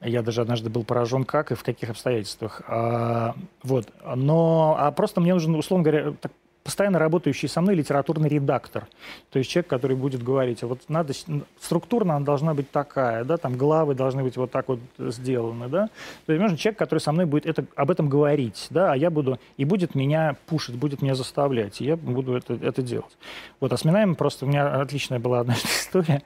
Я 0.00 0.22
даже 0.22 0.40
однажды 0.40 0.70
был 0.70 0.84
поражен, 0.84 1.24
как 1.24 1.52
и 1.52 1.54
в 1.54 1.62
каких 1.62 1.90
обстоятельствах. 1.90 2.62
А, 2.66 3.34
вот. 3.62 3.88
Но 4.16 4.76
а 4.78 4.90
просто 4.92 5.20
мне 5.20 5.34
нужен, 5.34 5.54
условно 5.54 5.84
говоря, 5.84 6.12
так, 6.20 6.32
постоянно 6.62 6.98
работающий 6.98 7.48
со 7.48 7.60
мной 7.60 7.74
литературный 7.74 8.28
редактор. 8.28 8.86
То 9.30 9.38
есть 9.38 9.50
человек, 9.50 9.68
который 9.68 9.96
будет 9.96 10.22
говорить, 10.22 10.62
вот 10.62 10.80
надо, 10.88 11.12
структурно 11.60 12.16
она 12.16 12.24
должна 12.24 12.54
быть 12.54 12.70
такая, 12.70 13.24
да, 13.24 13.36
там 13.36 13.56
главы 13.56 13.94
должны 13.94 14.22
быть 14.22 14.36
вот 14.36 14.50
так 14.50 14.68
вот 14.68 14.80
сделаны, 14.98 15.68
да. 15.68 15.88
То 16.26 16.32
есть 16.32 16.40
нужен 16.40 16.56
человек, 16.56 16.78
который 16.78 17.00
со 17.00 17.12
мной 17.12 17.26
будет 17.26 17.46
это, 17.46 17.64
об 17.76 17.90
этом 17.90 18.08
говорить, 18.08 18.68
да, 18.70 18.92
а 18.92 18.96
я 18.96 19.10
буду, 19.10 19.38
и 19.56 19.64
будет 19.64 19.94
меня 19.94 20.36
пушить, 20.46 20.76
будет 20.76 21.02
меня 21.02 21.14
заставлять, 21.14 21.80
и 21.80 21.84
я 21.84 21.96
буду 21.96 22.34
это, 22.34 22.54
это 22.54 22.82
делать. 22.82 23.16
Вот, 23.58 23.72
а 23.72 23.76
с 23.76 24.14
просто 24.16 24.44
у 24.44 24.48
меня 24.48 24.80
отличная 24.80 25.18
была 25.18 25.40
одна 25.40 25.54
история. 25.64 26.22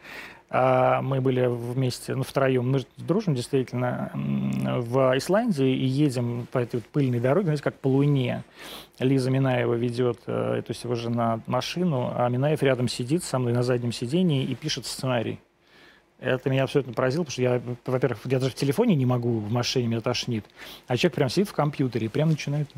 А, 0.51 1.03
мы 1.03 1.21
были 1.21 1.47
вместе, 1.47 2.15
ну, 2.15 2.23
втроем, 2.23 2.71
мы 2.71 2.85
дружим 2.97 3.35
действительно 3.35 4.11
в 4.15 5.17
Исландии 5.17 5.75
и 5.75 5.85
едем 5.85 6.47
по 6.53 6.59
этой 6.59 6.77
вот 6.77 6.85
пыльной 6.87 7.21
дороге, 7.21 7.47
знаете, 7.47 7.63
как 7.63 7.79
по 7.81 7.89
Луне. 7.89 8.45
Лиза 8.99 9.31
Минаева 9.31 9.75
ведет, 9.75 10.19
э, 10.27 10.63
то 10.65 10.71
есть 10.71 10.85
его 10.85 10.95
жена, 10.95 11.41
машину, 11.47 12.13
а 12.15 12.29
Минаев 12.29 12.63
рядом 12.63 12.89
сидит 12.89 13.25
со 13.25 13.39
мной 13.39 13.53
на 13.53 13.63
заднем 13.63 13.91
сидении 13.91 14.45
и 14.45 14.55
пишет 14.55 14.87
сценарий. 14.87 15.41
Это 16.21 16.49
меня 16.49 16.63
абсолютно 16.63 16.93
поразило, 16.93 17.25
потому 17.25 17.33
что 17.33 17.43
я, 17.43 17.63
во-первых, 17.85 18.21
я 18.25 18.39
даже 18.39 18.53
в 18.53 18.55
телефоне 18.55 18.95
не 18.95 19.07
могу, 19.07 19.41
в 19.41 19.53
машине 19.53 19.89
меня 19.89 20.01
тошнит, 20.01 20.45
а 20.87 20.97
человек 20.97 21.17
прям 21.17 21.29
сидит 21.29 21.49
в 21.49 21.53
компьютере 21.53 22.07
и 22.07 22.09
прям 22.09 22.29
начинает... 22.29 22.71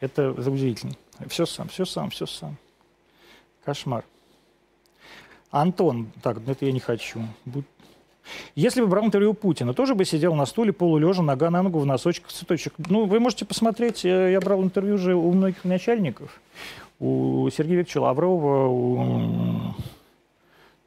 Это, 0.00 0.34
это 0.38 0.50
удивительно. 0.50 0.94
Все 1.28 1.46
сам, 1.46 1.68
все 1.68 1.84
сам, 1.84 2.10
все 2.10 2.26
сам. 2.26 2.56
Кошмар. 3.64 4.04
Антон, 5.50 6.08
так, 6.22 6.38
это 6.46 6.66
я 6.66 6.72
не 6.72 6.80
хочу. 6.80 7.20
Если 8.54 8.80
бы 8.80 8.86
брал 8.86 9.06
интервью 9.06 9.34
Путина, 9.34 9.74
тоже 9.74 9.94
бы 9.94 10.04
сидел 10.04 10.34
на 10.34 10.46
стуле 10.46 10.72
полулежа, 10.72 11.22
нога 11.22 11.50
на 11.50 11.62
ногу, 11.62 11.80
в 11.80 11.86
носочках, 11.86 12.30
цветочек. 12.30 12.74
Ну, 12.88 13.06
вы 13.06 13.18
можете 13.18 13.44
посмотреть, 13.44 14.04
э, 14.04 14.32
я 14.32 14.40
брал 14.40 14.62
интервью 14.62 14.94
уже 14.94 15.14
у 15.14 15.32
многих 15.32 15.64
начальников. 15.64 16.40
У 17.00 17.48
Сергея 17.50 17.78
Викторовича 17.78 18.00
Лаврова, 18.02 18.68
у 18.68 19.74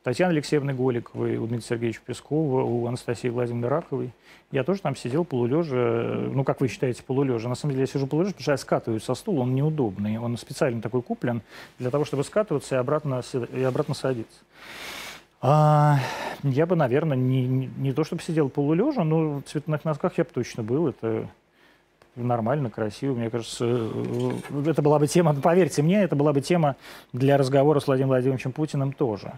Татьяны 0.04 0.32
Алексеевны 0.32 0.74
Голиковой, 0.74 1.38
у 1.38 1.48
Дмитрия 1.48 1.68
Сергеевича 1.68 2.02
Пескова, 2.06 2.64
у 2.64 2.86
Анастасии 2.88 3.30
Владимировны 3.30 3.70
Раковой. 3.70 4.12
Я 4.52 4.66
тоже 4.66 4.82
там 4.82 4.98
сидел 4.98 5.24
полулежа, 5.24 5.76
ну, 5.76 6.44
как 6.44 6.60
вы 6.60 6.68
считаете, 6.68 7.04
полулежа. 7.04 7.48
На 7.48 7.56
самом 7.56 7.74
деле 7.74 7.84
я 7.84 7.88
сижу 7.88 8.06
полулежа, 8.06 8.32
потому 8.32 8.44
что 8.44 8.52
я 8.52 8.58
скатываюсь 8.58 9.04
со 9.04 9.16
стула, 9.16 9.42
он 9.42 9.56
неудобный. 9.56 10.18
Он 10.18 10.38
специально 10.38 10.82
такой 10.82 11.02
куплен 11.02 11.42
для 11.80 11.90
того, 11.90 12.04
чтобы 12.04 12.26
скатываться 12.26 12.76
и 12.76 12.78
обратно, 12.78 13.22
и 13.54 13.64
обратно 13.64 13.94
садиться. 13.94 14.40
А, 15.42 16.00
я 16.44 16.66
бы, 16.66 16.76
наверное, 16.76 17.16
не, 17.16 17.48
не, 17.48 17.70
не 17.78 17.94
то 17.94 18.04
чтобы 18.04 18.22
сидел 18.22 18.50
полулежа, 18.50 19.06
но 19.06 19.40
в 19.40 19.44
цветных 19.44 19.86
носках 19.86 20.18
я 20.18 20.26
бы 20.26 20.30
точно 20.34 20.64
был. 20.64 20.90
Это 20.90 21.30
нормально, 22.16 22.70
красиво. 22.70 23.14
Мне 23.14 23.30
кажется, 23.30 23.66
э, 23.66 24.64
это 24.68 24.82
была 24.82 25.00
бы 25.00 25.08
тема, 25.08 25.34
поверьте 25.42 25.82
мне, 25.82 26.04
это 26.04 26.16
была 26.16 26.34
бы 26.34 26.42
тема 26.42 26.76
для 27.12 27.38
разговора 27.38 27.80
с 27.80 27.88
Владимиром 27.88 28.10
Владимировичем 28.10 28.52
Путиным 28.52 28.94
тоже. 28.94 29.34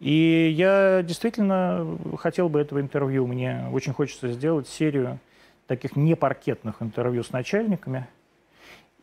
И 0.00 0.52
я 0.56 1.02
действительно 1.02 1.98
хотел 2.18 2.48
бы 2.48 2.60
этого 2.60 2.80
интервью. 2.80 3.26
Мне 3.26 3.66
очень 3.72 3.92
хочется 3.92 4.32
сделать 4.32 4.68
серию 4.68 5.18
таких 5.66 5.96
непаркетных 5.96 6.82
интервью 6.82 7.22
с 7.22 7.30
начальниками. 7.30 8.06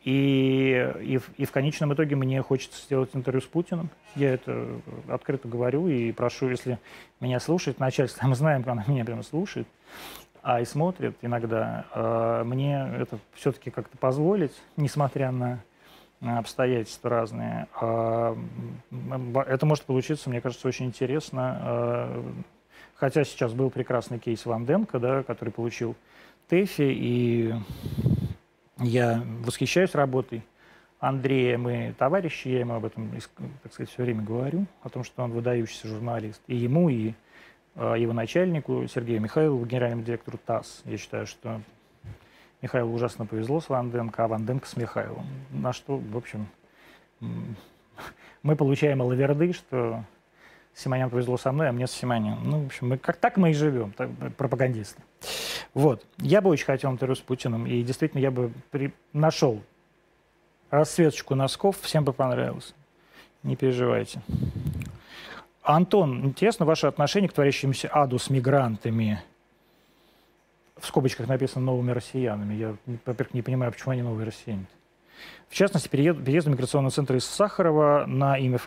И, 0.04 0.92
и, 1.00 1.20
и 1.36 1.44
в 1.44 1.52
конечном 1.52 1.94
итоге 1.94 2.16
мне 2.16 2.42
хочется 2.42 2.82
сделать 2.82 3.10
интервью 3.14 3.40
с 3.40 3.46
Путиным. 3.46 3.88
Я 4.16 4.34
это 4.34 4.66
открыто 5.08 5.46
говорю 5.46 5.86
и 5.86 6.10
прошу, 6.10 6.48
если 6.48 6.78
меня 7.20 7.38
слушает 7.38 7.78
начальство, 7.78 8.26
мы 8.26 8.34
знаем, 8.34 8.64
она 8.66 8.84
меня 8.88 9.04
прямо 9.04 9.22
слушает, 9.22 9.68
а 10.42 10.60
и 10.60 10.64
смотрит 10.64 11.16
иногда, 11.22 11.86
э, 11.94 12.42
мне 12.44 12.90
это 12.98 13.18
все-таки 13.34 13.70
как-то 13.70 13.96
позволить, 13.96 14.52
несмотря 14.76 15.30
на 15.30 15.62
обстоятельства 16.20 17.10
разные. 17.10 17.66
А, 17.80 18.36
это 19.46 19.66
может 19.66 19.84
получиться, 19.84 20.30
мне 20.30 20.40
кажется, 20.40 20.68
очень 20.68 20.86
интересно. 20.86 21.58
А, 21.60 22.32
хотя 22.94 23.24
сейчас 23.24 23.52
был 23.52 23.70
прекрасный 23.70 24.18
кейс 24.18 24.46
Ванденко, 24.46 24.98
да, 24.98 25.22
который 25.22 25.50
получил 25.50 25.96
ТЭФИ, 26.48 26.82
и 26.82 27.54
я 28.78 29.22
восхищаюсь 29.40 29.94
работой 29.94 30.42
Андрея. 31.00 31.58
Мы 31.58 31.94
товарищи, 31.98 32.48
я 32.48 32.60
ему 32.60 32.74
об 32.74 32.84
этом, 32.84 33.10
так 33.62 33.72
сказать, 33.72 33.90
все 33.90 34.02
время 34.02 34.22
говорю, 34.22 34.66
о 34.82 34.88
том, 34.88 35.02
что 35.02 35.22
он 35.24 35.32
выдающийся 35.32 35.88
журналист. 35.88 36.40
И 36.46 36.54
ему, 36.54 36.88
и 36.88 37.14
его 37.76 38.12
начальнику 38.12 38.86
Сергею 38.86 39.20
Михайлову, 39.20 39.64
генеральному 39.64 40.02
директору 40.02 40.38
ТАСС. 40.38 40.82
Я 40.84 40.98
считаю, 40.98 41.26
что 41.26 41.60
Михаилу 42.60 42.92
ужасно 42.92 43.26
повезло 43.26 43.60
с 43.60 43.68
Ванденко, 43.68 44.24
а 44.24 44.28
Ванденко 44.28 44.66
с 44.66 44.76
Михайлом. 44.76 45.26
На 45.50 45.72
что, 45.72 45.96
в 45.96 46.16
общем, 46.16 46.46
мы 48.42 48.56
получаем 48.56 49.00
лаверды, 49.00 49.52
что 49.52 50.04
Симонян 50.74 51.10
повезло 51.10 51.36
со 51.36 51.52
мной, 51.52 51.68
а 51.68 51.72
мне 51.72 51.86
с 51.86 51.92
Симонян. 51.92 52.38
Ну, 52.42 52.62
в 52.62 52.66
общем, 52.66 52.88
мы, 52.88 52.98
как 52.98 53.16
так 53.16 53.36
мы 53.36 53.50
и 53.50 53.54
живем, 53.54 53.92
так, 53.92 54.10
пропагандисты. 54.36 55.02
Вот. 55.74 56.04
Я 56.18 56.40
бы 56.40 56.50
очень 56.50 56.66
хотел 56.66 56.90
интервью 56.90 57.16
с 57.16 57.20
Путиным, 57.20 57.66
и 57.66 57.82
действительно 57.82 58.20
я 58.20 58.30
бы 58.30 58.52
при... 58.70 58.92
нашел 59.12 59.62
расцветочку 60.70 61.34
носков, 61.34 61.80
всем 61.80 62.04
бы 62.04 62.12
понравилось. 62.12 62.74
Не 63.42 63.56
переживайте. 63.56 64.22
Антон, 65.62 66.24
интересно 66.24 66.66
ваше 66.66 66.88
отношение 66.88 67.28
к 67.28 67.32
творящемуся 67.32 67.88
аду 67.88 68.18
с 68.18 68.30
мигрантами. 68.30 69.22
В 70.76 70.86
скобочках 70.86 71.28
написано 71.28 71.64
новыми 71.66 71.92
россиянами. 71.92 72.54
Я, 72.54 72.76
во-первых, 73.06 73.34
не 73.34 73.42
понимаю, 73.42 73.70
почему 73.70 73.92
они 73.92 74.02
новые 74.02 74.26
россияне. 74.26 74.66
В 75.48 75.54
частности, 75.54 75.88
переезд, 75.88 76.24
переезд 76.24 76.48
в 76.48 76.50
миграционный 76.50 76.90
центр 76.90 77.14
из 77.14 77.24
Сахарова 77.24 78.04
на 78.06 78.36
имя... 78.38 78.58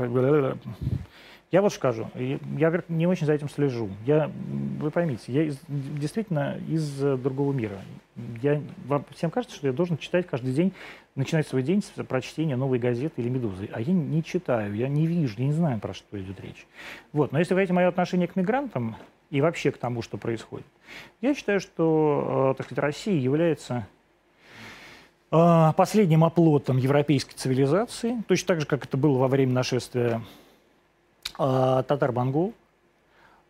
Я 1.51 1.61
вот 1.61 1.73
скажу, 1.73 2.09
я 2.15 2.83
не 2.89 3.07
очень 3.07 3.27
за 3.27 3.33
этим 3.33 3.49
слежу. 3.49 3.89
Я, 4.05 4.31
вы 4.79 4.91
поймите, 4.91 5.31
я 5.31 5.43
из, 5.43 5.59
действительно 5.67 6.59
из 6.67 7.03
э, 7.03 7.17
другого 7.17 7.53
мира. 7.53 7.79
Я, 8.41 8.61
вам 8.85 9.05
всем 9.11 9.29
кажется, 9.29 9.55
что 9.55 9.67
я 9.67 9.73
должен 9.73 9.97
читать 9.97 10.27
каждый 10.27 10.53
день, 10.53 10.73
начинать 11.15 11.47
свой 11.47 11.61
день 11.61 11.81
с 11.81 12.03
прочтения 12.03 12.55
новой 12.55 12.79
газеты 12.79 13.21
или 13.21 13.29
«Медузы». 13.29 13.69
А 13.71 13.79
я 13.79 13.93
не 13.93 14.23
читаю, 14.23 14.75
я 14.75 14.87
не 14.87 15.05
вижу, 15.05 15.35
я 15.37 15.45
не 15.45 15.53
знаю, 15.53 15.79
про 15.79 15.93
что 15.93 16.19
идет 16.19 16.39
речь. 16.41 16.65
Вот. 17.13 17.31
Но 17.31 17.39
если 17.39 17.53
вы 17.53 17.57
говорите 17.57 17.73
мое 17.73 17.87
отношение 17.87 18.27
к 18.27 18.35
мигрантам 18.35 18.95
и 19.29 19.39
вообще 19.39 19.71
к 19.71 19.77
тому, 19.77 20.01
что 20.01 20.17
происходит, 20.17 20.65
я 21.21 21.35
считаю, 21.35 21.59
что, 21.59 22.53
э, 22.53 22.57
так 22.57 22.65
сказать, 22.65 22.83
Россия 22.83 23.19
является 23.19 23.87
а, 25.31 25.73
последним 25.73 26.23
оплотом 26.23 26.77
европейской 26.77 27.33
цивилизации, 27.35 28.23
точно 28.27 28.47
так 28.47 28.61
же, 28.61 28.65
как 28.65 28.85
это 28.85 28.95
было 28.95 29.17
во 29.17 29.27
время 29.27 29.53
нашествия 29.53 30.21
а, 31.37 31.83
татар-монгол. 31.83 32.53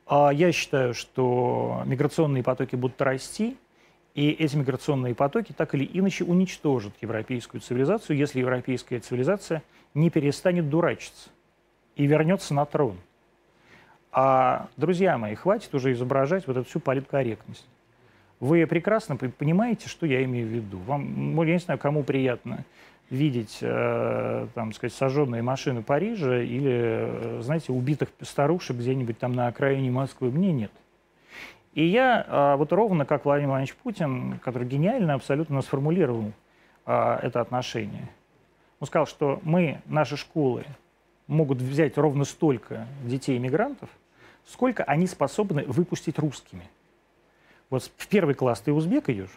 А, 0.07 0.31
я 0.31 0.51
считаю, 0.51 0.93
что 0.93 1.83
миграционные 1.85 2.43
потоки 2.43 2.75
будут 2.75 3.01
расти, 3.01 3.57
и 4.13 4.29
эти 4.29 4.55
миграционные 4.55 5.13
потоки 5.13 5.51
так 5.51 5.75
или 5.75 5.89
иначе 5.91 6.23
уничтожат 6.23 6.93
европейскую 7.01 7.61
цивилизацию, 7.61 8.15
если 8.15 8.39
европейская 8.39 8.99
цивилизация 8.99 9.61
не 9.93 10.09
перестанет 10.09 10.69
дурачиться 10.69 11.29
и 11.95 12.05
вернется 12.05 12.53
на 12.53 12.65
трон. 12.65 12.97
А, 14.11 14.67
друзья 14.77 15.17
мои, 15.17 15.35
хватит 15.35 15.73
уже 15.75 15.91
изображать 15.91 16.47
вот 16.47 16.55
эту 16.55 16.69
всю 16.69 16.79
политкорректность. 16.79 17.67
Вы 18.39 18.65
прекрасно 18.67 19.17
понимаете, 19.17 19.89
что 19.89 20.05
я 20.05 20.23
имею 20.23 20.47
в 20.47 20.51
виду. 20.51 20.77
Вам, 20.79 21.41
я 21.43 21.53
не 21.53 21.59
знаю, 21.59 21.79
кому 21.79 22.03
приятно 22.03 22.63
видеть, 23.09 23.59
э, 23.61 24.47
там, 24.53 24.73
сказать, 24.73 24.93
сожженные 24.93 25.41
машины 25.41 25.83
Парижа 25.83 26.41
или, 26.41 27.39
э, 27.39 27.41
знаете, 27.41 27.71
убитых 27.71 28.09
старушек 28.21 28.77
где-нибудь 28.77 29.19
там 29.19 29.33
на 29.33 29.47
окраине 29.47 29.91
Москвы. 29.91 30.31
Мне 30.31 30.51
нет. 30.51 30.71
И 31.73 31.85
я 31.85 32.25
э, 32.27 32.55
вот 32.57 32.71
ровно 32.71 33.05
как 33.05 33.25
Владимир 33.25 33.49
Владимирович 33.49 33.75
Путин, 33.75 34.39
который 34.39 34.67
гениально 34.67 35.13
абсолютно 35.13 35.61
сформулировал 35.61 36.31
это 36.85 37.41
отношение. 37.41 38.07
Он 38.79 38.85
сказал, 38.85 39.07
что 39.07 39.39
мы, 39.41 39.81
наши 39.87 40.17
школы, 40.17 40.65
могут 41.25 41.57
взять 41.57 41.97
ровно 41.97 42.25
столько 42.25 42.85
детей-иммигрантов, 43.03 43.89
сколько 44.45 44.83
они 44.83 45.07
способны 45.07 45.63
выпустить 45.65 46.19
русскими. 46.19 46.69
Вот 47.71 47.91
в 47.97 48.07
первый 48.07 48.35
класс 48.35 48.61
ты 48.61 48.71
узбек 48.71 49.09
идешь, 49.09 49.33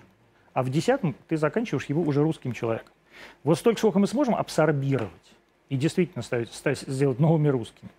а 0.52 0.62
в 0.62 0.68
десятом 0.68 1.14
ты 1.28 1.38
заканчиваешь 1.38 1.86
его 1.86 2.02
уже 2.02 2.22
русским 2.22 2.52
человеком. 2.52 2.92
Вот 3.44 3.58
столько, 3.58 3.78
сколько 3.78 3.98
мы 3.98 4.06
сможем 4.06 4.34
абсорбировать 4.34 5.12
и 5.68 5.76
действительно 5.76 6.22
ставить, 6.22 6.52
ставить, 6.52 6.80
сделать 6.80 7.18
новыми 7.18 7.48
русскими. 7.48 7.90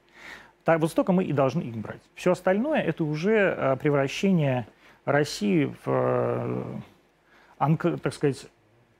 Так, 0.63 0.81
вот 0.81 0.91
столько 0.91 1.11
мы 1.11 1.23
и 1.23 1.33
должны 1.33 1.61
их 1.61 1.75
брать. 1.75 2.01
Все 2.15 2.31
остальное– 2.31 2.81
это 2.83 3.03
уже 3.03 3.55
а, 3.57 3.75
превращение 3.75 4.67
России 5.05 5.73
в, 5.83 6.81
э, 7.57 7.97
так 7.97 8.13
сказать, 8.13 8.47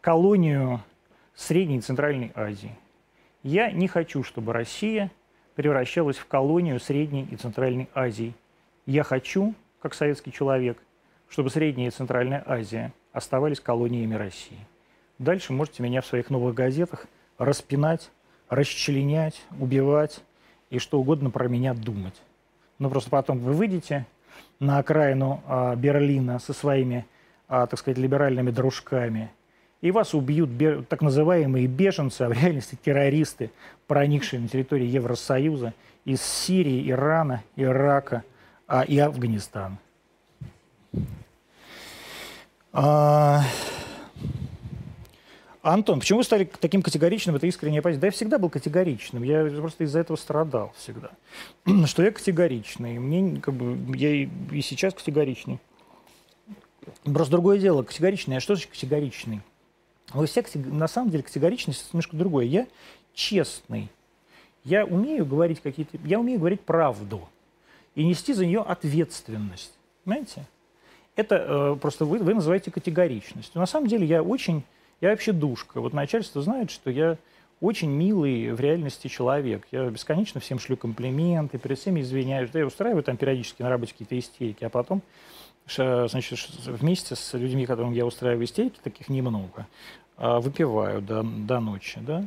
колонию 0.02 0.82
Средней 1.36 1.78
и 1.78 1.82
Центральной 1.82 2.32
Азии. 2.36 2.76
Я 3.44 3.72
не 3.72 3.88
хочу, 3.88 4.24
чтобы 4.24 4.54
Россия 4.54 5.12
превращалась 5.56 6.18
в 6.18 6.26
колонию 6.26 6.80
Средней 6.80 7.28
и 7.30 7.36
Центральной 7.36 7.90
Азии. 7.94 8.34
Я 8.86 9.04
хочу, 9.04 9.54
как 9.82 9.94
советский 9.94 10.32
человек, 10.32 10.78
чтобы 11.30 11.50
Средняя 11.50 11.90
и 11.90 11.92
Центральная 11.92 12.44
Азия 12.46 12.92
оставались 13.12 13.60
колониями 13.60 14.16
России. 14.16 14.58
Дальше 15.20 15.52
можете 15.52 15.84
меня 15.84 16.02
в 16.02 16.06
своих 16.06 16.30
новых 16.30 16.56
газетах 16.56 17.06
распинать, 17.38 18.10
расчленять, 18.48 19.42
убивать 19.60 20.22
и 20.70 20.80
что 20.80 21.00
угодно 21.00 21.30
про 21.30 21.50
меня 21.50 21.74
думать. 21.74 22.16
Но 22.80 22.90
просто 22.90 23.10
потом 23.10 23.40
вы 23.40 23.52
выйдете 23.52 24.06
на 24.62 24.78
окраину 24.78 25.44
а, 25.46 25.76
Берлина 25.76 26.40
со 26.40 26.54
своими, 26.54 27.06
а, 27.50 27.68
так 27.68 27.80
сказать, 27.80 27.98
либеральными 27.98 28.50
дружками, 28.50 29.30
и 29.82 29.92
вас 29.92 30.14
убьют 30.14 30.52
так 30.88 31.02
называемые 31.02 31.68
беженцы, 31.68 32.22
а 32.22 32.30
в 32.30 32.32
реальности 32.32 32.78
террористы, 32.82 33.52
проникшие 33.88 34.42
на 34.42 34.48
территорию 34.48 34.90
Евросоюза 34.90 35.74
из 36.06 36.22
Сирии, 36.22 36.90
Ирана, 36.90 37.44
Ирака 37.58 38.24
а, 38.68 38.84
и 38.84 38.98
Афганистана. 38.98 39.78
А... 42.72 43.44
Антон, 45.62 46.00
почему 46.00 46.20
вы 46.20 46.24
стали 46.24 46.50
таким 46.60 46.82
категоричным? 46.82 47.36
Это 47.36 47.46
искренняя 47.46 47.82
позиция. 47.82 48.02
Да 48.02 48.08
я 48.08 48.12
всегда 48.12 48.38
был 48.38 48.50
категоричным. 48.50 49.24
Я 49.24 49.46
просто 49.46 49.84
из-за 49.84 50.00
этого 50.00 50.16
страдал 50.16 50.74
всегда. 50.78 51.12
Что 51.86 52.04
я 52.04 52.12
категоричный. 52.12 52.98
Мне 52.98 53.42
как 53.42 53.54
бы 53.54 53.98
я 53.98 54.10
и, 54.10 54.30
и 54.52 54.62
сейчас 54.62 54.94
категоричный. 54.94 55.60
Просто 57.04 57.32
другое 57.32 57.60
дело. 57.60 57.84
Категоричный. 57.84 58.38
А 58.38 58.40
что 58.40 58.56
значит 58.56 58.72
категоричный? 58.72 59.42
Вы 60.14 60.26
все 60.28 60.44
на 60.56 60.88
самом 60.88 61.12
деле 61.12 61.24
категоричность 61.24 61.94
немножко 61.94 62.16
другое. 62.16 62.46
Я 62.46 62.68
честный. 63.14 63.90
Я 64.64 64.86
умею 64.86 65.26
говорить 65.26 65.62
какие-то. 65.62 65.98
Я 66.06 66.20
умею 66.20 66.40
говорить 66.40 66.62
правду 66.62 67.28
и 67.96 68.06
нести 68.06 68.34
за 68.34 68.46
нее 68.46 68.62
ответственность. 68.62 69.74
Понимаете? 70.04 70.46
Это 71.16 71.36
э, 71.36 71.76
просто 71.82 72.06
вы, 72.06 72.20
вы 72.20 72.34
называете 72.34 72.72
категоричностью. 72.72 73.60
На 73.60 73.66
самом 73.66 73.88
деле 73.88 74.08
я 74.08 74.24
очень, 74.24 74.64
я 75.02 75.10
вообще 75.10 75.32
душка. 75.32 75.82
Вот 75.82 75.94
начальство 75.94 76.42
знает, 76.42 76.72
что 76.72 76.90
я 76.90 77.18
очень 77.62 77.90
милый 77.90 78.54
в 78.54 78.60
реальности 78.60 79.08
человек. 79.08 79.68
Я 79.72 79.90
бесконечно 79.90 80.40
всем 80.40 80.60
шлю 80.60 80.78
комплименты, 80.78 81.58
перед 81.58 81.78
всеми 81.78 82.02
извиняюсь. 82.02 82.50
Да, 82.52 82.60
я 82.60 82.66
устраиваю 82.66 83.04
там 83.04 83.18
периодически 83.18 83.62
на 83.62 83.70
работе 83.70 83.92
какие-то 83.92 84.18
истерики, 84.18 84.64
а 84.64 84.70
потом 84.70 85.02
значит, 85.76 86.40
вместе 86.66 87.16
с 87.16 87.34
людьми, 87.34 87.66
которым 87.66 87.94
я 87.94 88.06
устраиваю 88.06 88.46
истерики, 88.46 88.80
таких 88.84 89.10
немного, 89.10 89.68
а, 90.18 90.40
выпиваю 90.40 91.02
до, 91.02 91.24
до 91.24 91.60
ночи, 91.60 92.00
да. 92.02 92.26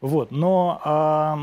Вот, 0.00 0.30
но 0.30 0.80
а, 0.84 1.36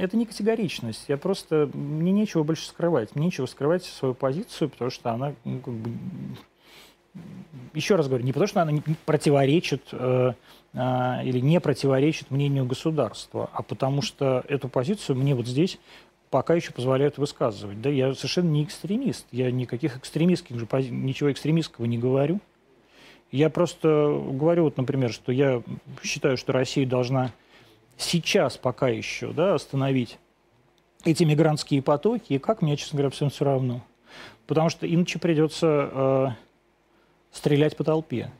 это 0.00 0.16
не 0.16 0.26
категоричность. 0.26 1.04
Я 1.08 1.16
просто 1.16 1.70
мне 1.72 2.10
нечего 2.10 2.42
больше 2.42 2.66
скрывать, 2.66 3.14
мне 3.14 3.26
нечего 3.26 3.46
скрывать 3.46 3.84
свою 3.84 4.14
позицию, 4.14 4.68
потому 4.68 4.90
что 4.90 5.12
она 5.12 5.32
ну, 5.44 5.60
как 5.60 5.74
бы, 5.74 5.90
еще 7.74 7.96
раз 7.96 8.08
говорю, 8.08 8.24
не 8.24 8.32
потому 8.32 8.48
что 8.48 8.62
она 8.62 8.72
не 8.72 8.82
противоречит 9.06 9.82
э, 9.92 10.32
э, 10.72 10.78
или 11.24 11.40
не 11.40 11.60
противоречит 11.60 12.30
мнению 12.30 12.66
государства, 12.66 13.50
а 13.52 13.62
потому 13.62 14.02
что 14.02 14.44
эту 14.48 14.68
позицию 14.68 15.16
мне 15.16 15.34
вот 15.34 15.46
здесь 15.46 15.78
пока 16.30 16.54
еще 16.54 16.72
позволяют 16.72 17.18
высказывать. 17.18 17.80
Да, 17.80 17.90
я 17.90 18.14
совершенно 18.14 18.50
не 18.50 18.64
экстремист, 18.64 19.26
я 19.32 19.50
никаких 19.50 19.96
экстремистских 19.96 20.58
же 20.58 20.66
ничего 20.90 21.30
экстремистского 21.32 21.86
не 21.86 21.98
говорю. 21.98 22.40
Я 23.32 23.50
просто 23.50 23.88
говорю, 24.32 24.64
вот, 24.64 24.76
например, 24.76 25.12
что 25.12 25.30
я 25.30 25.62
считаю, 26.02 26.36
что 26.36 26.52
Россия 26.52 26.86
должна 26.86 27.32
сейчас 27.96 28.56
пока 28.56 28.88
еще 28.88 29.32
да, 29.32 29.54
остановить 29.54 30.18
эти 31.04 31.24
мигрантские 31.24 31.82
потоки, 31.82 32.34
и 32.34 32.38
как 32.38 32.62
мне, 32.62 32.76
честно 32.76 32.98
говоря, 32.98 33.10
всем 33.10 33.30
все 33.30 33.44
равно. 33.44 33.82
Потому 34.46 34.68
что 34.68 34.92
иначе 34.92 35.18
придется 35.20 35.90
э, 35.92 36.28
стрелять 37.32 37.76
по 37.76 37.84
толпе. 37.84 38.30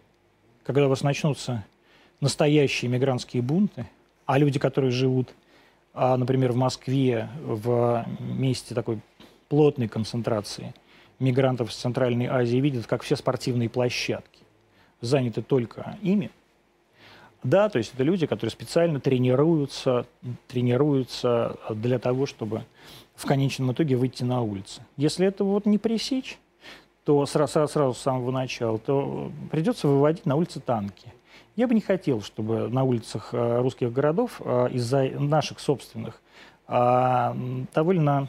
Когда 0.65 0.87
у 0.87 0.89
вас 0.89 1.03
начнутся 1.03 1.65
настоящие 2.21 2.91
мигрантские 2.91 3.43
бунты, 3.43 3.87
а 4.27 4.39
люди, 4.39 4.59
которые 4.59 4.91
живут, 4.91 5.31
э, 5.95 6.17
например, 6.17 6.53
в 6.53 6.57
Москве, 6.57 7.29
в 7.41 8.07
месте 8.21 8.75
такой 8.75 9.01
плотной 9.49 9.89
концентрации 9.89 10.75
мигрантов 11.19 11.71
из 11.71 11.77
Центральной 11.77 12.27
Азии, 12.27 12.59
видят, 12.59 12.87
как 12.87 13.03
все 13.03 13.17
спортивные 13.17 13.69
площадки 13.69 14.41
заняты 15.01 15.43
только 15.43 15.97
ими, 16.03 16.31
да, 17.43 17.71
то 17.71 17.79
есть 17.79 17.95
это 17.95 18.03
люди, 18.03 18.27
которые 18.27 18.51
специально 18.51 19.01
тренируются, 19.01 20.07
тренируются 20.47 21.57
для 21.71 21.99
того, 21.99 22.27
чтобы 22.27 22.65
в 23.15 23.25
конечном 23.27 23.73
итоге 23.73 23.97
выйти 23.97 24.25
на 24.25 24.43
улицу. 24.43 24.83
Если 24.97 25.27
это 25.27 25.45
вот 25.45 25.65
не 25.65 25.79
пресечь, 25.79 26.39
то 27.11 27.27
сразу, 27.27 27.67
сразу 27.67 27.93
с 27.95 27.99
самого 27.99 28.31
начала, 28.31 28.79
то 28.79 29.33
придется 29.51 29.89
выводить 29.89 30.27
на 30.27 30.37
улицы 30.37 30.61
танки. 30.61 31.13
Я 31.57 31.67
бы 31.67 31.75
не 31.75 31.81
хотел, 31.81 32.23
чтобы 32.23 32.69
на 32.69 32.85
улицах 32.85 33.31
э, 33.33 33.61
русских 33.61 33.93
городов 33.93 34.41
э, 34.45 34.69
из-за 34.71 35.09
наших 35.19 35.59
собственных 35.59 36.23
а, 36.69 37.37
довольно 37.75 38.29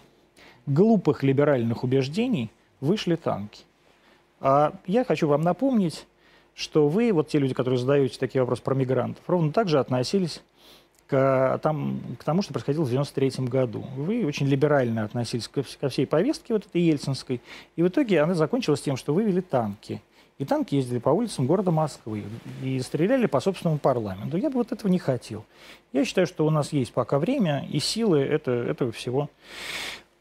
глупых 0.66 1.22
либеральных 1.22 1.84
убеждений 1.84 2.50
вышли 2.80 3.14
танки. 3.14 3.66
А 4.40 4.74
я 4.88 5.06
хочу 5.06 5.28
вам 5.28 5.44
напомнить, 5.44 6.08
что 6.56 6.88
вы, 6.88 7.14
вот 7.14 7.28
те 7.28 7.38
люди, 7.38 7.54
которые 7.54 7.78
задаете 7.78 8.18
такие 8.18 8.42
вопросы 8.42 8.64
про 8.64 8.74
мигрантов, 8.74 9.24
ровно 9.28 9.52
так 9.52 9.68
же 9.70 9.80
относились 9.80 10.42
к, 11.12 11.60
там, 11.62 12.00
к 12.18 12.24
тому, 12.24 12.42
что 12.42 12.54
происходило 12.54 12.86
в 12.86 12.88
1993 12.88 13.48
году. 13.48 13.86
Вы 13.98 14.26
очень 14.26 14.48
либерально 14.48 15.04
относились 15.04 15.50
ко, 15.50 15.64
ко 15.80 15.90
всей 15.90 16.08
повестке 16.08 16.54
вот 16.54 16.66
этой 16.66 16.82
ельцинской, 16.82 17.42
и 17.76 17.84
в 17.84 17.90
итоге 17.90 18.22
она 18.22 18.34
закончилась 18.34 18.82
тем, 18.82 18.96
что 18.96 19.14
вывели 19.14 19.42
танки. 19.42 20.02
И 20.38 20.46
танки 20.46 20.74
ездили 20.74 21.00
по 21.00 21.10
улицам 21.10 21.46
города 21.46 21.70
Москвы 21.70 22.24
и 22.64 22.80
стреляли 22.80 23.28
по 23.28 23.42
собственному 23.42 23.78
парламенту. 23.78 24.38
Я 24.38 24.50
бы 24.50 24.56
вот 24.56 24.72
этого 24.72 24.90
не 24.90 24.98
хотел. 24.98 25.46
Я 25.92 26.04
считаю, 26.06 26.26
что 26.26 26.48
у 26.48 26.50
нас 26.50 26.74
есть 26.74 26.94
пока 26.94 27.20
время 27.20 27.68
и 27.70 27.80
силы 27.80 28.22
это, 28.22 28.52
этого 28.52 28.92
всего 28.92 29.30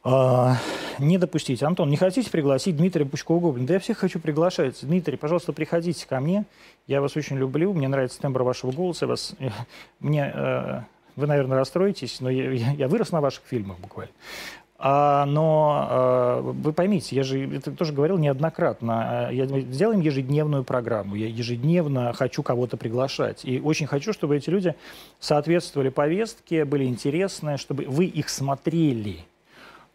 а, 0.02 0.56
не 0.98 1.18
допустить. 1.18 1.62
Антон, 1.62 1.90
не 1.90 1.96
хотите 1.96 2.30
пригласить 2.30 2.76
Дмитрия 2.76 3.04
Пучкова-Гоблина? 3.04 3.66
Да 3.66 3.74
я 3.74 3.80
всех 3.80 3.98
хочу 3.98 4.18
приглашать. 4.18 4.78
Дмитрий, 4.82 5.16
пожалуйста, 5.16 5.52
приходите 5.52 6.06
ко 6.06 6.20
мне. 6.20 6.44
Я 6.86 7.00
вас 7.00 7.16
очень 7.16 7.36
люблю. 7.36 7.72
Мне 7.72 7.88
нравится 7.88 8.20
тембр 8.20 8.42
вашего 8.42 8.72
голоса. 8.72 9.06
Вас, 9.06 9.34
мне, 10.00 10.32
э, 10.34 10.80
вы, 11.16 11.26
наверное, 11.26 11.58
расстроитесь, 11.58 12.20
но 12.20 12.30
я, 12.30 12.50
я 12.52 12.88
вырос 12.88 13.12
на 13.12 13.20
ваших 13.20 13.42
фильмах 13.44 13.78
буквально. 13.78 14.12
А, 14.82 15.26
но 15.26 15.86
а, 15.90 16.40
вы 16.40 16.72
поймите, 16.72 17.14
я 17.14 17.22
же 17.22 17.56
это 17.56 17.70
тоже 17.72 17.92
говорил 17.92 18.16
неоднократно. 18.16 19.26
А, 19.26 19.30
я, 19.30 19.44
сделаем 19.46 20.00
ежедневную 20.00 20.64
программу. 20.64 21.16
Я 21.16 21.26
ежедневно 21.26 22.14
хочу 22.14 22.42
кого-то 22.42 22.78
приглашать. 22.78 23.44
И 23.44 23.60
очень 23.60 23.86
хочу, 23.86 24.14
чтобы 24.14 24.38
эти 24.38 24.48
люди 24.48 24.74
соответствовали 25.18 25.90
повестке, 25.90 26.64
были 26.64 26.84
интересны, 26.84 27.58
чтобы 27.58 27.84
вы 27.84 28.06
их 28.06 28.30
смотрели. 28.30 29.26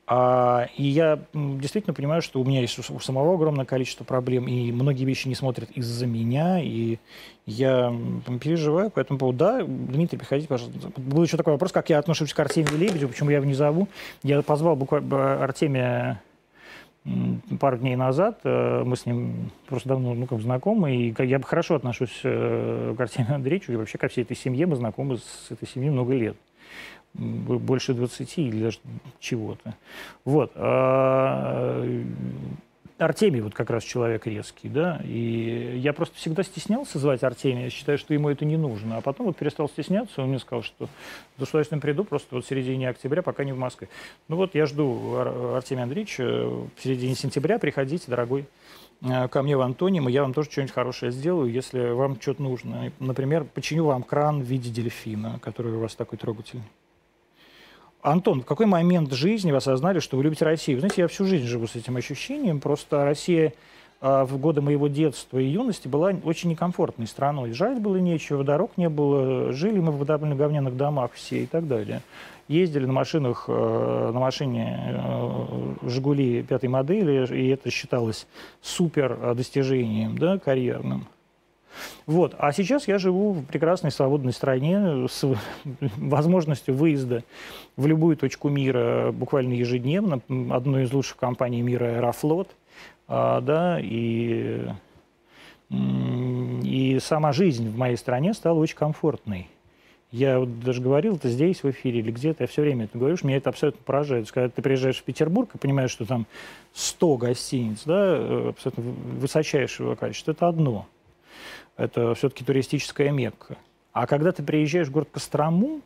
А, 0.08 0.68
и 0.78 0.84
я 0.84 1.20
действительно 1.34 1.96
понимаю, 1.96 2.22
что 2.22 2.40
у 2.40 2.46
меня 2.46 2.62
есть 2.62 2.78
у 2.78 3.00
самого 3.00 3.34
огромное 3.34 3.66
количество 3.66 4.04
проблем, 4.04 4.48
и 4.48 4.72
многие 4.72 5.04
вещи 5.04 5.28
не 5.28 5.34
смотрят 5.34 5.72
из-за 5.72 6.06
меня, 6.06 6.62
и 6.62 7.00
я 7.48 7.92
переживаю 8.40 8.92
по 8.92 9.00
этому 9.00 9.18
поводу. 9.18 9.40
Да, 9.40 9.64
Дмитрий, 9.64 10.20
приходите, 10.20 10.48
пожалуйста. 10.48 10.92
Был 10.98 11.24
еще 11.24 11.38
такой 11.38 11.54
вопрос, 11.54 11.72
как 11.72 11.90
я 11.90 11.98
отношусь 11.98 12.34
к 12.34 12.40
Артемию 12.40 12.78
Лебедю, 12.78 13.08
почему 13.08 13.32
я 13.32 13.38
его 13.38 13.46
не 13.46 13.56
зову. 13.56 13.88
Я 14.22 14.42
позвал 14.44 14.76
буквально 14.76 15.44
Артемия 15.44 16.22
пару 17.60 17.78
дней 17.78 17.96
назад. 17.96 18.40
Э, 18.44 18.84
мы 18.84 18.96
с 18.96 19.06
ним 19.06 19.52
просто 19.68 19.90
давно 19.90 20.14
ну, 20.14 20.26
как 20.28 20.40
знакомы, 20.40 20.96
и 20.96 21.16
я 21.20 21.40
хорошо 21.42 21.76
отношусь 21.76 22.20
э, 22.24 22.96
к 22.98 23.02
Артемию 23.02 23.36
Андреевичу 23.36 23.72
и 23.72 23.76
вообще 23.76 23.98
ко 23.98 24.08
всей 24.08 24.24
этой 24.24 24.36
семье. 24.36 24.66
Мы 24.66 24.76
знакомы 24.76 25.18
с 25.18 25.52
этой 25.52 25.68
семьей 25.68 25.92
много 25.92 26.14
лет 26.14 26.36
больше 27.18 27.94
20 27.94 28.38
или 28.38 28.64
даже 28.64 28.80
чего-то. 29.20 29.76
Вот. 30.24 30.52
А 30.56 31.84
Артемий 32.98 33.42
вот 33.42 33.54
как 33.54 33.70
раз 33.72 33.84
человек 33.84 34.26
резкий, 34.26 34.70
да, 34.70 35.02
и 35.04 35.78
я 35.78 35.92
просто 35.92 36.16
всегда 36.16 36.44
стеснялся 36.44 36.98
звать 36.98 37.24
Артемия, 37.24 37.70
считаю, 37.70 37.98
что 37.98 38.14
ему 38.14 38.30
это 38.30 38.46
не 38.46 38.56
нужно, 38.56 38.98
а 38.98 39.02
потом 39.02 39.26
вот 39.26 39.36
перестал 39.36 39.68
стесняться, 39.68 40.22
он 40.22 40.30
мне 40.30 40.40
сказал, 40.40 40.64
что 40.64 40.88
с 41.38 41.44
удовольствием 41.50 41.82
приду 41.82 42.06
просто 42.06 42.36
вот 42.36 42.46
в 42.46 42.48
середине 42.48 42.88
октября, 42.88 43.22
пока 43.22 43.44
не 43.44 43.52
в 43.52 43.58
Москве. 43.58 43.90
Ну 44.30 44.38
вот 44.38 44.56
я 44.56 44.66
жду 44.66 45.14
Артемия 45.18 45.84
Андреевича 45.84 46.24
в 46.24 46.70
середине 46.82 47.16
сентября, 47.16 47.60
приходите, 47.60 48.06
дорогой, 48.08 48.46
э, 49.02 49.28
ко 49.28 49.44
мне 49.44 49.58
в 49.58 49.62
Антоним, 49.62 50.08
и 50.08 50.14
я 50.14 50.22
вам 50.22 50.34
тоже 50.34 50.50
что-нибудь 50.50 50.74
хорошее 50.74 51.12
сделаю, 51.12 51.52
если 51.52 51.90
вам 51.90 52.20
что-то 52.22 52.44
нужно. 52.44 52.94
Например, 53.00 53.44
починю 53.44 53.86
вам 53.86 54.04
кран 54.04 54.42
в 54.42 54.46
виде 54.46 54.70
дельфина, 54.70 55.38
который 55.42 55.74
у 55.74 55.82
вас 55.82 55.96
такой 55.96 56.18
трогательный. 56.18 56.64
Антон, 58.06 58.42
в 58.42 58.46
какой 58.46 58.68
момент 58.68 59.12
жизни 59.14 59.52
вы 59.52 59.58
осознали, 59.58 59.98
что 59.98 60.16
вы 60.16 60.24
любите 60.24 60.46
Россию? 60.46 60.78
Знаете, 60.78 61.02
я 61.02 61.08
всю 61.08 61.26
жизнь 61.26 61.46
живу 61.46 61.66
с 61.66 61.76
этим 61.76 61.98
ощущением. 61.98 62.60
Просто 62.60 63.04
Россия 63.04 63.54
а, 64.00 64.26
в 64.26 64.38
годы 64.38 64.62
моего 64.62 64.88
детства 64.88 65.40
и 65.40 65.46
юности 65.46 65.88
была 65.88 66.14
очень 66.24 66.52
некомфортной 66.52 67.08
страной. 67.08 67.54
Жать 67.54 67.82
было 67.82 67.96
нечего, 67.96 68.44
дорог 68.44 68.74
не 68.78 68.90
было, 68.90 69.52
жили 69.52 69.80
мы 69.80 69.92
в 69.92 70.06
довольно 70.06 70.36
говняных 70.36 70.78
домах 70.78 71.14
все 71.14 71.44
и 71.44 71.46
так 71.48 71.68
далее. 71.68 72.04
Ездили 72.48 72.86
на 72.86 72.94
машинах, 72.94 73.46
э, 73.48 74.12
на 74.14 74.20
машине 74.20 74.80
э, 74.88 75.90
«Жигули» 75.90 76.44
пятой 76.44 76.70
модели, 76.70 77.26
и 77.36 77.48
это 77.48 77.72
считалось 77.72 78.28
супер 78.62 79.18
э, 79.20 79.34
достижением, 79.34 80.16
да, 80.20 80.38
карьерным. 80.38 81.08
Вот. 82.06 82.36
А 82.38 82.52
сейчас 82.52 82.88
я 82.88 82.98
живу 82.98 83.34
в 83.34 83.46
прекрасной 83.46 83.92
свободной 83.92 84.34
стране 84.34 85.08
с 85.08 85.26
возможностью 85.98 86.76
выезда 86.76 87.24
в 87.78 87.88
любую 87.88 88.18
точку 88.18 88.50
мира 88.50 89.12
буквально 89.12 89.54
ежедневно. 89.54 90.22
Одной 90.52 90.84
из 90.84 90.94
лучших 90.94 91.18
компаний 91.18 91.62
мира 91.62 91.86
«Аэрофлот». 91.86 92.50
А, 93.08 93.42
да, 93.42 93.80
и, 93.80 94.68
и 95.70 97.00
сама 97.02 97.32
жизнь 97.34 97.70
в 97.70 97.78
моей 97.78 97.98
стране 97.98 98.34
стала 98.34 98.60
очень 98.60 98.78
комфортной. 98.78 99.48
Я 100.12 100.40
вот 100.40 100.62
даже 100.62 100.82
говорил 100.82 101.18
это 101.18 101.30
здесь, 101.30 101.62
в 101.62 101.70
эфире 101.70 102.00
или 102.00 102.12
где-то, 102.12 102.44
я 102.44 102.48
все 102.48 102.62
время 102.62 102.86
это 102.86 102.98
говорю, 102.98 103.18
что 103.18 103.28
меня 103.28 103.38
это 103.38 103.50
абсолютно 103.50 103.82
поражает. 103.84 104.32
Когда 104.32 104.50
ты 104.50 104.62
приезжаешь 104.62 104.98
в 104.98 105.04
Петербург 105.04 105.50
и 105.54 105.58
понимаешь, 105.58 105.92
что 105.92 106.06
там 106.06 106.26
100 106.74 107.18
гостиниц, 107.18 107.82
да, 107.86 108.16
э, 108.18 108.50
абсолютно 108.50 108.84
высочайшего 109.20 109.96
качества, 109.96 110.32
это 110.32 110.48
одно– 110.48 110.88
это 111.78 112.14
все-таки 112.16 112.44
туристическая 112.44 113.12
Мекка. 113.12 113.58
А 113.92 114.08
когда 114.08 114.32
ты 114.32 114.44
приезжаешь 114.44 114.88
в 114.88 114.92
город 114.92 115.10
Кострому, 115.12 115.82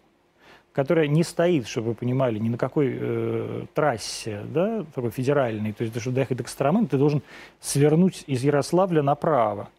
которая 0.71 1.07
не 1.07 1.23
стоит, 1.23 1.67
чтобы 1.67 1.89
вы 1.89 1.95
понимали, 1.95 2.39
ни 2.39 2.49
на 2.49 2.57
какой 2.57 2.97
э, 2.99 3.65
трассе, 3.73 4.41
да, 4.45 4.85
такой 4.93 5.11
федеральной, 5.11 5.73
то 5.73 5.83
есть, 5.83 5.99
чтобы 5.99 6.15
доехать 6.15 6.37
до 6.37 6.43
Костромы, 6.43 6.87
ты 6.87 6.97
должен 6.97 7.21
свернуть 7.59 8.23
из 8.27 8.43
Ярославля 8.43 9.01
направо 9.01 9.69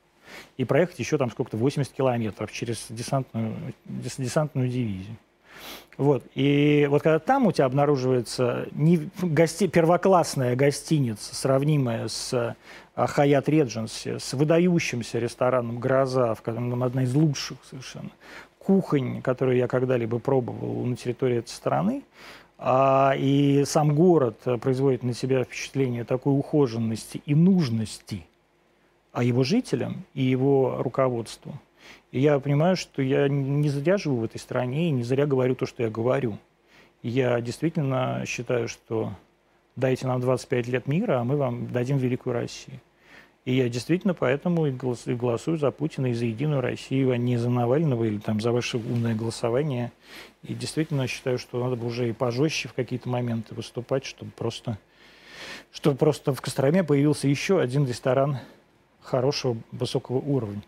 и 0.56 0.64
проехать 0.64 0.98
еще 0.98 1.18
там 1.18 1.30
сколько-то 1.30 1.56
80 1.56 1.92
километров 1.92 2.52
через 2.52 2.86
десантную, 2.88 3.54
десантную 3.84 4.68
дивизию. 4.68 5.16
Вот. 5.96 6.24
И 6.34 6.86
вот 6.90 7.02
когда 7.02 7.18
там 7.18 7.46
у 7.46 7.52
тебя 7.52 7.66
обнаруживается 7.66 8.68
не 8.72 9.10
гости, 9.20 9.66
первоклассная 9.66 10.56
гостиница, 10.56 11.34
сравнимая 11.34 12.08
с 12.08 12.56
Хаят 12.96 13.48
Редженси, 13.48 14.18
с 14.18 14.32
выдающимся 14.32 15.18
рестораном 15.18 15.78
«Гроза», 15.78 16.34
в 16.34 16.40
котором 16.40 16.82
одна 16.82 17.02
из 17.02 17.14
лучших 17.14 17.58
совершенно 17.68 18.10
кухонь, 18.58 19.20
которую 19.20 19.58
я 19.58 19.68
когда-либо 19.68 20.18
пробовал 20.18 20.84
на 20.86 20.96
территории 20.96 21.38
этой 21.38 21.48
страны, 21.48 22.02
а, 22.56 23.14
и 23.16 23.64
сам 23.66 23.94
город 23.94 24.38
производит 24.60 25.02
на 25.02 25.12
себя 25.12 25.44
впечатление 25.44 26.04
такой 26.04 26.32
ухоженности 26.32 27.22
и 27.26 27.34
нужности, 27.34 28.26
а 29.12 29.22
его 29.22 29.44
жителям 29.44 30.04
и 30.14 30.22
его 30.22 30.76
руководству– 30.82 31.52
и 32.12 32.20
я 32.20 32.38
понимаю, 32.40 32.76
что 32.76 33.02
я 33.02 33.28
не 33.28 33.68
зря 33.68 33.96
живу 33.96 34.16
в 34.16 34.24
этой 34.24 34.38
стране 34.38 34.88
и 34.88 34.92
не 34.92 35.04
зря 35.04 35.26
говорю 35.26 35.54
то, 35.54 35.66
что 35.66 35.82
я 35.82 35.90
говорю. 35.90 36.38
я 37.02 37.40
действительно 37.40 38.24
считаю, 38.26 38.68
что 38.68 39.12
дайте 39.76 40.06
нам 40.06 40.20
25 40.20 40.68
лет 40.68 40.86
мира, 40.86 41.20
а 41.20 41.24
мы 41.24 41.36
вам 41.36 41.68
дадим 41.72 41.98
великую 41.98 42.34
Россию. 42.34 42.80
И 43.46 43.54
я 43.54 43.68
действительно 43.70 44.12
поэтому 44.12 44.66
и 44.66 44.70
голосую 44.70 45.56
за 45.56 45.70
Путина 45.70 46.08
и 46.08 46.12
за 46.12 46.26
Единую 46.26 46.60
Россию, 46.60 47.12
а 47.12 47.16
не 47.16 47.38
за 47.38 47.48
Навального 47.48 48.04
или 48.04 48.18
там 48.18 48.40
за 48.40 48.52
ваше 48.52 48.76
умное 48.76 49.14
голосование. 49.14 49.92
И 50.42 50.52
действительно 50.52 51.06
считаю, 51.06 51.38
что 51.38 51.62
надо 51.62 51.76
бы 51.76 51.86
уже 51.86 52.08
и 52.08 52.12
пожестче 52.12 52.68
в 52.68 52.74
какие-то 52.74 53.08
моменты 53.08 53.54
выступать, 53.54 54.04
чтобы 54.04 54.30
просто, 54.32 54.78
чтобы 55.72 55.96
просто 55.96 56.34
в 56.34 56.40
Костроме 56.42 56.84
появился 56.84 57.28
еще 57.28 57.60
один 57.60 57.86
ресторан 57.86 58.38
хорошего 59.00 59.56
высокого 59.72 60.18
уровня. 60.18 60.62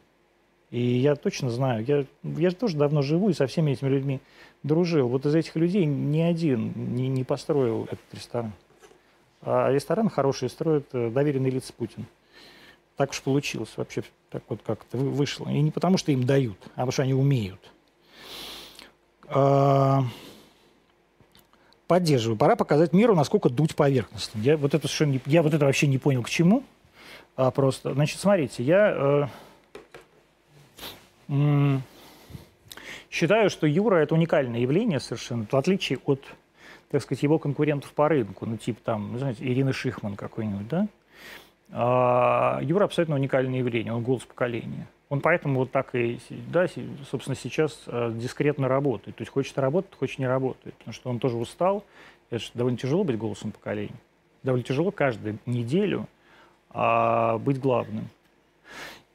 И 0.72 0.80
я 0.80 1.16
точно 1.16 1.50
знаю, 1.50 1.84
я, 1.84 2.06
я 2.22 2.48
же 2.48 2.56
тоже 2.56 2.78
давно 2.78 3.02
живу 3.02 3.28
и 3.28 3.34
со 3.34 3.46
всеми 3.46 3.72
этими 3.72 3.90
людьми 3.90 4.20
дружил. 4.62 5.06
Вот 5.06 5.26
из 5.26 5.34
этих 5.34 5.54
людей 5.54 5.84
ни 5.84 6.20
один 6.20 6.72
не, 6.94 7.08
не 7.08 7.24
построил 7.24 7.84
этот 7.84 8.06
ресторан. 8.12 8.52
А 9.42 9.70
ресторан 9.70 10.08
хороший 10.08 10.48
строит 10.48 10.86
э, 10.94 11.10
доверенный 11.10 11.50
лиц 11.50 11.70
Путин. 11.72 12.06
Так 12.96 13.10
уж 13.10 13.20
получилось 13.20 13.68
вообще, 13.76 14.02
так 14.30 14.44
вот 14.48 14.60
как-то 14.64 14.96
вышло. 14.96 15.46
И 15.50 15.60
не 15.60 15.70
потому, 15.70 15.98
что 15.98 16.10
им 16.10 16.24
дают, 16.24 16.56
а 16.74 16.80
потому, 16.80 16.92
что 16.92 17.02
они 17.02 17.12
умеют. 17.12 17.60
А, 19.26 20.04
поддерживаю. 21.86 22.38
Пора 22.38 22.56
показать 22.56 22.94
миру, 22.94 23.14
насколько 23.14 23.50
дуть 23.50 23.76
поверхностно. 23.76 24.40
Я 24.40 24.56
вот 24.56 24.72
это, 24.72 24.88
совершенно 24.88 25.12
не, 25.12 25.20
я 25.26 25.42
вот 25.42 25.52
это 25.52 25.66
вообще 25.66 25.86
не 25.86 25.98
понял, 25.98 26.22
к 26.22 26.30
чему. 26.30 26.62
А 27.36 27.50
просто, 27.50 27.92
значит, 27.92 28.20
смотрите, 28.20 28.62
я 28.62 28.90
э, 28.90 29.26
Считаю, 33.10 33.50
что 33.50 33.66
Юра– 33.66 33.96
это 34.02 34.14
уникальное 34.14 34.60
явление 34.60 35.00
совершенно, 35.00 35.46
в 35.46 35.54
отличие 35.54 35.98
от, 36.06 36.22
так 36.90 37.02
сказать, 37.02 37.22
его 37.22 37.38
конкурентов 37.38 37.92
по 37.92 38.08
рынку, 38.08 38.46
ну, 38.46 38.56
типа 38.56 38.80
там, 38.82 39.18
знаете, 39.18 39.44
Ирины 39.44 39.72
Шихман 39.72 40.16
какой-нибудь, 40.16 40.68
да? 40.68 40.88
А, 41.70 42.60
Юра 42.62 42.84
абсолютно 42.84 43.14
уникальное 43.16 43.58
явление, 43.58 43.92
он 43.92 44.02
голос 44.02 44.24
поколения. 44.24 44.86
Он 45.12 45.20
поэтому 45.20 45.58
вот 45.60 45.70
так 45.70 45.94
и, 45.94 46.18
да, 46.30 46.66
собственно, 47.10 47.36
сейчас 47.36 47.82
э, 47.86 48.12
дискретно 48.14 48.66
работает. 48.66 49.14
То 49.16 49.22
есть 49.22 49.30
хочет 49.30 49.58
работать, 49.58 49.94
хочет 49.94 50.18
не 50.18 50.26
работает. 50.26 50.74
Потому 50.76 50.94
что 50.94 51.10
он 51.10 51.18
тоже 51.18 51.36
устал. 51.36 51.84
Это 52.30 52.42
же 52.42 52.50
довольно 52.54 52.78
тяжело 52.78 53.04
быть 53.04 53.18
голосом 53.18 53.52
поколения. 53.52 54.00
Довольно 54.42 54.64
тяжело 54.64 54.90
каждую 54.90 55.38
неделю 55.44 56.08
а, 56.70 57.36
быть 57.36 57.60
главным. 57.60 58.08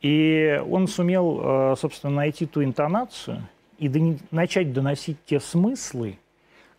И 0.01 0.61
он 0.69 0.87
сумел, 0.87 1.41
э, 1.41 1.75
собственно, 1.77 2.13
найти 2.13 2.45
ту 2.45 2.63
интонацию 2.63 3.47
и 3.79 3.89
начать 4.31 4.73
доносить 4.73 5.17
те 5.25 5.39
смыслы, 5.39 6.17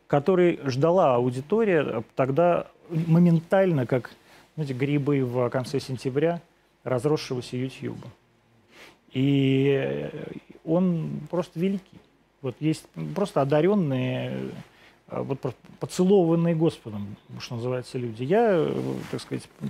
которые 0.07 0.59
ждала 0.65 1.17
аудитория 1.17 2.03
тогда 2.15 2.69
моментально, 2.89 3.87
как 3.87 4.13
знаете, 4.55 4.75
грибы 4.75 5.25
в 5.25 5.49
конце 5.51 5.79
сентября 5.79 6.41
разросшегося 6.85 7.57
YouTube. 7.57 7.99
И 9.13 10.11
он 10.65 11.21
просто 11.31 11.59
великий. 11.59 12.01
Вот 12.43 12.57
есть 12.61 12.87
просто 13.15 13.41
одаренные, 13.41 14.51
э, 15.09 15.21
вот 15.23 15.41
поцелованные 15.81 16.55
Господом, 16.55 17.17
что 17.41 17.57
называется, 17.57 17.99
люди. 17.99 18.23
Я, 18.23 18.49
э, 18.51 18.95
так 19.11 19.21
сказать, 19.21 19.49
э, 19.61 19.67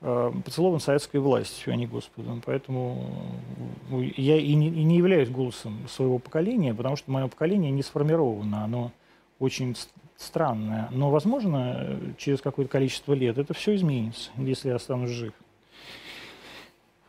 поцелован 0.00 0.80
советской 0.80 1.18
властью, 1.18 1.72
а 1.72 1.76
не 1.76 1.86
Господом. 1.86 2.42
Поэтому 2.44 3.08
я 4.16 4.36
и 4.36 4.54
не, 4.54 4.68
и 4.68 4.84
не 4.84 4.98
являюсь 4.98 5.30
голосом 5.30 5.88
своего 5.88 6.18
поколения, 6.18 6.74
потому 6.74 6.96
что 6.96 7.10
мое 7.10 7.28
поколение 7.28 7.70
не 7.70 7.82
сформировано. 7.82 8.64
Оно 8.64 8.92
очень 9.38 9.76
странное. 10.16 10.88
Но, 10.90 11.10
возможно, 11.10 11.98
через 12.18 12.40
какое-то 12.40 12.70
количество 12.70 13.14
лет 13.14 13.38
это 13.38 13.54
все 13.54 13.74
изменится, 13.74 14.30
если 14.36 14.68
я 14.68 14.76
останусь 14.76 15.10
жив. 15.10 15.32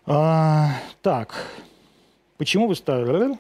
А, 0.05 0.71
так, 1.01 1.35
почему 2.37 2.67
вы 2.67 2.75
стали... 2.75 3.37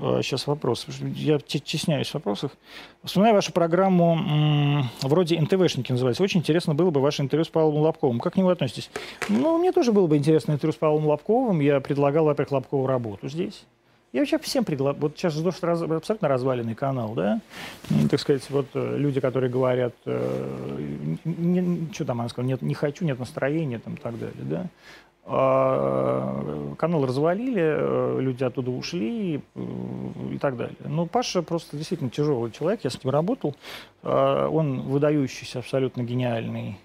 Сейчас 0.00 0.46
а, 0.46 0.52
вопрос. 0.52 0.86
Я 1.14 1.38
чесняюсь 1.38 2.08
в 2.08 2.14
вопросах. 2.14 2.52
Вспоминаю 3.04 3.34
вашу 3.34 3.52
программу, 3.52 4.84
вроде 5.02 5.40
НТВшники 5.40 5.92
называется. 5.92 6.22
Очень 6.22 6.40
интересно 6.40 6.74
было 6.74 6.90
бы 6.90 7.00
ваше 7.00 7.22
интервью 7.22 7.44
с 7.44 7.48
Павлом 7.48 7.82
Лобковым. 7.82 8.18
Как 8.18 8.34
к 8.34 8.36
нему 8.36 8.48
относитесь? 8.48 8.90
Ну, 9.28 9.58
мне 9.58 9.72
тоже 9.72 9.92
было 9.92 10.06
бы 10.06 10.16
интересно 10.16 10.52
интервью 10.52 10.72
с 10.72 10.76
Павлом 10.76 11.06
Лобковым. 11.06 11.60
Я 11.60 11.80
предлагал, 11.80 12.24
во-первых, 12.24 12.52
Лобкову 12.52 12.86
работу 12.86 13.28
здесь. 13.28 13.64
Я 14.12 14.20
вообще 14.22 14.38
всем 14.38 14.64
предлагаю. 14.64 15.00
Вот 15.00 15.16
сейчас 15.16 15.34
что 15.34 15.66
раз, 15.66 15.82
абсолютно 15.82 16.28
разваленный 16.28 16.74
канал, 16.74 17.14
да? 17.14 17.40
Так 18.10 18.18
сказать, 18.18 18.42
вот 18.50 18.66
э, 18.74 18.96
люди, 18.96 19.20
которые 19.20 19.50
говорят, 19.50 19.94
э, 20.04 21.16
не, 21.24 21.92
что 21.92 22.04
там 22.04 22.20
она 22.20 22.28
сказала, 22.28 22.48
нет, 22.48 22.60
не 22.60 22.74
хочу, 22.74 23.04
нет 23.04 23.20
настроения, 23.20 23.78
там, 23.78 23.96
так 23.96 24.18
далее, 24.18 24.34
да? 24.38 24.66
А, 25.32 26.74
канал 26.76 27.06
развалили, 27.06 27.62
э, 27.62 28.16
люди 28.20 28.42
оттуда 28.42 28.72
ушли 28.72 29.36
и, 29.36 29.40
и 30.32 30.38
так 30.38 30.56
далее. 30.56 30.76
Но 30.80 31.06
Паша 31.06 31.42
просто 31.42 31.76
действительно 31.76 32.10
тяжелый 32.10 32.50
человек, 32.50 32.80
я 32.82 32.90
с 32.90 33.04
ним 33.04 33.12
работал. 33.12 33.54
А, 34.02 34.48
он 34.48 34.80
выдающийся, 34.80 35.60
абсолютно 35.60 36.02
гениальный 36.02 36.80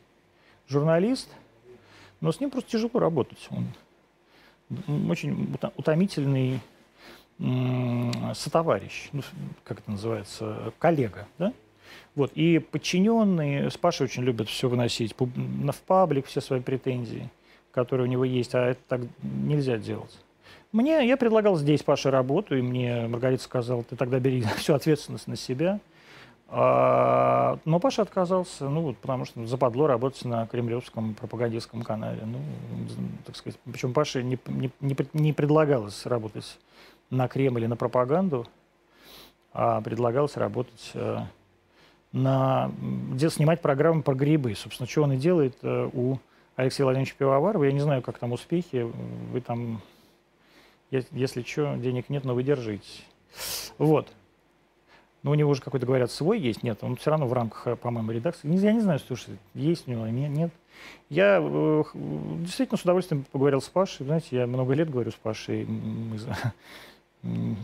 журналист, 0.68 1.28
но 2.22 2.32
с 2.32 2.39
ним 2.39 2.52
просто 2.52 2.70
тяжело 2.70 3.00
работать. 3.00 3.50
Он 3.50 5.10
очень 5.10 5.52
утомительный 5.76 6.60
сотоварищ, 8.34 9.10
ну, 9.12 9.22
как 9.64 9.80
это 9.80 9.91
называется, 9.91 10.72
коллега, 10.78 11.28
да? 11.39 11.52
Вот, 12.14 12.32
и 12.36 12.60
подчиненные 12.60 13.70
с 13.72 13.78
Пашей 13.78 14.06
очень 14.06 14.24
любят 14.24 14.50
все 14.50 14.70
выносить 14.70 15.16
в 15.18 15.82
паблик, 15.86 16.28
все 16.28 16.41
свои 16.41 16.62
претензии, 16.62 17.30
которые 17.76 18.08
у 18.08 18.10
него 18.10 18.24
есть, 18.24 18.56
а 18.56 18.70
это 18.70 18.80
так 18.88 19.02
нельзя 19.22 19.78
делать. 19.78 20.18
Мне, 20.72 21.08
я 21.08 21.16
предлагал 21.16 21.56
здесь 21.56 21.84
Паше 21.84 22.10
работу, 22.10 22.58
и 22.58 22.62
мне 22.62 23.08
Маргарита 23.08 23.44
сказала, 23.44 23.84
ты 23.84 23.96
тогда 23.96 24.20
бери 24.20 24.42
всю 24.58 24.74
ответственность 24.74 25.28
на 25.28 25.36
себя. 25.36 25.80
А, 26.48 27.60
но 27.66 27.80
Паша 27.80 28.04
отказался, 28.04 28.70
ну 28.70 28.82
вот, 28.82 28.98
потому 28.98 29.26
что 29.26 29.46
западло 29.46 29.88
работать 29.88 30.24
на 30.26 30.46
кремлевском 30.48 31.14
пропагандистском 31.16 31.82
канале. 31.82 32.22
Ну, 32.26 32.40
так 33.26 33.36
сказать, 33.36 33.60
причем 33.66 33.94
Паше 33.94 34.24
не, 34.24 34.38
не, 34.48 34.72
не, 34.80 34.96
не 35.14 35.34
предлагалось 35.34 36.06
работать 36.06 36.58
на 37.10 37.28
Кремль 37.28 37.64
и 37.64 37.68
на 37.68 37.76
пропаганду, 37.76 38.48
а 39.54 39.82
предлагалось 39.82 40.38
работать 40.38 40.92
э, 40.94 41.20
на, 42.12 42.72
где 43.12 43.30
снимать 43.30 43.62
программы 43.62 44.02
про 44.02 44.14
грибы. 44.14 44.56
Собственно, 44.56 44.88
что 44.88 45.04
он 45.04 45.14
и 45.14 45.18
делает 45.18 45.58
э, 45.62 45.90
у 45.94 46.18
Алексея 46.56 46.86
Владимировича 46.86 47.16
Пивоварова. 47.18 47.64
Я 47.64 47.72
не 47.72 47.80
знаю, 47.80 48.01
как 48.01 48.18
там 48.18 48.32
успехи. 48.32 48.89
Вы 49.32 49.41
там, 49.41 49.82
если 50.89 51.41
что, 51.41 51.76
денег 51.76 52.10
нет, 52.10 52.24
но 52.24 52.34
вы 52.34 52.43
держитесь. 52.43 53.06
Вот. 53.78 54.12
Но 55.24 55.32
у 55.32 55.36
него 55.36 55.49
уже 55.49 55.62
какой-то, 55.62 55.86
говорят, 55.88 56.12
свой 56.12 56.39
есть. 56.39 56.62
Нет, 56.62 56.84
он 56.84 56.95
все 56.97 57.10
равно 57.10 57.26
в 57.26 57.34
рамках, 57.34 57.66
э, 57.66 57.76
по-моему, 57.76 58.12
редакции. 58.12 58.47
Я 58.47 58.74
не 58.74 58.80
знаю, 58.80 58.99
что 58.99 59.16
есть 59.56 59.88
у 59.88 59.91
него, 59.91 60.08
нет. 60.08 60.51
Я 61.10 61.39
действительно 62.39 62.78
с 62.78 62.84
удовольствием 62.84 63.26
поговорил 63.32 63.60
с 63.60 63.68
Пашей. 63.68 64.06
Знаете, 64.06 64.28
я 64.32 64.45
много 64.47 64.74
лет 64.74 64.89
говорю 64.89 65.10
с 65.12 65.16
Пашей. 65.16 65.66
Мы 65.66 66.20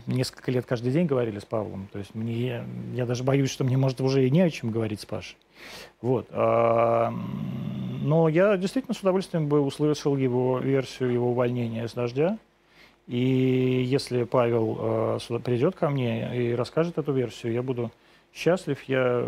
несколько 0.06 0.50
лет 0.50 0.66
каждый 0.66 0.92
день 0.92 1.06
говорили 1.06 1.38
с 1.38 1.44
Павлом. 1.44 1.88
То 1.92 1.98
есть 1.98 2.14
мне, 2.14 2.64
я 2.94 3.06
даже 3.06 3.24
боюсь, 3.24 3.50
что 3.50 3.64
мне, 3.64 3.76
может, 3.76 4.00
уже 4.00 4.26
и 4.26 4.30
не 4.30 4.40
о 4.40 4.50
чем 4.50 4.70
говорить 4.70 5.00
с 5.00 5.06
Пашей. 5.06 5.36
Вот. 6.00 6.26
А, 6.30 7.12
но 8.02 8.28
я 8.28 8.56
действительно 8.56 8.94
с 8.94 9.00
удовольствием 9.00 9.46
бы 9.46 9.60
услышал 9.60 10.16
его 10.16 10.58
версию 10.58 11.12
его 11.12 11.30
увольнения 11.30 11.86
с 11.86 11.92
«Дождя». 11.92 12.38
И 13.08 13.82
если 13.84 14.24
Павел 14.24 15.18
сюда 15.20 15.40
придет 15.40 15.74
ко 15.74 15.90
мне 15.90 16.50
и 16.50 16.54
расскажет 16.54 16.98
эту 16.98 17.12
версию, 17.12 17.52
я 17.52 17.62
буду 17.62 17.90
счастлив. 18.34 18.82
Я, 18.84 19.26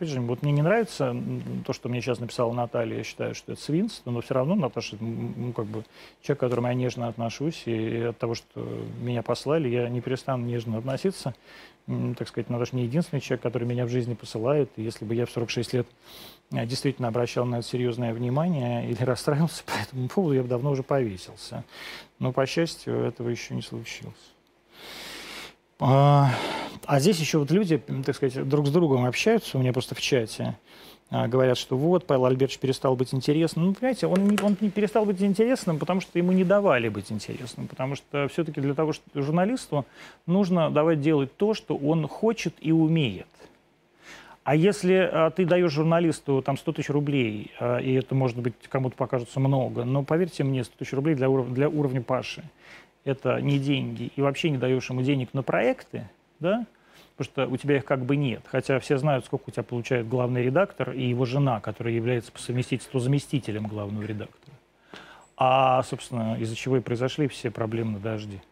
же, 0.00 0.20
вот 0.20 0.42
мне 0.42 0.52
не 0.52 0.62
нравится 0.62 1.16
то, 1.64 1.72
что 1.72 1.88
мне 1.88 2.00
сейчас 2.00 2.18
написала 2.18 2.52
Наталья. 2.52 2.98
Я 2.98 3.04
считаю, 3.04 3.34
что 3.34 3.52
это 3.52 3.60
свинство, 3.60 4.10
но 4.10 4.20
все 4.20 4.34
равно 4.34 4.54
Наташа, 4.54 4.96
ну, 5.00 5.52
как 5.52 5.66
бы, 5.66 5.84
человек, 6.22 6.38
к 6.38 6.40
которому 6.40 6.68
я 6.68 6.74
нежно 6.74 7.08
отношусь, 7.08 7.62
и 7.66 8.02
от 8.02 8.18
того, 8.18 8.34
что 8.34 8.60
меня 9.00 9.22
послали, 9.22 9.68
я 9.68 9.88
не 9.88 10.00
перестану 10.00 10.44
нежно 10.44 10.78
относиться. 10.78 11.34
Так 12.18 12.26
сказать, 12.26 12.50
Наташа 12.50 12.74
не 12.74 12.82
единственный 12.82 13.20
человек, 13.20 13.42
который 13.42 13.66
меня 13.66 13.86
в 13.86 13.88
жизни 13.88 14.14
посылает. 14.14 14.70
И 14.76 14.82
если 14.82 15.04
бы 15.04 15.14
я 15.14 15.24
в 15.24 15.30
46 15.30 15.72
лет 15.72 15.86
э, 16.50 16.66
действительно 16.66 17.06
обращал 17.06 17.46
на 17.46 17.60
это 17.60 17.68
серьезное 17.68 18.12
внимание 18.12 18.90
или 18.90 19.02
расстраивался 19.04 19.62
по 19.64 19.70
этому 19.80 20.08
поводу, 20.08 20.34
я 20.34 20.42
бы 20.42 20.48
давно 20.48 20.72
уже 20.72 20.82
повесился. 20.82 21.62
Но, 22.18 22.32
по 22.32 22.44
счастью, 22.44 23.04
этого 23.04 23.28
еще 23.28 23.54
не 23.54 23.62
случилось. 23.62 24.14
А, 25.78 26.30
а 26.86 27.00
здесь 27.00 27.18
еще 27.18 27.38
вот 27.38 27.50
люди, 27.50 27.78
так 28.04 28.16
сказать, 28.16 28.48
друг 28.48 28.66
с 28.66 28.70
другом 28.70 29.04
общаются, 29.04 29.58
у 29.58 29.60
меня 29.60 29.72
просто 29.72 29.94
в 29.94 30.00
чате, 30.00 30.56
а, 31.10 31.28
говорят, 31.28 31.58
что 31.58 31.76
вот, 31.76 32.06
Павел 32.06 32.24
Альбертович 32.24 32.58
перестал 32.58 32.96
быть 32.96 33.12
интересным. 33.12 33.66
Ну, 33.66 33.74
понимаете, 33.74 34.06
он 34.06 34.26
не, 34.26 34.38
он 34.42 34.56
не 34.60 34.70
перестал 34.70 35.04
быть 35.04 35.20
интересным, 35.22 35.78
потому 35.78 36.00
что 36.00 36.18
ему 36.18 36.32
не 36.32 36.44
давали 36.44 36.88
быть 36.88 37.12
интересным. 37.12 37.68
Потому 37.68 37.94
что 37.94 38.26
все-таки 38.28 38.60
для 38.60 38.74
того, 38.74 38.92
что 38.92 39.04
журналисту 39.14 39.84
нужно 40.26 40.70
давать 40.70 41.00
делать 41.00 41.36
то, 41.36 41.54
что 41.54 41.76
он 41.76 42.08
хочет 42.08 42.54
и 42.60 42.72
умеет. 42.72 43.28
А 44.42 44.56
если 44.56 44.94
а, 44.94 45.30
ты 45.30 45.44
даешь 45.44 45.72
журналисту 45.72 46.42
там 46.42 46.56
100 46.56 46.72
тысяч 46.72 46.88
рублей, 46.88 47.52
а, 47.60 47.78
и 47.78 47.92
это, 47.92 48.14
может 48.14 48.38
быть, 48.38 48.54
кому-то 48.68 48.96
покажется 48.96 49.38
много, 49.40 49.84
но 49.84 50.02
поверьте 50.02 50.42
мне, 50.42 50.64
100 50.64 50.76
тысяч 50.78 50.92
рублей 50.92 51.14
для, 51.14 51.28
уров- 51.28 51.52
для 51.52 51.68
уровня 51.68 52.00
Паши– 52.00 52.42
это 53.06 53.40
не 53.40 53.58
деньги, 53.58 54.10
и 54.16 54.20
вообще 54.20 54.50
не 54.50 54.58
даешь 54.58 54.90
ему 54.90 55.00
денег 55.00 55.32
на 55.32 55.42
проекты, 55.42 56.10
да, 56.40 56.66
потому 57.16 57.32
что 57.32 57.46
у 57.46 57.56
тебя 57.56 57.76
их 57.76 57.84
как 57.84 58.04
бы 58.04 58.16
нет. 58.16 58.42
Хотя 58.46 58.80
все 58.80 58.98
знают, 58.98 59.24
сколько 59.24 59.44
у 59.46 59.52
тебя 59.52 59.62
получает 59.62 60.08
главный 60.08 60.42
редактор 60.42 60.90
и 60.90 61.04
его 61.04 61.24
жена, 61.24 61.60
которая 61.60 61.94
является 61.94 62.32
по 62.32 62.40
совместительству 62.40 62.98
заместителем 62.98 63.68
главного 63.68 64.02
редактора. 64.02 64.56
А, 65.36 65.82
собственно, 65.84 66.36
из-за 66.40 66.56
чего 66.56 66.78
и 66.78 66.80
произошли 66.80 67.28
все 67.28 67.50
проблемы 67.50 67.92
на 67.92 67.98
дожде. 68.00 68.42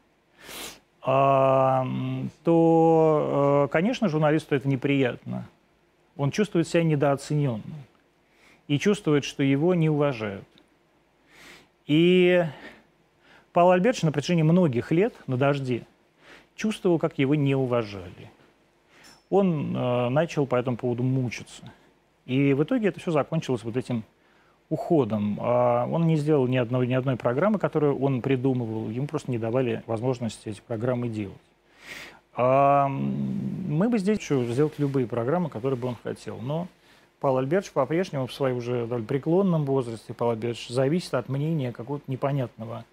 А, 1.02 1.84
то, 2.44 3.64
э, 3.66 3.72
конечно, 3.72 4.08
журналисту 4.08 4.54
это 4.54 4.68
неприятно. 4.68 5.48
Он 6.16 6.30
чувствует 6.30 6.68
себя 6.68 6.84
недооцененным 6.84 7.74
и 8.68 8.78
чувствует, 8.78 9.24
что 9.24 9.42
его 9.42 9.74
не 9.74 9.90
уважают. 9.90 10.46
И 11.86 12.44
Павел 13.54 13.70
Альбертович 13.70 14.02
на 14.02 14.10
протяжении 14.10 14.42
многих 14.42 14.90
лет 14.90 15.14
на 15.28 15.36
«Дожде» 15.36 15.86
чувствовал, 16.56 16.98
как 16.98 17.18
его 17.18 17.36
не 17.36 17.54
уважали. 17.54 18.32
Он 19.30 19.74
э, 19.74 20.08
начал 20.08 20.44
по 20.44 20.56
этому 20.56 20.76
поводу 20.76 21.04
мучиться. 21.04 21.62
И 22.26 22.52
в 22.52 22.64
итоге 22.64 22.88
это 22.88 22.98
все 22.98 23.12
закончилось 23.12 23.62
вот 23.62 23.76
этим 23.76 24.02
уходом. 24.70 25.38
А 25.40 25.86
он 25.86 26.08
не 26.08 26.16
сделал 26.16 26.48
ни 26.48 26.56
одной, 26.56 26.88
ни 26.88 26.94
одной 26.94 27.14
программы, 27.14 27.60
которую 27.60 27.96
он 28.00 28.22
придумывал. 28.22 28.90
Ему 28.90 29.06
просто 29.06 29.30
не 29.30 29.38
давали 29.38 29.84
возможности 29.86 30.48
эти 30.48 30.60
программы 30.60 31.08
делать. 31.08 31.38
А 32.36 32.88
мы 32.88 33.88
бы 33.88 33.98
здесь 33.98 34.18
еще 34.18 34.44
сделать 34.46 34.74
любые 34.78 35.06
программы, 35.06 35.48
которые 35.48 35.78
бы 35.78 35.86
он 35.86 35.96
хотел. 36.02 36.38
Но 36.38 36.66
Павел 37.20 37.38
Альбертович 37.38 37.72
по-прежнему 37.72 38.26
в 38.26 38.32
своем 38.32 38.56
уже 38.56 38.84
преклонном 39.06 39.64
возрасте, 39.64 40.12
Павел 40.12 40.32
Альбертович, 40.32 40.70
зависит 40.70 41.14
от 41.14 41.28
мнения 41.28 41.70
какого-то 41.70 42.10
непонятного 42.10 42.84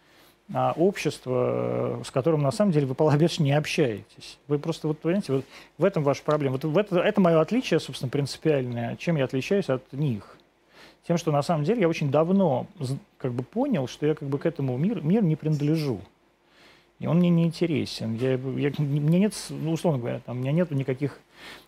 а, 0.54 0.74
общества, 0.76 2.02
с 2.04 2.12
которым 2.12 2.42
на 2.42 2.52
самом 2.52 2.72
деле 2.72 2.86
вы, 2.86 2.96
Альбертович, 2.98 3.40
не 3.40 3.54
общаетесь. 3.54 4.38
Вы 4.48 4.60
просто, 4.60 4.88
вот, 4.88 5.00
понимаете, 5.00 5.34
вот 5.34 5.46
в 5.78 5.86
этом 5.86 6.04
ваша 6.04 6.24
проблема. 6.24 6.54
Вот 6.54 6.66
в 6.66 6.78
это, 6.78 7.00
это 7.00 7.22
мое 7.22 7.40
отличие, 7.40 7.80
собственно, 7.80 8.10
принципиальное. 8.10 8.96
Чем 8.98 9.16
я 9.16 9.26
отличаюсь 9.26 9.70
от 9.70 9.92
них? 9.94 10.38
Тем, 11.08 11.18
что 11.18 11.32
на 11.32 11.42
самом 11.42 11.64
деле 11.64 11.82
я 11.82 11.90
очень 11.90 12.12
давно 12.12 12.68
как 13.18 13.34
бы 13.34 13.44
понял, 13.44 13.88
что 13.88 14.06
я 14.06 14.14
как 14.14 14.28
бы 14.28 14.38
к 14.38 14.46
этому 14.46 14.78
миру, 14.78 15.02
миру 15.02 15.26
не 15.26 15.36
принадлежу. 15.36 16.02
И 17.00 17.08
он 17.08 17.18
мне 17.18 17.30
не 17.30 17.46
интересен. 17.46 18.16
Я, 18.16 18.34
я, 18.34 18.72
мне 18.78 19.20
нет, 19.20 19.34
ну, 19.50 19.72
условно 19.72 20.00
говоря, 20.00 20.20
там, 20.20 20.38
у 20.38 20.40
меня 20.42 20.52
нет 20.52 20.70
никаких 20.70 21.20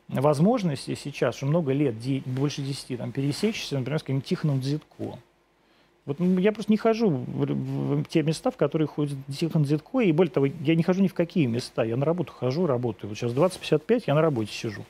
возможностей 0.08 0.96
сейчас, 0.96 1.38
что 1.38 1.48
много 1.48 1.72
лет, 1.72 1.96
больше 2.26 2.62
десяти, 2.62 2.98
там, 2.98 3.12
пересечься, 3.12 3.80
например, 3.80 4.00
с 4.00 4.04
каким-нибудь 4.04 4.28
Тихоном 4.28 4.60
Дзитко. 4.60 5.18
Вот 6.06 6.20
я 6.20 6.52
просто 6.52 6.72
не 6.72 6.78
хожу 6.78 7.10
в, 7.10 8.04
те 8.06 8.24
места, 8.24 8.52
в 8.52 8.58
которые 8.58 8.88
ходит 8.88 9.18
Тихон 9.28 9.64
Дзитко, 9.64 10.02
и 10.02 10.12
более 10.12 10.32
того, 10.32 10.48
я 10.48 10.76
не 10.76 10.84
хожу 10.84 11.02
ни 11.02 11.08
в 11.08 11.14
какие 11.14 11.46
места. 11.46 11.84
Я 11.84 11.96
на 11.96 12.06
работу 12.06 12.34
хожу, 12.34 12.68
работаю. 12.68 13.10
Вот 13.10 13.18
сейчас 13.18 13.32
20.55, 13.32 14.04
я 14.08 14.16
на 14.16 14.22
работе 14.22 14.52
сижу. 14.52 14.84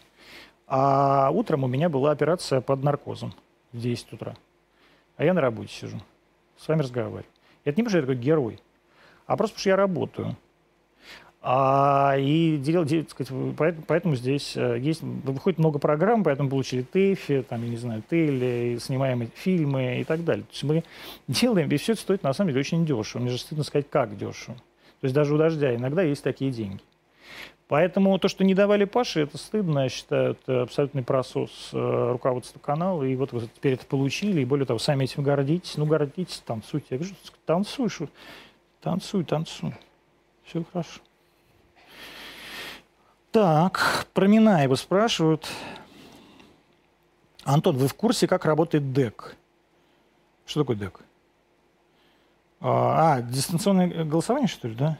А 0.67 1.29
утром 1.31 1.63
у 1.63 1.67
меня 1.67 1.89
была 1.89 2.11
операция 2.11 2.61
под 2.61 2.83
наркозом 2.83 3.33
в 3.73 3.79
10 3.79 4.13
утра. 4.13 4.35
А 5.15 5.23
я 5.23 5.33
на 5.35 5.41
работе 5.41 5.71
сижу, 5.71 5.99
с 6.57 6.67
вами 6.67 6.81
разговариваю. 6.81 7.25
Это 7.63 7.79
не 7.79 7.83
потому, 7.83 7.89
что 7.89 7.97
я 7.97 8.01
такой 8.01 8.15
герой, 8.15 8.59
а 9.27 9.37
просто 9.37 9.53
потому 9.55 9.61
что 9.61 9.69
я 9.69 9.75
работаю. 9.75 10.35
А, 11.45 12.15
и 12.17 12.55
дел, 12.55 12.85
дел, 12.85 13.03
сказать, 13.09 13.33
поэтому, 13.57 13.83
поэтому 13.85 14.15
здесь 14.15 14.55
э, 14.55 14.79
есть, 14.79 15.01
выходит 15.01 15.59
много 15.59 15.77
программ, 15.77 16.23
поэтому 16.23 16.49
получили 16.49 16.83
ТЭФИ, 16.83 17.43
там, 17.43 17.61
я 17.63 17.69
не 17.69 17.75
знаю, 17.75 18.01
ТЭЛи, 18.07 18.77
снимаем 18.79 19.29
фильмы 19.35 19.99
и 19.99 20.05
так 20.05 20.23
далее. 20.23 20.45
То 20.45 20.51
есть 20.51 20.63
мы 20.63 20.83
делаем, 21.27 21.69
и 21.69 21.75
все 21.75 21.91
это 21.91 22.01
стоит 22.01 22.23
на 22.23 22.31
самом 22.31 22.51
деле 22.51 22.61
очень 22.61 22.85
дешево. 22.85 23.21
Мне 23.21 23.31
же 23.31 23.37
стыдно 23.37 23.65
сказать, 23.65 23.87
как 23.89 24.17
дешево. 24.17 24.55
То 24.55 25.05
есть 25.05 25.13
даже 25.13 25.35
у 25.35 25.37
«Дождя» 25.37 25.75
иногда 25.75 26.01
есть 26.01 26.23
такие 26.23 26.49
деньги. 26.49 26.79
Поэтому 27.67 28.17
то, 28.19 28.29
что 28.29 28.45
не 28.45 28.53
давали 28.53 28.85
Паше, 28.85 29.19
это 29.19 29.37
стыдно, 29.37 29.79
я 29.79 29.89
считаю, 29.89 30.31
это 30.31 30.61
абсолютный 30.61 31.03
просос 31.03 31.71
э, 31.73 32.11
руководства 32.13 32.59
канала. 32.59 33.03
И 33.03 33.17
вот 33.17 33.33
вы 33.33 33.41
теперь 33.53 33.73
это 33.73 33.85
получили, 33.85 34.39
и 34.39 34.45
более 34.45 34.65
того, 34.65 34.79
сами 34.79 35.03
этим 35.03 35.23
гордитесь. 35.23 35.75
Ну, 35.75 35.85
гордитесь, 35.85 36.41
танцуйте. 36.45 36.87
Я 36.91 36.97
говорю, 36.99 37.15
танцуй, 37.45 37.89
Танцуй, 38.79 39.25
танцуй. 39.25 39.73
Все 40.45 40.63
хорошо. 40.71 41.01
Так, 43.33 44.05
про 44.13 44.27
Минаева 44.27 44.75
спрашивают. 44.75 45.49
Антон, 47.43 47.77
вы 47.77 47.87
в 47.87 47.95
курсе, 47.95 48.27
как 48.27 48.45
работает 48.45 48.93
ДЭК? 48.93 49.35
Что 50.45 50.59
такое 50.61 50.75
ДЭК? 50.75 50.99
А, 52.61 53.15
а 53.15 53.21
дистанционное 53.23 54.05
голосование, 54.05 54.47
что 54.47 54.67
ли, 54.67 54.75
да? 54.75 54.99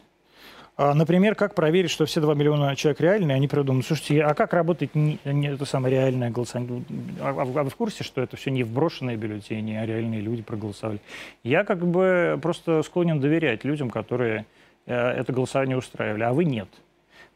А, 0.78 0.96
например, 0.96 1.36
как 1.36 1.54
проверить, 1.54 1.92
что 1.92 2.08
все 2.08 2.22
2 2.22 2.34
миллиона 2.34 2.76
человек 2.76 3.02
реальные, 3.02 3.36
они 3.36 3.48
придумают, 3.48 3.86
слушайте, 3.86 4.24
а 4.24 4.34
как 4.34 4.54
работает 4.54 4.96
не, 4.96 5.20
не, 5.26 5.50
это 5.50 5.66
самое 5.66 5.94
реальное 5.94 6.32
голосование? 6.32 6.84
А, 7.22 7.30
а, 7.30 7.42
а 7.42 7.64
вы 7.64 7.70
в 7.70 7.76
курсе, 7.76 8.04
что 8.04 8.20
это 8.20 8.36
все 8.36 8.50
не 8.50 8.64
вброшенные 8.64 9.16
бюллетени, 9.16 9.76
а 9.76 9.86
реальные 9.86 10.22
люди 10.22 10.42
проголосовали? 10.42 11.02
Я 11.44 11.64
как 11.64 11.86
бы 11.86 12.40
просто 12.42 12.82
склонен 12.82 13.20
доверять 13.20 13.64
людям, 13.64 13.92
которые 13.92 14.48
э, 14.88 14.96
это 14.96 15.32
голосование 15.32 15.78
устраивали, 15.78 16.24
а 16.24 16.34
вы 16.34 16.46
нет. 16.46 16.70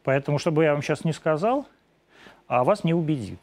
Поэтому, 0.04 0.38
чтобы 0.38 0.64
я 0.64 0.72
вам 0.72 0.82
сейчас 0.82 1.04
не 1.04 1.12
сказал, 1.12 1.66
а 2.46 2.64
вас 2.64 2.84
не 2.84 2.94
убедит. 2.94 3.40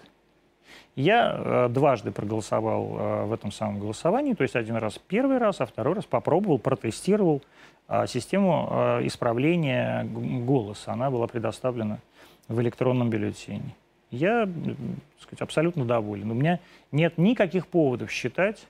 Я 0.96 1.36
э, 1.38 1.70
дважды 1.70 2.12
проголосовал 2.12 2.98
э, 2.98 3.26
в 3.26 3.34
этом 3.34 3.52
самом 3.52 3.80
голосовании, 3.80 4.34
то 4.34 4.44
есть 4.44 4.56
один 4.56 4.78
раз 4.78 4.98
первый 4.98 5.38
раз, 5.38 5.60
а 5.60 5.66
второй 5.66 5.96
раз 5.96 6.06
попробовал, 6.06 6.58
протестировал 6.58 7.42
э, 7.90 8.08
систему 8.08 8.70
э, 8.72 9.08
исправления 9.08 10.06
голоса. 10.06 10.94
Она 10.94 11.12
была 11.12 11.28
предоставлена 11.28 12.00
в 12.48 12.62
электронном 12.62 13.10
бюллетене. 13.10 13.76
Я, 14.10 14.46
так 14.46 15.22
сказать, 15.22 15.42
абсолютно 15.42 15.84
доволен. 15.84 16.32
У 16.32 16.34
меня 16.34 16.60
нет 16.92 17.18
никаких 17.18 17.68
поводов 17.68 18.10
считать, 18.10 18.66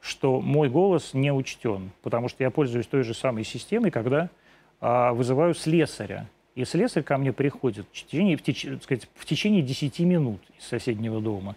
что 0.00 0.40
мой 0.40 0.68
голос 0.68 1.14
не 1.14 1.32
учтен, 1.32 1.90
потому 2.02 2.28
что 2.28 2.44
я 2.44 2.50
пользуюсь 2.50 2.86
той 2.86 3.02
же 3.02 3.14
самой 3.14 3.42
системой, 3.42 3.90
когда 3.90 4.28
э, 4.80 5.10
вызываю 5.12 5.54
слесаря. 5.54 6.26
И 6.54 6.64
слесарь 6.64 7.02
ко 7.02 7.18
мне 7.18 7.32
приходит 7.32 7.86
в 7.90 8.04
течение, 8.04 8.36
в, 8.36 8.42
теч, 8.42 8.66
сказать, 8.82 9.08
в 9.14 9.26
течение 9.26 9.62
10 9.62 9.98
минут 10.00 10.40
из 10.58 10.66
соседнего 10.66 11.20
дома. 11.20 11.56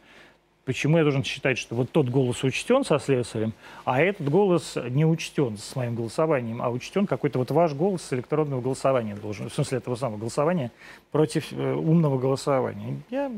Почему 0.65 0.97
я 0.97 1.03
должен 1.03 1.23
считать, 1.23 1.57
что 1.57 1.75
вот 1.75 1.91
тот 1.91 2.09
голос 2.09 2.43
учтен 2.43 2.83
со 2.83 2.99
слесарем, 2.99 3.53
а 3.85 4.01
этот 4.01 4.29
голос 4.29 4.75
не 4.89 5.05
учтен 5.05 5.57
с 5.57 5.75
моим 5.77 5.95
голосованием, 5.95 6.61
а 6.61 6.69
учтен 6.69 7.07
какой-то 7.07 7.39
вот 7.39 7.51
ваш 7.51 7.73
голос 7.73 8.01
с 8.01 8.11
электронного 8.11 8.59
голосования 8.59 9.15
должен, 9.15 9.49
в 9.49 9.53
смысле 9.53 9.77
этого 9.77 9.95
самого 9.95 10.17
голосования 10.17 10.71
против 11.11 11.53
э, 11.53 11.73
умного 11.73 12.19
голосования. 12.19 12.99
Я 13.09 13.31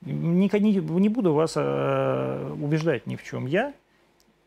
не, 0.00 0.48
не, 0.48 0.74
не 0.80 1.08
буду 1.10 1.34
вас 1.34 1.52
э, 1.56 2.54
убеждать 2.58 3.06
ни 3.06 3.16
в 3.16 3.24
чем. 3.24 3.46
Я 3.46 3.74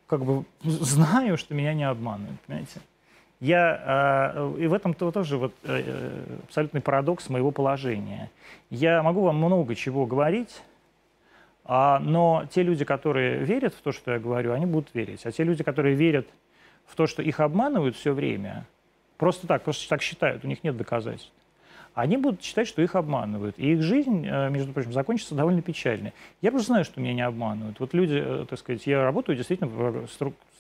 как 0.08 0.26
бы 0.26 0.46
знаю, 0.64 1.38
что 1.38 1.54
меня 1.54 1.74
не 1.76 1.84
обманывают, 1.84 2.40
понимаете? 2.48 2.80
Я, 3.42 4.34
э, 4.36 4.56
и 4.60 4.68
в 4.68 4.74
этом 4.74 4.92
-то 4.92 5.12
тоже 5.12 5.38
вот, 5.38 5.54
э, 5.64 6.24
абсолютный 6.44 6.80
парадокс 6.80 7.28
моего 7.30 7.52
положения. 7.52 8.30
Я 8.70 9.02
могу 9.02 9.22
вам 9.22 9.38
много 9.38 9.74
чего 9.76 10.06
говорить, 10.06 10.62
а, 11.66 12.00
но 12.00 12.46
те 12.52 12.62
люди, 12.62 12.86
которые 12.86 13.40
верят 13.40 13.74
в 13.74 13.82
то, 13.82 13.92
что 13.92 14.12
я 14.12 14.20
говорю, 14.20 14.54
они 14.54 14.68
будут 14.68 14.94
верить. 14.94 15.26
А 15.26 15.32
те 15.32 15.44
люди, 15.44 15.64
которые 15.64 15.96
верят 15.96 16.28
в 16.86 16.96
то, 16.96 17.08
что 17.08 17.24
их 17.24 17.40
обманывают 17.40 17.96
все 17.96 18.14
время, 18.14 18.66
просто 19.18 19.48
так, 19.48 19.64
просто 19.64 19.90
так 19.90 20.04
считают, 20.04 20.46
у 20.46 20.48
них 20.48 20.64
нет 20.64 20.78
доказательств, 20.78 21.32
они 21.94 22.18
будут 22.18 22.42
считать, 22.42 22.68
что 22.68 22.82
их 22.82 22.96
обманывают. 22.96 23.56
И 23.58 23.74
их 23.74 23.82
жизнь, 23.82 24.26
э, 24.26 24.50
между 24.50 24.72
прочим, 24.72 24.94
закончится 24.94 25.36
довольно 25.36 25.62
печально. 25.62 26.14
Я 26.42 26.52
просто 26.52 26.68
знаю, 26.68 26.86
что 26.86 27.02
меня 27.02 27.14
не 27.14 27.22
обманывают. 27.22 27.80
Вот 27.80 27.94
люди, 27.94 28.46
так 28.50 28.60
сказать, 28.60 28.86
я 28.88 29.04
работаю 29.04 29.36
действительно 29.36 29.70
в 29.70 30.08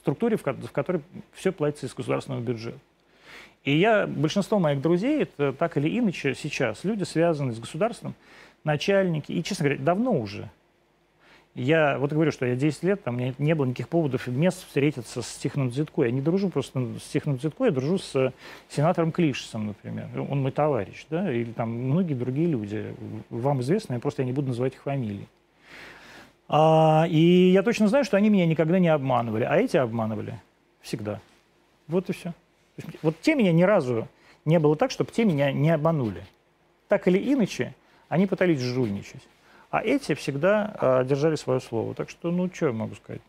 структуре, 0.01 0.37
в 0.37 0.43
которой 0.43 1.01
все 1.33 1.51
платится 1.51 1.85
из 1.85 1.93
государственного 1.93 2.41
бюджета. 2.41 2.79
И 3.63 3.77
я, 3.77 4.07
большинство 4.07 4.57
моих 4.59 4.81
друзей, 4.81 5.23
это 5.23 5.53
так 5.53 5.77
или 5.77 5.99
иначе 5.99 6.33
сейчас 6.33 6.83
люди, 6.83 7.03
связанные 7.03 7.53
с 7.53 7.59
государством, 7.59 8.15
начальники, 8.63 9.31
и, 9.31 9.43
честно 9.43 9.65
говоря, 9.65 9.81
давно 9.81 10.13
уже. 10.13 10.49
Я 11.53 11.99
вот 11.99 12.13
говорю, 12.13 12.31
что 12.31 12.45
я 12.45 12.55
10 12.55 12.83
лет, 12.83 13.03
там 13.03 13.15
у 13.15 13.17
меня 13.17 13.33
не 13.37 13.53
было 13.55 13.65
никаких 13.65 13.89
поводов 13.89 14.27
и 14.27 14.31
мест 14.31 14.65
встретиться 14.65 15.21
с 15.21 15.35
Тихоном 15.35 15.69
Дзитко. 15.69 16.03
Я 16.03 16.11
не 16.11 16.21
дружу 16.21 16.49
просто 16.49 16.87
с 16.97 17.09
Тихоном 17.09 17.39
Дзитко, 17.39 17.65
я 17.65 17.71
дружу 17.71 17.97
с 17.97 18.33
сенатором 18.69 19.11
Клишесом, 19.11 19.67
например. 19.67 20.07
Он 20.29 20.41
мой 20.41 20.51
товарищ, 20.51 21.05
да, 21.09 21.31
или 21.31 21.51
там 21.51 21.69
многие 21.69 22.13
другие 22.13 22.47
люди. 22.47 22.95
Вам 23.29 23.59
известно, 23.61 23.95
я 23.95 23.99
просто 23.99 24.21
я 24.21 24.27
не 24.27 24.31
буду 24.31 24.49
называть 24.49 24.75
их 24.75 24.83
фамилии. 24.83 25.27
А, 26.47 27.05
и 27.09 27.51
я 27.51 27.63
точно 27.63 27.89
знаю, 27.89 28.05
что 28.05 28.15
они 28.15 28.29
меня 28.29 28.45
никогда 28.45 28.79
не 28.79 28.87
обманывали, 28.87 29.43
а 29.43 29.57
эти 29.57 29.75
обманывали 29.75 30.39
всегда. 30.81 31.19
Вот 31.87 32.09
и 32.09 32.13
все. 32.13 32.33
Вот 33.01 33.19
те 33.19 33.35
меня 33.35 33.51
ни 33.51 33.63
разу 33.63 34.07
не 34.45 34.57
было 34.57 34.77
так, 34.77 34.91
чтобы 34.91 35.11
те 35.11 35.25
меня 35.25 35.51
не 35.51 35.69
обманули. 35.69 36.23
Так 36.87 37.07
или 37.09 37.17
иначе, 37.33 37.75
они 38.07 38.25
пытались 38.25 38.59
жульничать. 38.61 39.21
А 39.71 39.81
эти 39.81 40.13
всегда 40.15 40.75
э, 40.79 41.05
держали 41.05 41.35
свое 41.35 41.61
слово. 41.61 41.95
Так 41.95 42.09
что, 42.09 42.29
ну, 42.29 42.49
что 42.53 42.67
я 42.67 42.71
могу 42.73 42.95
сказать? 42.95 43.21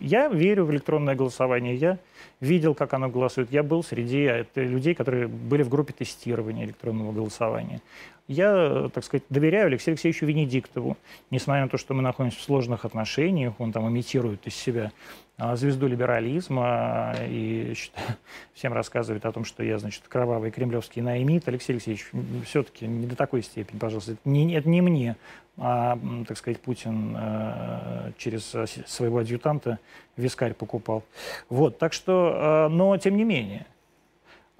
Я 0.00 0.28
верю 0.28 0.64
в 0.64 0.70
электронное 0.70 1.16
голосование. 1.16 1.74
Я 1.74 1.98
видел, 2.40 2.74
как 2.74 2.94
оно 2.94 3.08
голосует. 3.08 3.50
Я 3.50 3.64
был 3.64 3.82
среди 3.82 4.24
э, 4.24 4.44
людей, 4.54 4.94
которые 4.94 5.26
были 5.26 5.64
в 5.64 5.68
группе 5.68 5.92
тестирования 5.92 6.64
электронного 6.64 7.10
голосования. 7.10 7.80
Я, 8.26 8.88
так 8.94 9.04
сказать, 9.04 9.24
доверяю 9.28 9.66
Алексею 9.66 9.94
Алексеевичу 9.94 10.24
Венедиктову, 10.24 10.96
несмотря 11.30 11.64
на 11.64 11.68
то, 11.68 11.76
что 11.76 11.92
мы 11.92 12.00
находимся 12.00 12.38
в 12.38 12.42
сложных 12.42 12.86
отношениях, 12.86 13.52
он 13.58 13.70
там 13.70 13.86
имитирует 13.86 14.46
из 14.46 14.54
себя 14.54 14.92
а, 15.36 15.56
звезду 15.56 15.88
либерализма 15.88 17.14
и 17.20 17.74
всем 18.54 18.72
рассказывает 18.72 19.26
о 19.26 19.32
том, 19.32 19.44
что 19.44 19.62
я, 19.62 19.78
значит, 19.78 20.04
кровавый 20.08 20.50
кремлевский 20.50 21.02
наимит. 21.02 21.46
Алексей 21.48 21.72
Алексеевич, 21.72 22.10
все-таки 22.46 22.86
не 22.86 23.06
до 23.06 23.14
такой 23.14 23.42
степени, 23.42 23.78
пожалуйста. 23.78 24.12
Это 24.12 24.20
не, 24.24 24.54
это 24.54 24.70
не 24.70 24.80
мне, 24.80 25.16
а, 25.58 25.98
так 26.26 26.38
сказать, 26.38 26.60
Путин 26.60 27.14
э, 27.18 28.12
через 28.16 28.54
своего 28.86 29.18
адъютанта 29.18 29.78
вискарь 30.16 30.54
покупал. 30.54 31.04
Вот, 31.50 31.78
так 31.78 31.92
что, 31.92 32.68
э, 32.68 32.68
но 32.72 32.96
тем 32.96 33.18
не 33.18 33.24
менее, 33.24 33.66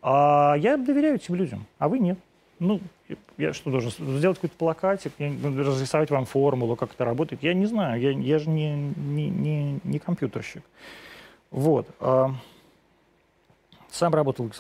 а 0.03 0.55
я 0.59 0.77
доверяю 0.77 1.15
этим 1.15 1.35
людям, 1.35 1.67
а 1.79 1.89
вы 1.89 1.99
нет. 1.99 2.19
Ну, 2.59 2.81
я 3.39 3.53
что 3.53 3.71
должен 3.71 3.91
сделать 3.91 4.39
какой-то 4.39 4.57
плакатик, 4.57 5.13
разрисовать 5.19 6.11
вам 6.11 6.25
формулу, 6.27 6.77
как 6.77 6.93
это 6.93 7.05
работает? 7.05 7.43
Я 7.43 7.55
не 7.55 7.67
знаю, 7.67 8.01
я, 8.01 8.11
я 8.11 8.39
же 8.39 8.49
не, 8.49 8.75
не, 8.75 9.29
не, 9.29 9.81
не 9.83 9.99
компьютерщик. 9.99 10.63
Вот. 11.51 11.87
А, 12.01 12.35
сам 13.91 14.15
работал 14.15 14.51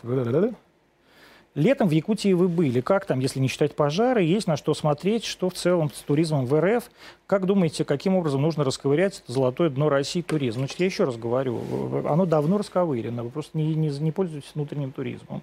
Летом 1.54 1.86
в 1.86 1.92
Якутии 1.92 2.32
вы 2.32 2.48
были. 2.48 2.80
Как 2.80 3.06
там, 3.06 3.20
если 3.20 3.38
не 3.38 3.46
считать 3.46 3.76
пожары, 3.76 4.24
есть 4.24 4.48
на 4.48 4.56
что 4.56 4.74
смотреть, 4.74 5.24
что 5.24 5.50
в 5.50 5.54
целом 5.54 5.88
с 5.92 6.00
туризмом 6.00 6.46
в 6.46 6.60
РФ? 6.60 6.90
Как 7.26 7.46
думаете, 7.46 7.84
каким 7.84 8.16
образом 8.16 8.42
нужно 8.42 8.64
расковырять 8.64 9.22
золотое 9.28 9.70
дно 9.70 9.88
России 9.88 10.20
туризм? 10.20 10.58
Значит, 10.58 10.80
я 10.80 10.86
еще 10.86 11.04
раз 11.04 11.16
говорю, 11.16 11.60
оно 12.08 12.26
давно 12.26 12.58
расковырено, 12.58 13.22
вы 13.22 13.30
просто 13.30 13.56
не, 13.56 13.72
не, 13.76 13.88
не 13.88 14.10
пользуетесь 14.10 14.50
внутренним 14.54 14.90
туризмом. 14.90 15.42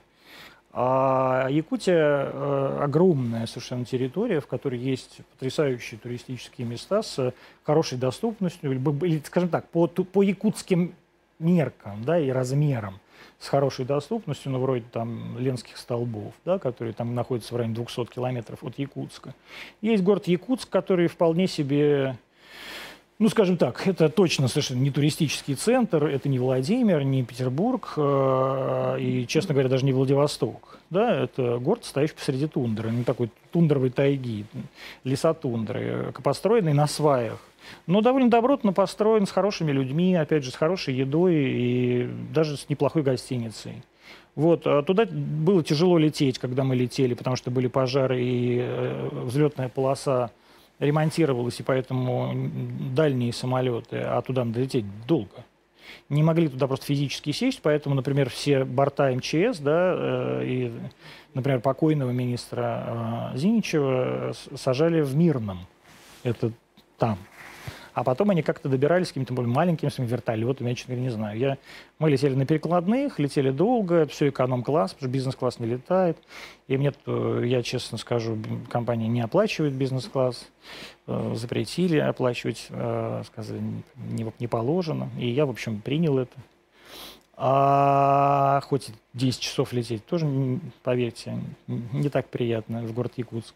А 0.74 1.47
Якутия 1.49 1.97
э, 2.32 2.80
огромная 2.82 3.45
совершенно 3.45 3.84
территория, 3.84 4.39
в 4.39 4.47
которой 4.47 4.80
есть 4.80 5.19
потрясающие 5.32 5.99
туристические 5.99 6.65
места 6.65 7.03
с 7.03 7.34
хорошей 7.63 7.97
доступностью, 7.97 8.72
или, 8.72 9.22
скажем 9.26 9.49
так, 9.49 9.67
по, 9.67 9.88
по 9.88 10.22
якутским 10.24 10.93
меркам 11.39 12.03
да, 12.05 12.17
и 12.17 12.30
размерам 12.30 12.99
с 13.39 13.49
хорошей 13.49 13.86
доступностью, 13.86 14.51
ну, 14.51 14.59
вроде 14.59 14.86
там 14.91 15.38
Ленских 15.38 15.78
столбов, 15.78 16.34
да, 16.45 16.57
которые 16.57 16.93
там 16.93 17.15
находятся 17.15 17.53
в 17.53 17.57
районе 17.57 17.76
200 17.76 18.05
километров 18.05 18.63
от 18.63 18.78
Якутска. 18.78 19.34
Есть 19.82 20.03
город 20.03 20.28
Якутск, 20.28 20.69
который 20.69 21.07
вполне 21.07 21.47
себе 21.47 22.17
ну, 23.22 23.30
скажем 23.30 23.55
так, 23.55 23.86
это 23.88 24.09
точно 24.09 24.47
совершенно 24.47 24.80
не 24.80 24.89
туристический 24.89 25.53
центр, 25.53 26.05
это 26.05 26.28
не 26.28 26.39
Владимир, 26.39 27.03
не 27.03 27.24
Петербург, 27.24 27.93
э, 27.95 28.97
и, 28.99 29.28
честно 29.28 29.53
говоря, 29.53 29.69
даже 29.69 29.86
не 29.86 29.93
Владивосток. 29.93 30.80
Да, 30.89 31.15
это 31.15 31.59
город, 31.59 31.86
стоящий 31.86 32.15
посреди 32.15 32.47
тундры, 32.47 32.89
не 32.89 33.03
такой 33.03 33.30
тундровой 33.51 33.91
тайги, 33.91 34.45
леса 35.03 35.36
тундры, 35.36 36.11
построенный 36.24 36.74
на 36.74 36.88
сваях. 36.88 37.38
Но 37.86 38.01
довольно 38.01 38.32
добротно 38.32 38.74
построен, 38.74 39.28
с 39.28 39.32
хорошими 39.32 39.72
людьми, 39.72 40.15
опять 40.15 40.43
же, 40.43 40.49
с 40.49 40.55
хорошей 40.55 40.95
едой 40.95 41.36
и 41.36 42.09
даже 42.34 42.57
с 42.57 42.69
неплохой 42.69 43.03
гостиницей. 43.03 43.84
Вот, 44.34 44.65
а 44.65 44.82
туда 44.82 45.05
было 45.05 45.63
тяжело 45.63 45.99
лететь, 45.99 46.39
когда 46.39 46.63
мы 46.63 46.76
летели, 46.76 47.13
потому 47.13 47.36
что 47.36 47.51
были 47.51 47.67
пожары 47.67 48.19
и 48.19 48.57
э, 48.63 49.09
взлетная 49.26 49.69
полоса 49.69 50.32
ремонтировалась, 50.82 51.60
и 51.60 51.64
поэтому 51.64 52.34
дальние 52.94 53.32
самолеты, 53.32 53.98
а 53.98 54.22
туда 54.22 54.44
надо 54.44 54.60
лететь 54.60 54.86
долго, 55.06 55.46
не 56.10 56.24
могли 56.24 56.50
туда 56.50 56.68
просто 56.68 56.88
физически 56.88 57.32
сесть, 57.32 57.62
поэтому, 57.62 57.96
например, 57.96 58.30
все 58.30 58.66
борта 58.66 59.12
МЧС, 59.12 59.60
да, 59.60 59.94
э, 59.96 60.44
и, 60.46 60.72
например, 61.34 61.62
покойного 61.62 62.12
министра 62.12 63.32
э, 63.34 63.38
Зиничева 63.38 64.34
сажали 64.56 65.02
в 65.02 65.16
Мирном, 65.16 65.68
это 66.24 66.52
там. 66.98 67.18
А 67.94 68.04
потом 68.04 68.30
они 68.30 68.42
как-то 68.42 68.70
добирались 68.70 69.10
какими-то 69.10 69.34
более 69.34 69.52
маленькими 69.52 69.89
своими 69.89 70.10
вертолетами, 70.10 70.70
я, 70.70 70.76
честно 70.76 70.96
говоря, 70.96 71.10
не 71.10 71.14
знаю. 71.14 71.38
Я, 71.39 71.58
мы 72.00 72.10
летели 72.10 72.36
на 72.36 72.46
перекладных, 72.46 73.20
летели 73.20 73.52
долго, 73.52 74.06
все 74.08 74.30
эконом-класс, 74.30 74.94
потому 74.94 75.10
что 75.10 75.14
бизнес-класс 75.14 75.60
не 75.60 75.68
летает. 75.68 76.18
И 76.68 76.78
мне, 76.78 76.94
э, 77.06 77.44
я 77.46 77.64
честно 77.64 77.98
скажу, 77.98 78.38
компания 78.70 79.08
не 79.08 79.22
оплачивает 79.22 79.74
бизнес-класс, 79.74 80.48
э, 81.08 81.34
запретили 81.36 81.98
оплачивать, 81.98 82.68
э, 82.70 83.24
сказали, 83.28 83.62
не 84.39 84.48
положено. 84.48 85.10
И 85.20 85.30
я, 85.30 85.46
в 85.46 85.50
общем, 85.50 85.82
принял 85.82 86.18
это. 86.18 86.38
А 87.44 88.62
хоть 88.66 88.92
10 89.16 89.39
часов 89.39 89.74
лететь 89.74 90.06
тоже, 90.06 90.28
поверьте, 90.84 91.39
не 91.68 92.10
так 92.10 92.30
приятно 92.30 92.84
в 92.84 92.94
город 92.94 93.14
Якутск. 93.16 93.56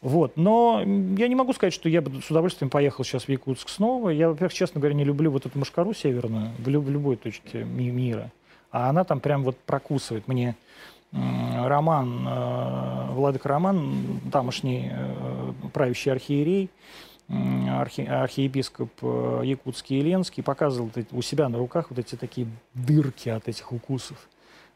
Вот. 0.00 0.36
Но 0.36 0.80
я 0.80 1.28
не 1.28 1.36
могу 1.36 1.52
сказать, 1.52 1.72
что 1.72 1.88
я 1.88 2.02
бы 2.02 2.20
с 2.20 2.28
удовольствием 2.28 2.70
поехал 2.70 3.04
сейчас 3.04 3.24
в 3.24 3.28
Якутск 3.28 3.68
снова. 3.68 4.08
Я, 4.08 4.30
во-первых, 4.30 4.52
честно 4.52 4.80
говоря, 4.80 4.96
не 4.96 5.04
люблю 5.04 5.30
вот 5.30 5.46
эту 5.46 5.56
мушкару 5.56 5.94
северную 5.94 6.50
в, 6.58 6.68
люб- 6.68 6.82
в 6.86 6.90
любой 6.90 7.14
точке 7.14 7.62
мира. 7.62 8.32
А 8.72 8.88
она 8.90 9.04
там 9.04 9.20
прям 9.20 9.44
вот 9.44 9.56
прокусывает. 9.58 10.26
Мне 10.26 10.56
Роман, 11.12 12.26
э, 12.26 13.12
Владыка 13.12 13.48
Роман, 13.48 14.20
тамошний 14.32 14.90
э, 14.90 15.52
правящий 15.72 16.10
архиерей, 16.10 16.68
архи, 17.28 18.02
архиепископ 18.02 18.90
э, 19.02 19.42
Якутский 19.44 19.98
и 19.98 20.02
Ленский, 20.02 20.42
показывал 20.42 20.90
у 21.12 21.22
себя 21.22 21.48
на 21.48 21.58
руках 21.58 21.90
вот 21.90 21.98
эти 21.98 22.16
такие 22.16 22.46
дырки 22.74 23.28
от 23.28 23.48
этих 23.48 23.72
укусов. 23.72 24.28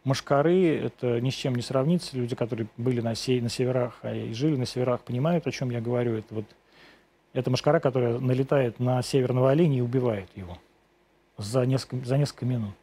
Машкары– 0.04 0.76
это 0.84 1.20
ни 1.20 1.30
с 1.30 1.34
чем 1.34 1.54
не 1.54 1.62
сравнится. 1.62 2.16
Люди, 2.16 2.34
которые 2.34 2.68
были 2.76 3.00
на, 3.00 3.14
сей, 3.14 3.40
на 3.40 3.48
северах 3.48 3.98
а 4.02 4.14
и 4.14 4.32
жили 4.32 4.56
на 4.56 4.64
северах, 4.64 5.02
понимают, 5.02 5.46
о 5.46 5.50
чем 5.50 5.70
я 5.70 5.80
говорю. 5.80 6.14
Это 6.14 6.34
вот 6.34 6.46
это 7.34 7.50
машкара, 7.50 7.78
которая 7.78 8.18
налетает 8.18 8.80
на 8.80 9.02
северного 9.02 9.50
оленя 9.50 9.78
и 9.78 9.80
убивает 9.82 10.28
его 10.34 10.58
за 11.36 11.66
несколько, 11.66 12.06
за 12.06 12.16
несколько 12.16 12.46
минут. 12.46 12.74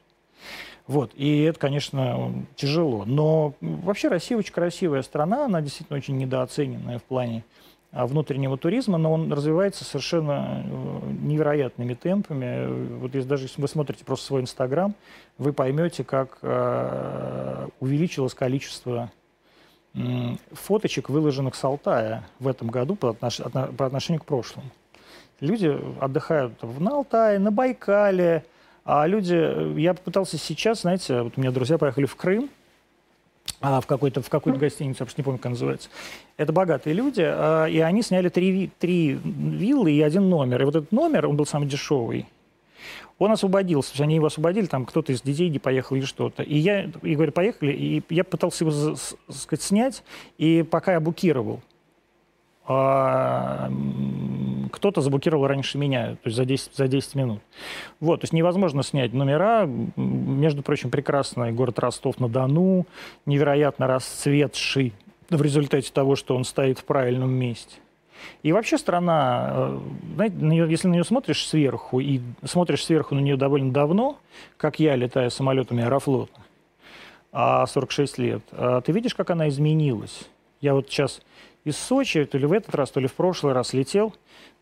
Вот. 0.88 1.12
И 1.16 1.42
это, 1.42 1.60
конечно, 1.60 2.46
тяжело. 2.56 3.06
Но 3.06 3.54
вообще 3.60 4.08
Россия 4.08 4.38
очень 4.38 4.54
красивая 4.54 5.02
страна, 5.02 5.46
она 5.46 5.62
действительно 5.62 5.98
очень 5.98 6.18
недооцененная 6.18 7.00
в 7.00 7.04
плане 7.04 7.44
внутреннего 7.96 8.58
туризма, 8.58 8.98
но 8.98 9.14
он 9.14 9.32
развивается 9.32 9.86
совершенно 9.86 10.64
э, 10.66 11.12
невероятными 11.22 11.94
темпами. 11.94 12.98
Вот 12.98 13.16
если 13.16 13.30
даже 13.30 13.46
если 13.46 13.62
вы 13.62 13.70
смотрите 13.70 14.04
просто 14.04 14.26
свой 14.26 14.42
Инстаграм, 14.42 14.94
вы 15.38 15.54
поймете, 15.54 16.04
как 16.04 16.38
э, 16.42 17.68
увеличилось 17.80 18.34
количество 18.34 19.12
э, 19.94 20.00
фоточек, 20.52 21.10
выложенных 21.10 21.56
с 21.56 21.64
Алтая 21.64 22.28
в 22.40 22.50
этом 22.50 22.68
году 22.68 22.96
по, 22.96 23.12
отнош... 23.12 23.40
по 23.78 23.86
отношению 23.86 24.22
к 24.22 24.26
прошлому. 24.26 24.70
Люди 25.40 25.78
отдыхают 26.02 26.62
на 26.80 26.92
Алтае, 26.92 27.40
на 27.40 27.52
Байкале, 27.52 28.44
а 28.84 29.08
люди... 29.08 29.80
Я 29.80 29.94
попытался 29.94 30.38
сейчас, 30.38 30.82
знаете, 30.82 31.22
вот 31.22 31.34
у 31.38 31.42
меня 31.42 31.52
друзья 31.52 31.78
поехали 31.78 32.06
в 32.06 32.16
Крым, 32.18 32.50
а, 33.62 33.82
в 33.82 33.88
какой-то 33.88 34.22
в 34.22 34.30
какую-то 34.30 34.60
гостиницу, 34.60 34.98
я 35.02 35.06
просто 35.06 35.22
не 35.22 35.24
помню, 35.24 35.40
как 35.40 35.52
называется. 35.52 35.90
Это 36.38 36.54
богатые 36.54 36.94
люди, 36.94 37.24
а, 37.26 37.66
и 37.66 37.80
они 37.80 38.02
сняли 38.02 38.30
три, 38.30 38.70
три 38.80 39.14
виллы 39.14 39.92
и 39.92 40.02
один 40.02 40.30
номер. 40.30 40.62
И 40.62 40.66
вот 40.66 40.76
этот 40.76 40.92
номер, 40.92 41.28
он 41.28 41.36
был 41.36 41.46
самый 41.46 41.68
дешевый. 41.68 42.28
Он 43.18 43.32
освободился, 43.32 43.92
то 43.92 43.94
есть 43.94 44.02
они 44.02 44.16
его 44.16 44.28
освободили, 44.28 44.66
там 44.66 44.86
кто-то 44.86 45.14
из 45.14 45.22
детей 45.22 45.50
не 45.50 45.60
поехал 45.60 45.96
или 45.96 46.04
что-то. 46.04 46.44
И 46.44 46.58
я, 46.58 46.84
и 47.02 47.16
говорю, 47.16 47.32
поехали, 47.32 47.72
и 47.72 48.04
я 48.10 48.26
пытался 48.26 48.66
его, 48.66 48.96
сказать, 49.30 49.64
снять, 49.64 50.04
и 50.38 50.64
пока 50.64 50.94
я 50.94 51.00
букировал, 51.00 51.62
а, 52.68 53.72
кто-то 54.76 55.02
заблокировал 55.02 55.48
раньше 55.48 55.78
меня, 55.78 56.12
то 56.12 56.26
есть 56.26 56.38
за 56.38 56.46
10, 56.46 56.76
за 56.76 56.88
10 56.88 57.16
минут. 57.16 57.40
Вот, 58.00 58.22
то 58.22 58.26
есть 58.26 58.34
невозможно 58.34 58.84
снять 58.84 59.14
номера. 59.14 59.66
Между 59.96 60.62
прочим, 60.62 60.90
прекрасный 60.90 61.52
город 61.52 61.80
Ростов-на-Дону, 61.80 62.86
невероятно 63.26 63.88
расцветший 63.88 64.94
в 65.30 65.42
результате 65.42 65.92
того, 65.92 66.16
что 66.16 66.36
он 66.36 66.44
стоит 66.44 66.80
в 66.80 66.84
правильном 66.84 67.32
месте. 67.32 67.78
И 68.44 68.52
вообще 68.52 68.78
страна, 68.78 69.50
э, 69.52 69.80
знаете, 70.16 70.36
на 70.38 70.52
нее, 70.52 70.70
если 70.70 70.88
на 70.88 70.94
нее 70.94 71.04
смотришь 71.04 71.46
сверху, 71.46 72.00
и 72.00 72.22
смотришь 72.44 72.84
сверху 72.84 73.16
на 73.16 73.20
нее 73.20 73.38
довольно 73.38 73.72
давно, 73.72 74.18
как 74.58 74.80
я, 74.80 74.96
летая 74.96 75.30
самолетами 75.30 75.84
Аэрофлота, 75.84 76.40
а 77.32 77.66
46 77.66 78.18
лет, 78.18 78.42
а 78.52 78.82
ты 78.82 78.92
видишь, 78.92 79.16
как 79.16 79.30
она 79.30 79.50
изменилась. 79.50 80.28
Я 80.62 80.74
вот 80.74 80.88
сейчас 80.90 81.22
из 81.66 81.78
Сочи, 81.78 82.24
то 82.26 82.38
ли 82.38 82.46
в 82.46 82.54
этот 82.54 82.74
раз, 82.76 82.92
то 82.92 83.00
ли 83.00 83.08
в 83.08 83.14
прошлый 83.14 83.54
раз 83.54 83.74
летел 83.74 84.14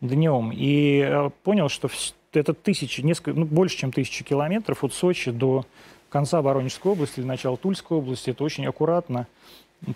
днем 0.07 0.51
и 0.53 0.99
э, 0.99 1.29
понял, 1.43 1.69
что 1.69 1.89
это 2.33 2.53
тысячи, 2.53 3.01
несколько, 3.01 3.39
ну, 3.39 3.45
больше, 3.45 3.77
чем 3.77 3.91
тысяча 3.91 4.23
километров 4.23 4.83
от 4.83 4.93
Сочи 4.93 5.31
до 5.31 5.65
конца 6.09 6.41
Воронежской 6.41 6.91
области 6.91 7.19
или 7.19 7.27
начала 7.27 7.57
Тульской 7.57 7.97
области. 7.97 8.29
Это 8.29 8.43
очень 8.43 8.65
аккуратно 8.65 9.27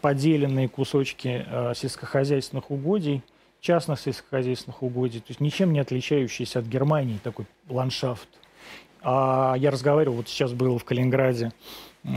поделенные 0.01 0.68
кусочки 0.68 1.45
э, 1.47 1.74
сельскохозяйственных 1.76 2.72
угодий, 2.72 3.22
частных 3.62 3.99
сельскохозяйственных 3.99 4.84
угодий, 4.84 5.20
то 5.20 5.30
есть 5.30 5.39
ничем 5.39 5.74
не 5.74 5.80
отличающийся 5.80 6.60
от 6.60 6.66
Германии 6.66 7.20
такой 7.24 7.45
ландшафт. 7.70 8.28
А 9.01 9.55
я 9.58 9.72
разговаривал, 9.72 10.18
вот 10.18 10.28
сейчас 10.28 10.53
был 10.53 10.78
в 10.78 10.84
Калининграде 10.84 11.51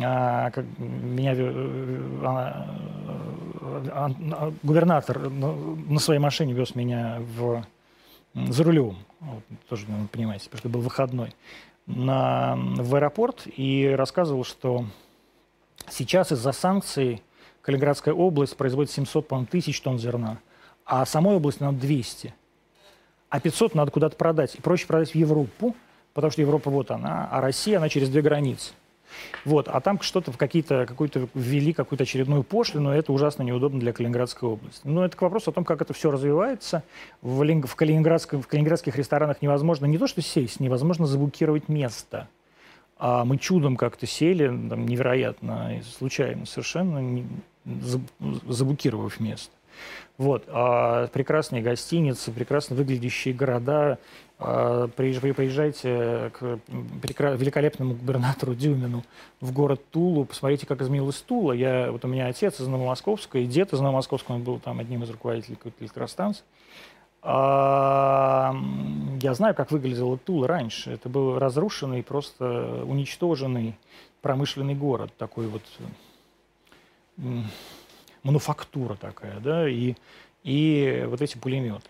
а, 0.03 0.51
как, 0.51 0.65
меня 0.79 1.35
э, 1.37 2.21
а, 2.25 2.67
а, 3.93 4.53
губернатор 4.63 5.29
на 5.29 5.99
своей 5.99 6.21
машине 6.21 6.53
вез 6.53 6.75
меня 6.75 7.21
в, 7.37 7.65
за 8.35 8.65
рулем, 8.65 8.97
вот, 9.21 9.43
тоже, 9.69 9.87
наверное, 9.87 10.09
понимаете, 10.09 10.45
потому 10.47 10.59
что 10.59 10.69
был 10.69 10.81
выходной, 10.81 11.35
на, 11.87 12.57
в 12.57 12.95
аэропорт 12.95 13.47
и 13.47 13.89
рассказывал, 13.97 14.45
что 14.45 14.85
сейчас 15.89 16.33
из-за 16.33 16.53
санкций 16.53 17.23
Калининградская 17.63 18.15
область 18.15 18.57
производит 18.57 18.91
700, 18.91 19.29
по 19.29 19.45
тысяч 19.45 19.81
тонн 19.81 19.99
зерна, 19.99 20.39
а 20.85 21.05
самой 21.05 21.37
области 21.37 21.63
надо 21.63 21.79
200. 21.79 22.35
А 23.29 23.41
500 23.41 23.75
надо 23.75 23.91
куда-то 23.91 24.17
продать. 24.17 24.55
И 24.57 24.61
проще 24.61 24.87
продать 24.87 25.13
в 25.13 25.15
Европу, 25.15 25.77
потому 26.15 26.31
что 26.33 26.41
Европа 26.41 26.71
вот 26.71 26.91
она, 26.91 27.29
а 27.31 27.41
Россия, 27.41 27.79
она 27.79 27.89
через 27.89 28.09
две 28.09 28.23
границы. 28.23 28.73
Вот. 29.45 29.69
А 29.69 29.81
там 29.81 30.01
что-то 30.01 30.33
в 30.33 30.37
какие-то, 30.37 30.87
какую-то 30.87 31.29
ввели 31.35 31.73
какую-то 31.73 32.05
очередную 32.05 32.43
пошлину, 32.43 32.91
это 32.91 33.13
ужасно 33.13 33.43
неудобно 33.43 33.81
для 33.81 33.93
Калининградской 33.93 34.49
области. 34.49 34.81
Но 34.85 35.05
это 35.05 35.17
к 35.17 35.23
вопросу 35.23 35.51
о 35.51 35.55
том, 35.55 35.65
как 35.65 35.83
это 35.83 35.93
все 35.93 36.11
развивается. 36.11 36.83
В, 37.23 37.43
в, 37.43 37.77
Калининградском, 37.77 38.43
в 38.43 38.47
калининградских 38.47 38.97
ресторанах 38.97 39.43
невозможно 39.43 39.87
не 39.87 39.99
то 39.99 40.07
что 40.07 40.23
сесть, 40.23 40.61
невозможно 40.61 41.07
заблокировать 41.07 41.69
место. 41.69 42.29
А 42.99 43.25
мы 43.25 43.39
чудом 43.39 43.77
как-то 43.77 44.07
сели, 44.07 44.47
там, 44.47 44.85
невероятно, 44.87 45.81
случайно 45.97 46.45
совершенно, 46.45 46.99
не, 46.99 47.27
заблокировав 48.47 49.21
место. 49.21 49.53
Вот. 50.19 50.45
А 50.49 51.07
прекрасные 51.09 51.63
гостиницы, 51.63 52.31
прекрасно 52.31 52.77
выглядящие 52.77 53.33
города. 53.35 53.99
А, 54.43 54.89
приезжайте 54.89 56.33
к 56.33 56.61
великолепному 56.73 57.95
губернатору 57.95 58.55
Дюмину 58.55 59.05
в 59.41 59.53
город 59.53 59.83
Тулу, 59.91 60.25
посмотрите, 60.25 60.67
как 60.67 60.81
изменилась 60.81 61.21
Тула. 61.21 61.53
Я, 61.53 61.93
вот 61.93 62.07
у 62.07 62.09
меня 62.09 62.27
отец 62.27 62.59
из 62.59 62.67
Новомосковска, 62.67 63.39
и 63.39 63.47
дед 63.47 63.75
из 63.75 63.81
Новомосковска, 63.81 64.33
он 64.33 64.43
был 64.43 64.59
там 64.59 64.81
одним 64.81 65.03
из 65.03 65.11
руководителей 65.11 65.57
какой-то 65.57 65.85
электростанции. 65.85 66.43
А, 67.21 68.55
я 69.21 69.35
знаю, 69.35 69.55
как 69.55 69.71
выглядела 69.71 70.17
Тула 70.17 70.49
раньше. 70.49 70.91
Это 70.91 71.11
был 71.11 71.39
разрушенный, 71.39 72.03
просто 72.03 72.83
уничтоженный 72.87 73.77
промышленный 74.23 74.75
город, 74.75 75.13
такой 75.19 75.49
вот 75.49 75.63
мануфактура 78.23 78.95
такая, 78.95 79.39
да, 79.41 79.69
и, 79.69 79.95
и 80.45 81.05
вот 81.09 81.21
эти 81.21 81.37
пулеметы. 81.37 81.89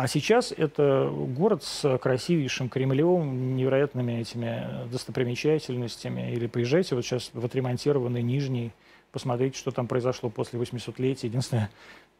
А 0.00 0.06
сейчас 0.06 0.50
это 0.56 1.12
город 1.12 1.62
с 1.62 1.98
красивейшим 1.98 2.70
Кремлем, 2.70 3.54
невероятными 3.54 4.12
этими 4.12 4.88
достопримечательностями. 4.90 6.32
Или 6.32 6.46
поезжайте 6.46 6.94
вот 6.94 7.04
сейчас 7.04 7.28
в 7.34 7.44
отремонтированный 7.44 8.22
Нижний, 8.22 8.72
посмотрите, 9.12 9.58
что 9.58 9.72
там 9.72 9.86
произошло 9.86 10.30
после 10.30 10.58
800-летия. 10.58 11.26
Единственное, 11.26 11.68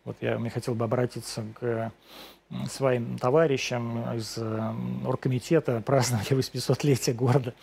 вот 0.05 0.15
я 0.21 0.39
мне 0.39 0.51
хотел 0.51 0.75
бы 0.75 0.85
обратиться 0.85 1.43
к 1.59 1.91
своим 2.69 3.17
товарищам 3.17 4.15
из 4.15 4.37
оргкомитета 5.07 5.81
празднования 5.81 6.33
800-летия 6.33 7.15
города 7.15 7.55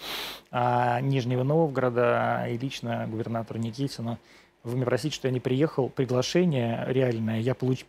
а, 0.49 0.99
Нижнего 0.99 1.43
Новгорода 1.43 2.47
и 2.49 2.57
лично 2.57 3.05
губернатору 3.07 3.59
Никитину– 3.59 4.17
вы 4.63 4.75
меня 4.75 4.85
простите, 4.85 5.15
что 5.15 5.27
я 5.27 5.33
не 5.33 5.39
приехал, 5.39 5.87
приглашение 5.87 6.83
реальное 6.87 7.39
я 7.39 7.55
получил, 7.55 7.87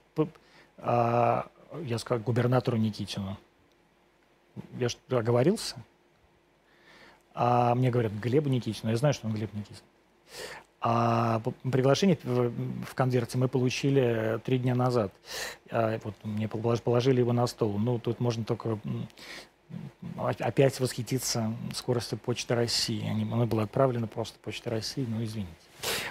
я 1.85 1.99
сказал 1.99 2.23
губернатору 2.23 2.77
Никитину. 2.77 3.37
Я 4.79 4.89
что, 4.89 5.19
оговорился? 5.19 5.77
А 7.35 7.75
мне 7.75 7.91
говорят, 7.91 8.13
Глебу 8.13 8.49
Никитину. 8.49 8.91
Я 8.91 8.97
знаю, 8.97 9.15
что 9.15 9.27
он 9.27 9.35
Глеб 9.35 9.53
Никитин. 9.55 9.85
А 10.81 11.41
приглашение 11.63 12.17
в 12.25 12.95
конверте 12.95 13.37
мы 13.37 13.49
получили 13.49 14.41
три 14.45 14.59
дня 14.59 14.75
назад. 14.75 15.13
А, 15.71 15.99
вот 16.05 16.15
мне 16.23 16.49
положили 16.49 17.21
его 17.21 17.33
на 17.33 17.47
стол. 17.47 17.79
Ну, 17.79 17.99
тут 17.99 18.21
можно 18.21 18.45
только 18.45 18.79
опять 20.17 20.79
восхититься 20.81 21.53
скоростью 21.75 22.19
Почты 22.19 22.55
России. 22.55 23.05
Оно 23.11 23.47
было 23.47 23.65
отправлено 23.65 24.07
просто 24.07 24.39
Почтой 24.39 24.73
России, 24.73 25.05
ну, 25.09 25.23
извините. 25.23 25.53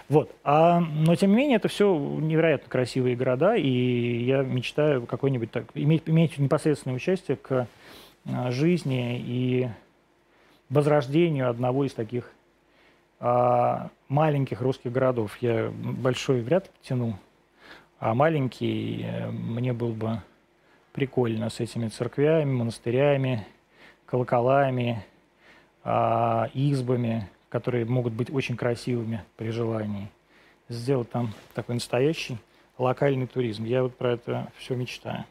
Вот. 0.10 0.34
А, 0.44 0.80
но, 0.80 1.16
тем 1.16 1.32
не 1.32 1.38
менее, 1.38 1.58
это 1.58 1.68
все 1.68 1.94
невероятно 1.98 2.70
красивые 2.70 3.16
города, 3.16 3.56
и 3.56 4.24
я 4.24 4.44
мечтаю 4.44 5.06
какой-нибудь 5.06 5.52
так, 5.52 5.66
иметь, 5.74 6.04
иметь 6.06 6.38
непосредственное 6.38 6.96
участие 6.96 7.38
к 7.38 7.68
а, 8.26 8.52
жизни 8.52 9.20
и 9.20 9.70
возрождению 10.70 11.50
одного 11.50 11.86
из 11.86 11.94
таких 11.94 12.32
а, 13.20 13.90
маленьких 14.08 14.62
русских 14.62 14.92
городов. 14.92 15.38
Я 15.42 15.72
большой 15.72 16.42
вряд 16.42 16.66
ли 16.66 16.72
тяну, 16.84 17.18
а 18.00 18.14
маленький 18.14 19.04
э, 19.04 19.32
мне 19.32 19.74
был 19.74 19.90
бы 19.90 20.22
прикольно 20.94 21.50
с 21.50 21.60
этими 21.60 21.88
церквями, 21.88 22.52
монастырями, 22.52 23.46
колоколами, 24.06 25.04
а, 25.84 26.50
избами, 26.54 27.30
которые 27.50 27.86
могут 27.86 28.14
быть 28.14 28.30
очень 28.32 28.56
красивыми 28.56 29.24
при 29.36 29.50
желании. 29.50 30.10
Сделать 30.70 31.10
там 31.10 31.34
такой 31.54 31.76
настоящий 31.76 32.38
локальный 32.78 33.28
туризм. 33.28 33.64
Я 33.64 33.84
вот 33.84 33.96
про 33.96 34.14
это 34.14 34.52
все 34.58 34.76
мечтаю. 34.76 35.26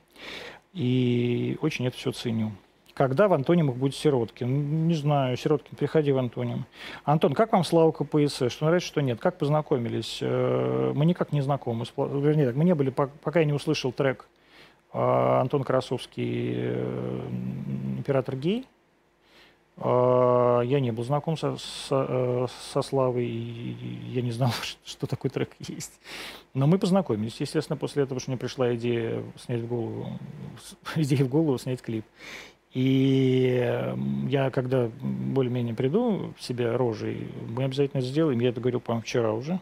И 0.73 1.59
очень 1.61 1.87
это 1.87 1.97
все 1.97 2.13
ценю. 2.13 2.53
Когда 2.95 3.29
в 3.29 3.35
Антонимах 3.35 3.77
будет 3.77 3.95
Сироткин? 3.95 4.89
Не 4.89 4.95
знаю, 4.95 5.37
Сироткин, 5.37 5.77
приходи 5.77 6.13
в 6.13 6.19
Антоним. 6.19 6.65
Антон, 7.05 7.35
как 7.35 7.53
вам 7.53 7.63
слава 7.63 7.93
КПСС? 7.93 8.51
Что 8.51 8.65
нравится, 8.65 8.89
что 8.89 9.03
нет? 9.03 9.21
Как 9.21 9.37
познакомились? 9.37 10.19
Э, 10.23 10.93
мы 10.95 11.05
никак 11.05 11.33
не 11.33 11.43
знакомы. 11.43 11.85
Вернее, 11.97 12.47
так, 12.47 12.57
мы 12.57 12.65
не 12.65 12.75
были, 12.75 12.89
пока 12.89 13.41
я 13.41 13.45
не 13.45 13.53
услышал 13.53 13.93
трек 13.93 14.27
э, 14.95 14.99
Антон 14.99 15.63
Красовский 15.63 16.55
э, 16.57 17.29
«Император 17.99 18.37
гей», 18.37 18.67
я 19.79 20.81
не 20.81 20.91
был 20.91 21.05
знаком 21.05 21.37
со, 21.37 21.57
со, 21.59 22.07
э, 22.09 22.47
со 22.73 22.81
Славой, 22.81 23.27
я 23.27 24.23
не 24.23 24.31
знал, 24.31 24.51
что 24.85 25.07
такой 25.07 25.31
трек 25.31 25.51
есть. 25.61 26.01
Но 26.55 26.67
мы 26.67 26.79
познакомились, 26.79 27.41
естественно, 27.41 27.77
после 27.77 28.05
этого, 28.05 28.19
что 28.19 28.31
мне 28.31 28.39
пришла 28.39 28.75
идея 28.75 29.23
снять 29.37 29.61
в 29.61 29.69
голову, 29.69 30.07
идея 30.97 31.25
в 31.25 31.29
голову 31.29 31.59
снять 31.59 31.83
клип. 31.83 32.05
И 32.73 33.87
я, 34.29 34.51
когда 34.51 34.91
более-менее 35.01 35.75
приду 35.75 36.35
в 36.39 36.43
себя 36.43 36.77
рожей, 36.77 37.29
мы 37.49 37.65
обязательно 37.65 38.03
сделаем. 38.03 38.39
Я 38.41 38.51
это 38.51 38.61
говорил, 38.61 38.81
по-моему, 38.81 39.03
вчера 39.03 39.33
уже. 39.33 39.61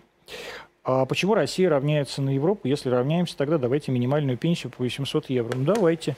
А 0.85 1.07
почему 1.07 1.35
Россия 1.35 1.70
равняется 1.70 2.20
на 2.20 2.28
Европу? 2.28 2.68
Если 2.68 2.91
равняемся, 2.91 3.37
тогда 3.39 3.57
давайте 3.57 3.91
минимальную 3.91 4.37
пенсию 4.37 4.70
по 4.70 4.82
800 4.82 5.30
евро. 5.30 5.57
Ну, 5.57 5.64
давайте. 5.64 6.14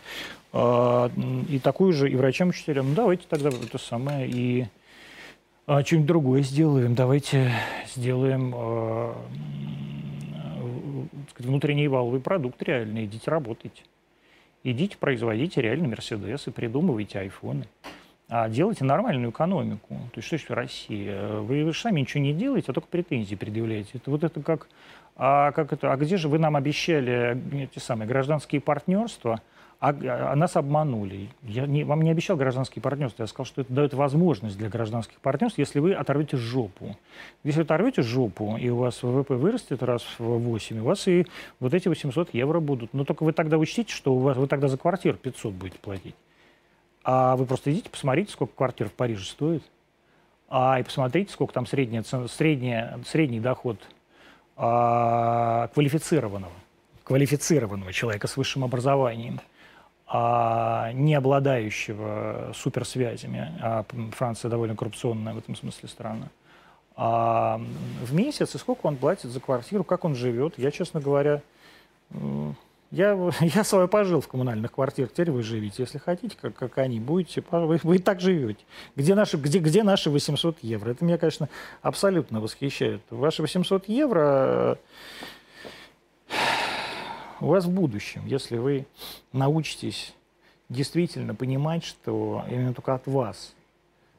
А, 0.53 1.09
и 1.49 1.61
такую 1.61 1.93
же 1.93 2.11
и 2.11 2.17
врачам-учителям. 2.17 2.89
Ну, 2.89 2.95
давайте 2.97 3.27
тогда 3.29 3.51
это 3.51 3.79
самое. 3.79 4.29
И 4.29 4.67
а, 5.67 5.85
что-нибудь 5.85 6.09
другое 6.09 6.43
сделаем. 6.43 6.97
Давайте 6.97 7.53
сделаем 7.95 8.53
а, 8.57 9.17
внутренний 11.39 11.87
валовый 11.87 12.21
продукт 12.21 12.61
реальный. 12.64 13.05
Идите 13.05 13.31
работайте. 13.31 13.83
Идите 14.64 14.97
производите 14.99 15.62
реальные 15.62 15.91
Мерседесы, 15.91 16.51
придумывайте 16.51 17.21
айфоны 17.21 17.67
а 18.29 18.49
делайте 18.49 18.85
нормальную 18.85 19.31
экономику. 19.31 19.95
То 20.12 20.16
есть 20.16 20.27
что 20.27 20.37
еще 20.37 20.55
Россия? 20.55 21.29
Вы, 21.39 21.72
сами 21.72 22.01
ничего 22.01 22.22
не 22.22 22.33
делаете, 22.33 22.66
а 22.70 22.72
только 22.72 22.89
претензии 22.89 23.37
предъявляете. 23.37 23.91
Это 23.95 24.11
вот 24.11 24.24
это 24.24 24.43
как, 24.43 24.68
а, 25.16 25.53
как 25.53 25.72
это, 25.72 25.93
а 25.93 25.97
где 25.97 26.16
же 26.16 26.29
вы 26.29 26.39
нам 26.39 26.57
обещали 26.57 27.41
эти 27.62 27.79
самые 27.79 28.09
гражданские 28.09 28.61
партнерства, 28.61 29.41
а, 29.79 29.91
а 30.33 30.35
нас 30.35 30.57
обманули. 30.57 31.29
Я 31.43 31.66
не, 31.66 31.85
вам 31.85 32.03
не 32.03 32.11
обещал 32.11 32.37
гражданские 32.37 32.83
партнерства, 32.83 33.22
я 33.22 33.27
сказал, 33.29 33.47
что 33.47 33.61
это 33.61 33.72
дает 33.72 33.95
возможность 33.95 34.59
для 34.59 34.70
гражданских 34.70 35.20
партнерств, 35.20 35.59
если 35.59 35.79
вы 35.79 35.93
оторвете 35.93 36.37
жопу. 36.37 36.97
Если 37.45 37.61
вы 37.61 37.64
оторвете 37.64 38.03
жопу, 38.03 38.57
и 38.57 38.68
у 38.70 38.79
вас 38.79 39.05
ВВП 39.05 39.37
вырастет 39.37 39.85
раз 39.85 40.03
в 40.18 40.24
8, 40.24 40.81
у 40.81 40.85
вас 40.85 41.07
и 41.07 41.27
вот 41.61 41.74
эти 41.74 41.87
800 41.87 42.35
евро 42.35 42.59
будут. 42.59 42.93
Но 42.93 43.05
только 43.05 43.22
вы 43.22 43.33
тогда 43.33 43.57
учтите, 43.57 43.95
что 43.95 44.14
у 44.14 44.18
вас, 44.18 44.37
вы 44.37 44.49
тогда 44.49 44.66
за 44.66 44.79
квартиру 44.79 45.16
500 45.16 45.53
будете 45.53 45.79
платить. 45.79 46.16
А 47.09 47.37
вы 47.37 47.47
просто 47.47 47.73
идите, 47.73 47.89
посмотрите, 47.89 48.33
сколько 48.33 48.53
квартир 48.57 48.89
в 48.89 48.93
Париже 48.93 49.25
стоит. 49.25 49.63
А, 50.49 50.81
и 50.81 50.83
посмотрите, 50.83 51.33
сколько 51.33 51.55
там 51.55 51.65
средняя, 51.65 52.03
средняя, 52.03 52.99
средний 53.07 53.39
доход 53.39 53.79
а, 54.57 55.69
квалифицированного, 55.69 56.53
квалифицированного 57.05 57.93
человека 57.93 58.27
с 58.27 58.37
высшим 58.37 58.65
образованием, 58.65 59.41
а, 60.09 60.91
не 60.95 61.15
обладающего 61.15 62.51
суперсвязями. 62.57 63.53
А 63.63 63.85
Франция 64.11 64.49
довольно 64.49 64.75
коррупционная 64.75 65.33
в 65.33 65.39
этом 65.39 65.55
смысле 65.55 65.89
страна. 65.89 66.27
А, 66.97 67.61
в 68.03 68.13
месяц, 68.13 68.53
и 68.57 68.59
сколько 68.59 68.85
он 68.85 68.97
платит 68.97 69.31
за 69.31 69.39
квартиру, 69.39 69.85
как 69.85 70.05
он 70.05 70.17
живет, 70.17 70.59
я, 70.59 70.73
честно 70.73 71.01
говоря, 71.01 71.41
я, 72.91 73.30
я 73.41 73.64
свое 73.64 73.89
пожил 73.89 74.20
в 74.20 74.28
коммунальных 74.28 74.72
квартирах, 74.72 75.13
теперь 75.13 75.30
вы 75.30 75.42
живите. 75.42 75.83
Если 75.83 75.99
хотите, 75.99 76.37
как, 76.41 76.54
как 76.54 76.79
они, 76.79 77.00
будете, 77.00 77.42
вы, 77.50 77.79
вы 77.83 77.96
и 77.96 77.99
так 77.99 78.21
живете. 78.21 78.64
Где 78.95 79.14
наши, 79.14 79.37
где, 79.37 79.58
где 79.58 79.83
наши 79.83 80.11
800 80.11 80.58
евро? 80.63 80.91
Это 80.91 81.04
меня, 81.04 81.18
конечно, 81.18 81.49
абсолютно 81.83 82.41
восхищает. 82.41 83.03
Ваши 83.11 83.42
800 83.42 83.88
евро 83.88 84.79
э, 86.29 86.34
у 87.41 87.46
вас 87.46 87.64
в 87.64 87.71
будущем, 87.71 88.25
если 88.26 88.57
вы 88.57 88.87
научитесь 89.33 90.14
действительно 90.68 91.34
понимать, 91.34 91.84
что 91.84 92.45
именно 92.50 92.75
только 92.75 92.95
от 92.95 93.07
вас 93.07 93.54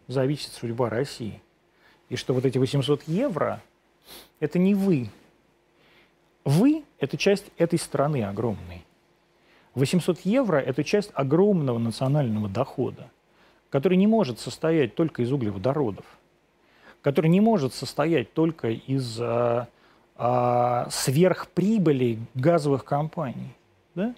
зависит 0.08 0.54
судьба 0.54 0.90
России. 0.90 1.42
И 2.10 2.16
что 2.16 2.34
вот 2.34 2.46
эти 2.46 2.58
800 2.58 3.04
евро– 3.08 3.62
это 4.40 4.60
не 4.60 4.76
вы 4.76 5.10
вы– 6.48 6.84
это 7.00 7.18
часть 7.18 7.46
этой 7.58 7.78
страны 7.78 8.24
огромной. 8.24 8.86
800 9.76 10.22
евро– 10.22 10.58
это 10.66 10.84
часть 10.84 11.12
огромного 11.14 11.78
национального 11.78 12.48
дохода, 12.48 13.12
который 13.70 13.98
не 13.98 14.08
может 14.08 14.40
состоять 14.40 14.96
только 14.96 15.22
из 15.22 15.32
углеводородов, 15.32 16.06
который 17.02 17.28
не 17.28 17.42
может 17.42 17.74
состоять 17.74 18.34
только 18.34 18.70
из 18.70 19.20
а, 19.20 19.68
а, 20.16 20.88
сверхприбылей 20.90 22.20
газовых 22.34 22.86
компаний. 22.86 23.54
Да? 23.94 24.16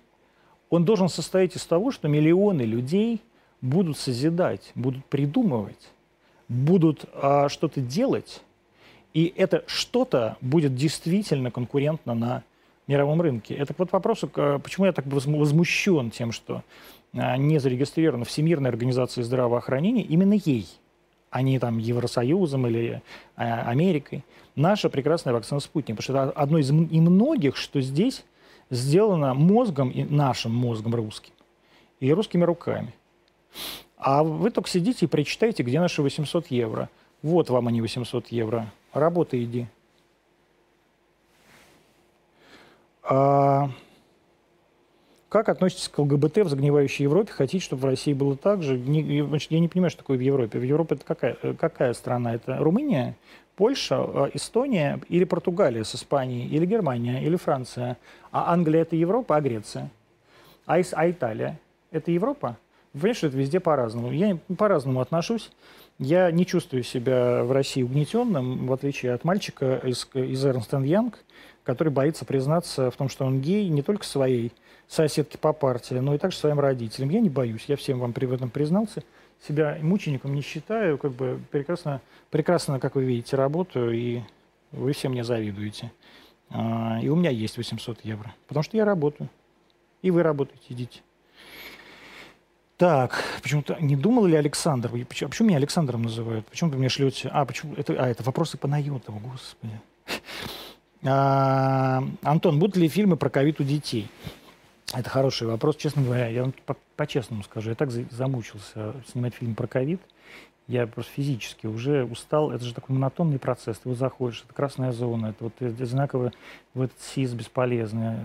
Он 0.69 0.85
должен 0.85 1.09
состоять 1.09 1.55
из 1.55 1.65
того, 1.65 1.91
что 1.91 2.07
миллионы 2.07 2.61
людей 2.61 3.21
будут 3.61 3.97
созидать, 3.97 4.71
будут 4.75 5.03
придумывать 5.05 5.89
будут 6.49 7.05
а, 7.13 7.47
что-то 7.47 7.79
делать, 7.79 8.41
и 9.13 9.33
это 9.35 9.63
что-то 9.67 10.37
будет 10.41 10.75
действительно 10.75 11.51
конкурентно 11.51 12.13
на 12.13 12.43
мировом 12.87 13.21
рынке. 13.21 13.55
Это 13.55 13.73
вот 13.77 13.91
вопрос, 13.91 14.23
почему 14.63 14.85
я 14.85 14.93
так 14.93 15.05
возмущен 15.07 16.11
тем, 16.11 16.31
что 16.31 16.63
а, 17.13 17.37
не 17.37 17.59
зарегистрирована 17.59 18.25
Всемирная 18.25 18.71
организация 18.71 19.23
здравоохранения 19.23 20.03
именно 20.03 20.33
ей, 20.33 20.67
а 21.29 21.41
не 21.41 21.59
там 21.59 21.77
Евросоюзом 21.77 22.67
или 22.67 23.01
а, 23.35 23.63
Америкой. 23.69 24.23
Наша 24.55 24.89
прекрасная 24.89 25.33
вакцина 25.33 25.59
«Спутник», 25.59 25.97
потому 25.97 26.03
что 26.03 26.29
это 26.29 26.39
одно 26.39 26.57
из 26.57 26.71
многих, 26.71 27.55
что 27.55 27.81
здесь 27.81 28.25
сделано 28.69 29.33
мозгом, 29.33 29.89
и 29.89 30.03
нашим 30.03 30.53
мозгом 30.53 30.93
русским, 30.95 31.33
и 31.99 32.11
русскими 32.11 32.43
руками. 32.43 32.93
А 33.97 34.23
вы 34.23 34.51
только 34.51 34.69
сидите 34.69 35.05
и 35.05 35.09
прочитаете, 35.09 35.63
где 35.63 35.79
наши 35.79 36.01
800 36.01 36.47
евро. 36.47 36.89
Вот 37.21 37.49
вам 37.49 37.67
они 37.67 37.81
800 37.81 38.27
евро. 38.27 38.71
Работа 38.93 39.41
иди. 39.41 39.67
А 43.03 43.69
как 45.29 45.47
относитесь 45.47 45.89
к 45.89 45.99
ЛГБТ 45.99 46.37
в 46.39 46.49
загнивающей 46.49 47.03
Европе? 47.03 47.31
Хотите, 47.31 47.63
чтобы 47.63 47.83
в 47.83 47.85
России 47.85 48.13
было 48.13 48.35
так 48.35 48.63
же? 48.63 48.77
Не, 48.79 49.23
значит, 49.23 49.51
я 49.51 49.59
не 49.59 49.67
понимаю, 49.67 49.91
что 49.91 49.99
такое 49.99 50.17
в 50.17 50.21
Европе. 50.21 50.57
В 50.57 50.63
Европе 50.63 50.95
это 50.95 51.05
какая, 51.05 51.35
какая 51.53 51.93
страна? 51.93 52.33
Это 52.33 52.57
Румыния, 52.57 53.15
Польша, 53.55 53.97
а, 53.97 54.29
Эстония 54.33 54.99
или 55.07 55.25
Португалия 55.25 55.83
с 55.83 55.93
Испанией, 55.93 56.47
или 56.47 56.65
Германия, 56.65 57.23
или 57.23 57.35
Франция. 57.35 57.97
А 58.31 58.51
Англия– 58.51 58.81
это 58.83 58.95
Европа, 58.95 59.35
а 59.35 59.41
Греция? 59.41 59.91
А, 60.65 60.77
а 60.93 61.09
Италия– 61.09 61.59
это 61.91 62.09
Европа? 62.11 62.57
Что 62.97 63.27
это 63.27 63.37
везде 63.37 63.59
по-разному. 63.59 64.11
Я 64.11 64.37
по-разному 64.57 64.99
отношусь. 64.99 65.51
Я 65.99 66.31
не 66.31 66.45
чувствую 66.45 66.83
себя 66.83 67.43
в 67.43 67.51
России 67.51 67.83
угнетенным, 67.83 68.67
в 68.67 68.73
отличие 68.73 69.13
от 69.13 69.25
мальчика 69.25 69.81
из, 69.83 70.07
из 70.13 70.45
Эрнст 70.45 70.71
Янг, 70.71 71.19
который 71.63 71.89
боится 71.89 72.23
признаться 72.23 72.89
в 72.89 72.95
том, 72.95 73.09
что 73.09 73.25
он 73.25 73.41
гей 73.41 73.67
не 73.67 73.81
только 73.81 74.05
своей 74.05 74.53
соседке 74.87 75.37
по 75.37 75.51
партии, 75.51 75.95
но 75.95 76.15
и 76.15 76.17
также 76.17 76.37
своим 76.37 76.57
родителям. 76.59 77.09
Я 77.09 77.19
не 77.19 77.29
боюсь, 77.29 77.65
я 77.67 77.75
всем 77.75 77.99
вам 77.99 78.13
в 78.13 78.33
этом 78.33 78.49
признался. 78.49 79.03
Себя 79.45 79.77
мучеником 79.81 80.33
не 80.33 80.41
считаю, 80.41 80.97
как 80.97 81.11
бы 81.11 81.39
прекрасно, 81.51 82.01
прекрасно, 82.29 82.79
как 82.79 82.95
вы 82.95 83.03
видите, 83.03 83.35
работаю, 83.35 83.91
и 83.91 84.21
вы 84.71 84.93
все 84.93 85.09
мне 85.09 85.25
завидуете. 85.25 85.91
А, 86.49 86.99
и 87.01 87.09
у 87.09 87.15
меня 87.17 87.29
есть 87.29 87.57
800 87.57 88.05
евро, 88.05 88.33
потому 88.47 88.63
что 88.63 88.77
я 88.77 88.85
работаю. 88.85 89.29
И 90.01 90.11
вы 90.11 90.23
работаете, 90.23 90.63
идите. 90.69 91.01
Так, 92.79 93.25
почему-то 93.43 93.75
не 93.81 93.97
думал 93.97 94.25
ли 94.25 94.37
Александр? 94.37 94.89
Почему, 95.05 95.27
а 95.27 95.29
почему 95.29 95.47
меня 95.49 95.57
Александром 95.57 96.03
называют? 96.03 96.47
Почему 96.47 96.69
вы 96.69 96.77
мне 96.77 96.87
шлете? 96.87 97.27
А, 97.29 97.43
почему? 97.43 97.73
Это, 97.75 97.91
а, 98.01 98.07
это 98.07 98.23
вопросы 98.23 98.57
по 98.57 98.69
Найтову, 98.69 99.19
господи. 99.19 99.81
А, 101.03 102.01
Антон, 102.23 102.57
будут 102.57 102.77
ли 102.77 102.87
фильмы 102.87 103.17
про 103.17 103.29
ковид 103.29 103.59
у 103.59 103.65
детей? 103.65 104.09
Это 104.93 105.09
хороший 105.09 105.47
вопрос. 105.47 105.75
Честно 105.75 106.03
говоря, 106.03 106.27
я 106.27 106.43
вам 106.43 106.53
по-честному 106.95 107.43
скажу, 107.43 107.71
я 107.71 107.75
так 107.75 107.91
замучился 107.91 108.93
снимать 109.11 109.35
фильм 109.35 109.55
про 109.55 109.67
ковид. 109.67 109.99
Я 110.69 110.87
просто 110.87 111.11
физически 111.11 111.67
уже 111.67 112.05
устал. 112.05 112.51
Это 112.51 112.63
же 112.63 112.73
такой 112.73 112.95
монотонный 112.95 113.39
процесс. 113.39 113.77
Ты 113.79 113.89
вот 113.89 113.97
заходишь, 113.97 114.43
это 114.45 114.53
красная 114.53 114.93
зона, 114.93 115.27
это 115.27 115.43
вот 115.43 115.53
одинаково 115.61 116.31
в 116.73 116.81
этот 116.83 117.01
СИС 117.01 117.33
бесполезный. 117.33 118.19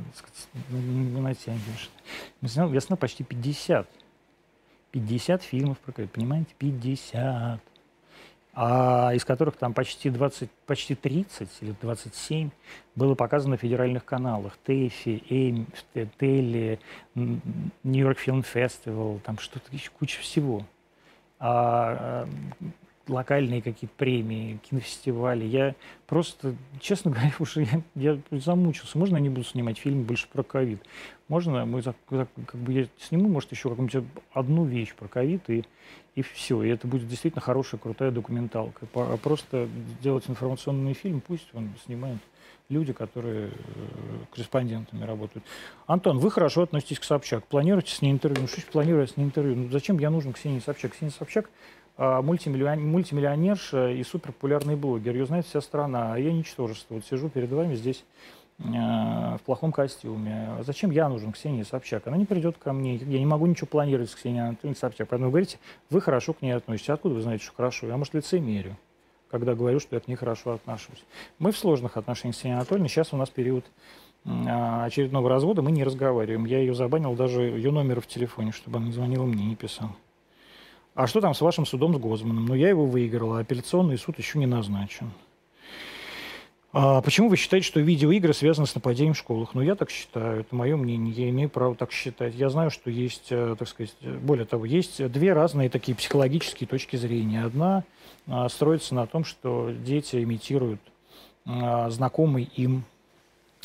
Не 0.71 1.21
натягиваешь. 1.21 1.91
Я 2.41 2.81
снял 2.81 2.97
почти 2.97 3.25
50 3.25 3.89
50 4.95 5.43
фильмов 5.43 5.79
про 5.79 5.91
ковид, 5.91 6.13
понимаете? 6.13 6.55
50. 6.57 7.61
А 8.57 9.13
из 9.13 9.25
которых 9.25 9.57
там 9.57 9.75
почти 9.75 10.09
20, 10.09 10.49
почти 10.67 10.95
30 10.95 11.49
или 11.63 11.75
27 11.83 12.51
было 12.95 13.17
показано 13.17 13.53
на 13.53 13.57
федеральных 13.57 14.05
каналах. 14.05 14.57
ТЭФИ, 14.65 15.25
ЭйМ, 15.29 15.67
Телли, 16.21 16.79
Нью-Йорк 17.17 18.19
Фильм 18.19 18.45
Фестивал, 18.45 19.19
там 19.25 19.39
что-то 19.39 19.67
еще, 19.73 19.91
куча 19.91 20.21
всего. 20.21 20.65
А, 21.41 22.25
а 22.25 22.29
локальные 23.09 23.63
какие-то 23.63 23.95
премии, 23.97 24.59
кинофестивали. 24.69 25.45
Я 25.45 25.75
просто, 26.07 26.55
честно 26.81 27.11
говоря, 27.13 27.33
уже 27.39 27.63
я, 27.95 28.19
я 28.31 28.41
замучился. 28.41 28.99
Можно 28.99 29.17
я 29.17 29.23
не 29.23 29.29
буду 29.29 29.45
снимать 29.45 29.79
фильм 29.79 30.03
больше 30.03 30.29
про 30.29 30.43
ковид? 30.43 30.81
Можно 31.29 31.65
мы 31.65 31.83
как 31.83 32.61
бы 32.61 32.73
я 32.73 32.87
сниму, 32.99 33.29
может, 33.29 33.51
еще 33.51 33.71
какую-нибудь 33.71 34.05
одну 34.33 34.65
вещь 34.65 34.95
про 34.95 35.09
ковид 35.09 35.49
и, 35.49 35.65
и 36.15 36.23
все. 36.23 36.63
И 36.63 36.69
это 36.69 36.87
будет 36.87 37.09
действительно 37.09 37.41
хорошая, 37.41 37.81
крутая 37.81 38.11
документалка. 38.11 38.87
А 38.95 39.17
просто 39.17 39.69
делать 40.03 40.25
информационный 40.29 40.95
фильм, 40.95 41.21
пусть 41.21 41.49
он 41.55 41.71
снимает 41.85 42.19
люди, 42.69 42.93
которые 42.93 43.49
э, 43.49 43.51
корреспондентами 44.33 45.05
работают. 45.05 45.45
Антон, 45.87 46.19
вы 46.19 46.31
хорошо 46.31 46.63
относитесь 46.63 46.99
к 46.99 47.05
Собчак. 47.05 47.47
Планируете 47.47 47.95
с 47.95 48.01
ней 48.01 48.11
интервью? 48.11 48.43
Ну, 48.43 48.49
что 48.49 48.63
планирую 48.71 49.07
с 49.07 49.17
ней 49.17 49.25
интервью? 49.25 49.55
Ну, 49.55 49.71
зачем 49.71 49.99
я 49.99 50.11
нужен 50.11 50.33
Ксении 50.33 50.61
Собчак? 50.61 50.93
Ксения 50.93 51.13
Собчак 51.13 51.51
а, 51.97 52.23
мультимиллионерша 52.23 53.91
и 53.91 54.03
суперпопулярный 54.03 54.77
блогер. 54.77 55.15
Ее 55.15 55.27
знает 55.27 55.47
вся 55.47 55.61
страна. 55.61 56.15
А 56.15 56.19
я 56.19 56.33
ничтожество. 56.33 56.95
Вот 56.95 57.05
сижу 57.05 57.29
перед 57.29 57.51
вами 57.51 57.75
здесь 57.75 58.05
а, 58.59 59.37
в 59.39 59.43
плохом 59.43 59.71
костюме. 59.71 60.57
Зачем 60.63 60.91
я 60.91 61.09
нужен 61.09 61.33
Ксении 61.33 61.63
Собчак? 61.63 62.07
Она 62.07 62.17
не 62.17 62.25
придет 62.25 62.59
ко 62.59 62.73
мне. 62.73 62.97
Я 62.97 63.19
не 63.19 63.27
могу 63.27 63.47
ничего 63.47 63.69
планировать 63.69 64.11
с 64.11 64.15
Ксенией 64.15 64.49
Анатольевной 64.49 64.77
Собчак. 64.77 65.09
Поэтому 65.09 65.27
вы 65.27 65.33
говорите, 65.33 65.59
вы 65.91 66.01
хорошо 66.01 66.33
к 66.33 66.43
ней 66.43 66.53
относитесь. 66.53 66.91
Откуда 66.91 67.15
вы 67.15 67.23
знаете, 67.23 67.45
что 67.45 67.55
хорошо? 67.55 67.87
Я, 67.87 67.97
может, 67.97 68.15
лицемерю, 68.15 68.77
когда 69.31 69.55
говорю, 69.55 69.79
что 69.79 69.95
я 69.95 70.01
к 70.01 70.09
ней 70.09 70.17
хорошо 70.17 70.53
отношусь. 70.53 71.05
Мы 71.39 71.53
в 71.53 71.59
сложных 71.59 71.97
отношениях 71.97 72.35
с 72.35 72.39
Ксенией 72.41 72.59
Анатольевной. 72.59 72.89
Сейчас 72.89 73.13
у 73.13 73.17
нас 73.17 73.31
период 73.31 73.65
а, 74.25 74.85
очередного 74.85 75.29
развода. 75.29 75.63
Мы 75.63 75.71
не 75.71 75.85
разговариваем. 75.85 76.45
Я 76.45 76.59
ее 76.59 76.75
забанил 76.75 77.15
даже 77.15 77.43
ее 77.43 77.71
номер 77.71 78.01
в 78.01 78.09
телефоне, 78.09 78.51
чтобы 78.51 78.79
она 78.79 78.91
звонила 78.91 79.25
мне, 79.25 79.45
не 79.45 79.55
писала. 79.55 79.95
А 80.95 81.09
что 81.09 81.21
там 81.21 81.35
с 81.35 81.41
вашим 81.41 81.67
судом 81.67 81.95
с 81.95 81.99
Гозманом? 81.99 82.47
Ну, 82.47 82.55
я 82.55 82.69
его 82.69 82.87
выиграл, 82.87 83.35
а 83.35 83.41
апелляционный 83.41 83.99
суд 83.99 84.19
еще 84.19 84.39
не 84.39 84.47
назначен. 84.47 85.11
А 86.73 87.03
почему 87.03 87.29
вы 87.29 87.37
считаете, 87.37 87.67
что 87.67 87.81
видеоигры 87.81 88.33
связаны 88.33 88.67
с 88.67 88.75
нападением 88.75 89.15
в 89.15 89.19
школах? 89.19 89.55
Ну, 89.55 89.63
я 89.63 89.75
так 89.75 89.91
считаю, 89.91 90.41
это 90.41 90.55
мое 90.55 90.77
мнение, 90.77 91.13
я 91.13 91.31
имею 91.31 91.49
право 91.49 91.75
так 91.75 91.93
считать. 91.93 92.35
Я 92.35 92.49
знаю, 92.49 92.71
что 92.71 92.91
есть, 92.91 93.27
э, 93.31 93.57
так 93.59 93.69
сказать, 93.69 93.95
более 94.23 94.45
того, 94.45 94.65
есть 94.65 95.05
две 95.11 95.33
разные 95.33 95.69
такие 95.69 95.97
психологические 95.97 96.67
точки 96.67 96.97
зрения. 96.97 97.45
Одна 97.45 97.85
а, 98.27 98.49
строится 98.49 98.95
на 98.95 99.07
том, 99.07 99.25
что 99.25 99.71
дети 99.71 100.23
имитируют 100.23 100.81
а, 101.45 101.91
знакомый 101.91 102.51
им 102.57 102.85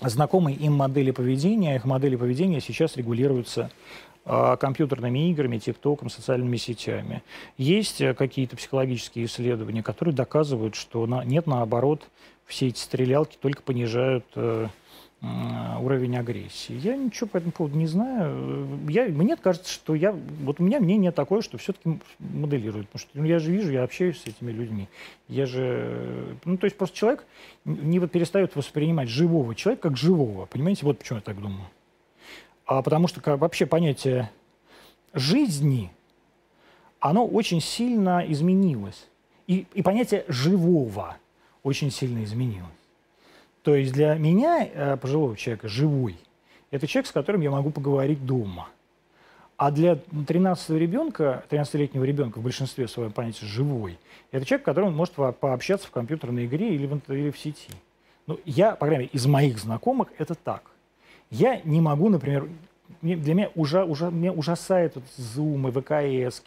знакомые 0.02 0.56
им 0.56 0.74
модели 0.74 1.12
поведения. 1.12 1.76
Их 1.76 1.86
модели 1.86 2.16
поведения 2.16 2.62
сейчас 2.62 2.96
регулируются 2.96 3.70
а, 3.70 4.09
компьютерными 4.58 5.30
играми, 5.32 5.58
тиктоком, 5.58 6.10
социальными 6.10 6.58
сетями. 6.58 7.24
Есть 7.58 8.00
э, 8.02 8.14
какие-то 8.14 8.56
психологические 8.56 9.26
исследования, 9.26 9.82
которые 9.82 10.14
доказывают, 10.14 10.76
что 10.76 11.06
на, 11.08 11.24
нет, 11.24 11.48
наоборот, 11.48 12.08
все 12.46 12.68
эти 12.68 12.80
стрелялки 12.80 13.38
только 13.40 13.62
понижают 13.64 14.26
э, 14.36 14.68
уровень 15.22 16.16
агрессии. 16.18 16.74
Я 16.74 16.96
ничего 16.96 17.28
по 17.28 17.38
этому 17.38 17.52
поводу 17.52 17.78
не 17.78 17.88
знаю. 17.88 18.68
Я, 18.88 19.06
мне 19.06 19.36
кажется, 19.36 19.72
что 19.72 19.94
я, 19.94 20.12
вот 20.12 20.60
у 20.60 20.64
меня 20.64 20.80
мнение 20.80 21.12
такое, 21.12 21.42
что 21.42 21.58
все-таки 21.58 22.00
моделируют. 22.20 22.88
Потому 22.88 23.00
что 23.00 23.10
ну, 23.16 23.26
я 23.26 23.40
же 23.40 23.52
вижу, 23.52 23.72
я 23.72 23.84
общаюсь 23.84 24.22
с 24.22 24.28
этими 24.28 24.52
людьми. 24.52 24.88
Я 25.28 25.46
же, 25.46 26.38
ну 26.46 26.58
то 26.58 26.66
есть 26.66 26.78
просто 26.78 26.96
человек 26.96 27.26
не 27.66 28.00
перестает 28.08 28.56
воспринимать 28.56 29.10
живого 29.10 29.56
человека 29.56 29.90
как 29.90 29.98
живого. 29.98 30.46
Понимаете, 30.46 30.86
вот 30.86 31.00
почему 31.00 31.18
я 31.18 31.24
так 31.24 31.42
думаю. 31.42 31.66
А 32.70 32.84
потому 32.84 33.08
что 33.08 33.20
как, 33.20 33.40
вообще 33.40 33.66
понятие 33.66 34.30
жизни, 35.16 35.92
оно 37.00 37.26
очень 37.26 37.62
сильно 37.62 38.24
изменилось. 38.28 39.08
И, 39.48 39.66
и 39.74 39.82
понятие 39.82 40.24
живого 40.28 41.18
очень 41.64 41.90
сильно 41.90 42.24
изменилось. 42.24 42.70
То 43.64 43.74
есть 43.74 43.92
для 43.92 44.14
меня, 44.14 44.70
э, 44.72 44.98
пожилого 44.98 45.36
человека, 45.36 45.68
живой, 45.68 46.16
это 46.70 46.86
человек, 46.86 47.08
с 47.08 47.12
которым 47.12 47.42
я 47.42 47.50
могу 47.50 47.72
поговорить 47.72 48.24
дома. 48.24 48.70
А 49.58 49.72
для 49.72 49.96
13 49.96 50.70
ребенка, 50.70 51.44
13-летнего 51.50 52.04
ребенка 52.04 52.38
в 52.38 52.44
большинстве 52.44 52.88
своем 52.88 53.12
понятия 53.12 53.48
живой, 53.48 53.98
это 54.30 54.46
человек, 54.46 54.64
которым 54.64 54.90
он 54.90 54.96
может 54.96 55.16
пообщаться 55.16 55.88
в 55.88 55.92
компьютерной 55.92 56.46
игре 56.46 56.76
или 56.76 56.86
в, 56.86 57.12
или 57.12 57.32
в 57.32 57.40
сети. 57.40 57.74
Ну, 58.28 58.40
я, 58.46 58.76
по 58.76 58.86
крайней 58.86 59.06
мере, 59.06 59.10
из 59.12 59.26
моих 59.26 59.58
знакомых 59.58 60.10
это 60.20 60.36
так. 60.36 60.70
Я 61.32 61.62
не 61.64 61.80
могу, 61.80 62.10
например, 62.10 62.50
для 63.02 63.34
меня 63.34 63.50
уже, 63.56 63.84
уже, 63.84 64.10
меня 64.10 64.32
ужасает 64.32 64.96
вот 64.96 65.04
Zoom 65.18 65.70
и 65.70 66.28
ВКС, 66.30 66.42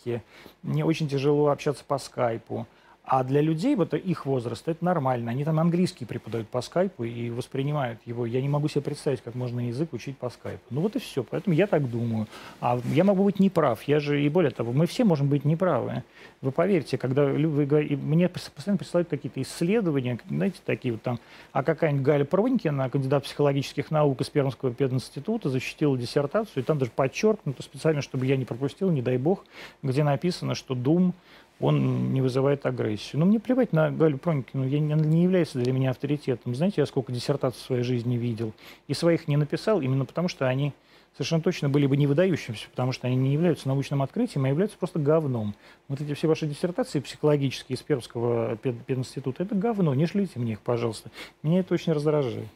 мне 0.63 0.85
очень 0.85 1.09
тяжело 1.09 1.49
общаться 1.49 1.85
по 1.87 1.99
скайпу. 1.99 2.67
А 3.05 3.25
для 3.25 3.41
людей 3.41 3.75
вот 3.75 3.95
их 3.95 4.27
возраста 4.27 4.71
это 4.71 4.85
нормально. 4.85 5.33
Они 5.33 5.45
там 5.45 5.59
английский 5.59 6.05
преподают 6.05 6.49
по 6.49 6.61
скайпу 6.61 7.03
и 7.03 7.31
воспринимают 7.31 7.99
его. 8.07 8.27
Я 8.27 8.41
не 8.41 8.49
могу 8.49 8.69
себе 8.69 8.83
представить, 8.83 9.23
как 9.23 9.35
можно 9.35 9.67
язык 9.67 9.93
учить 9.93 10.17
по 10.17 10.31
скайпу. 10.31 10.63
Ну 10.71 10.81
вот 10.83 10.95
и 10.95 11.01
все. 11.01 11.25
Поэтому 11.25 11.55
я 11.55 11.67
так 11.67 11.91
думаю. 11.91 12.29
А 12.61 12.81
я 12.93 13.03
могу 13.03 13.25
быть 13.25 13.41
неправ. 13.41 13.83
Я 13.85 13.99
же, 13.99 14.23
и 14.23 14.29
более 14.29 14.53
того, 14.53 14.73
мы 14.73 14.87
все 14.87 15.05
можем 15.05 15.29
быть 15.29 15.45
неправы. 15.45 16.05
Вы 16.43 16.53
поверьте, 16.53 16.97
когда 16.97 17.25
вы 17.25 17.67
мне 17.97 18.29
постоянно 18.29 18.79
присылают 18.79 19.09
какие-то 19.09 19.43
исследования, 19.43 20.19
знаете, 20.29 20.61
такие 20.65 20.93
вот 20.93 21.03
там, 21.03 21.19
а 21.53 21.65
какая-нибудь 21.65 22.05
Галя 22.05 22.25
Пронькина, 22.25 22.89
кандидат 22.89 23.25
психологических 23.25 23.91
наук 23.91 24.21
из 24.21 24.31
Пермского 24.31 24.73
пединститута, 24.73 25.51
защитила 25.51 25.99
диссертацию, 25.99 26.63
и 26.63 26.67
там 26.67 26.79
даже 26.79 26.93
подчеркнуто 26.93 27.63
специально, 27.63 28.01
чтобы 28.01 28.27
я 28.27 28.37
не 28.37 28.45
пропустил, 28.45 28.91
не 28.91 29.03
дай 29.03 29.19
бог, 29.19 29.45
где 29.83 30.05
написано, 30.05 30.55
что 30.55 30.75
Дум 30.75 31.15
он 31.61 32.13
не 32.13 32.21
вызывает 32.21 32.67
агрессию. 32.67 33.21
Но 33.21 33.27
мне 33.27 33.39
плевать 33.39 33.73
на 33.73 33.91
Галю 33.91 34.19
Пронькину, 34.19 34.67
я 34.67 34.81
не, 34.81 34.95
не 34.95 35.23
является 35.23 35.59
для 35.59 35.73
меня 35.73 35.91
авторитетом. 35.91 36.55
Знаете, 36.55 36.81
я 36.81 36.87
сколько 36.87 37.13
диссертаций 37.13 37.61
в 37.61 37.65
своей 37.65 37.83
жизни 37.83 38.17
видел, 38.17 38.53
и 38.89 38.95
своих 38.95 39.29
не 39.29 39.37
написал 39.37 39.81
именно 39.81 40.05
потому, 40.05 40.29
что 40.29 40.49
они 40.49 40.73
совершенно 41.13 41.43
точно 41.43 41.69
были 41.69 41.87
бы 41.87 41.97
не 41.97 42.07
выдающимся, 42.07 42.69
потому 42.71 42.93
что 42.93 43.07
они 43.07 43.17
не 43.17 43.33
являются 43.33 43.69
научным 43.69 44.03
открытием, 44.03 44.45
а 44.45 44.49
являются 44.49 44.79
просто 44.79 44.99
говном. 44.99 45.55
Вот 45.89 46.01
эти 46.01 46.15
все 46.15 46.27
ваши 46.27 46.47
диссертации 46.47 47.01
психологические 47.01 47.77
из 47.77 47.83
Пермского 47.83 48.57
пединститута, 48.57 49.43
это 49.43 49.55
говно, 49.55 49.95
не 49.95 50.07
шлите 50.07 50.39
мне 50.39 50.53
их, 50.53 50.61
пожалуйста. 50.61 51.11
Меня 51.43 51.61
это 51.61 51.75
очень 51.75 51.93
раздражает. 51.93 52.49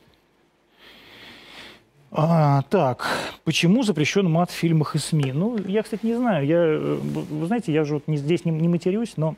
А, 2.18 2.62
так, 2.70 3.06
почему 3.44 3.82
запрещен 3.82 4.30
мат 4.30 4.50
в 4.50 4.54
фильмах 4.54 4.94
и 4.94 4.98
СМИ? 4.98 5.32
Ну, 5.32 5.58
я, 5.58 5.82
кстати, 5.82 6.06
не 6.06 6.14
знаю. 6.14 6.46
Я, 6.46 6.56
э, 6.56 6.98
вы 7.02 7.46
знаете, 7.46 7.74
я 7.74 7.84
же 7.84 7.94
вот 7.94 8.08
не, 8.08 8.16
здесь 8.16 8.46
не, 8.46 8.52
не 8.52 8.68
матерюсь, 8.68 9.18
но 9.18 9.34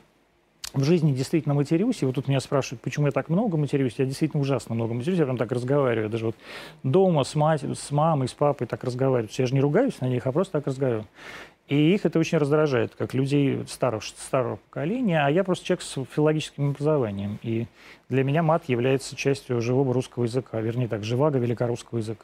в 0.73 0.85
жизни 0.85 1.11
действительно 1.11 1.53
матерюсь. 1.53 2.01
И 2.01 2.05
вот 2.05 2.15
тут 2.15 2.29
меня 2.29 2.39
спрашивают, 2.39 2.81
почему 2.81 3.07
я 3.07 3.11
так 3.11 3.27
много 3.27 3.57
матерюсь. 3.57 3.95
Я 3.97 4.05
действительно 4.05 4.41
ужасно 4.41 4.75
много 4.75 4.93
матерюсь. 4.93 5.19
Я 5.19 5.25
прям 5.25 5.35
так 5.35 5.51
разговариваю. 5.51 6.09
Даже 6.09 6.27
вот 6.27 6.35
дома 6.83 7.25
с, 7.25 7.35
мать, 7.35 7.63
с 7.63 7.91
мамой, 7.91 8.29
с 8.29 8.33
папой 8.33 8.65
так 8.65 8.85
разговариваю. 8.85 9.29
Я 9.37 9.45
же 9.45 9.53
не 9.53 9.59
ругаюсь 9.59 9.99
на 9.99 10.05
них, 10.05 10.25
а 10.25 10.31
просто 10.31 10.53
так 10.53 10.67
разговариваю. 10.67 11.05
И 11.67 11.93
их 11.93 12.05
это 12.05 12.17
очень 12.17 12.37
раздражает, 12.37 12.95
как 12.95 13.13
людей 13.13 13.61
старого, 13.67 13.99
старого 13.99 14.55
поколения, 14.55 15.23
а 15.23 15.29
я 15.29 15.43
просто 15.43 15.65
человек 15.65 15.83
с 15.83 16.05
филологическим 16.15 16.69
образованием. 16.69 17.39
И 17.43 17.67
для 18.07 18.23
меня 18.23 18.41
мат 18.41 18.69
является 18.69 19.17
частью 19.17 19.59
живого 19.59 19.93
русского 19.93 20.23
языка, 20.23 20.61
вернее 20.61 20.87
так, 20.87 21.03
живаго 21.03 21.39
великорусского 21.39 21.97
языка. 21.97 22.23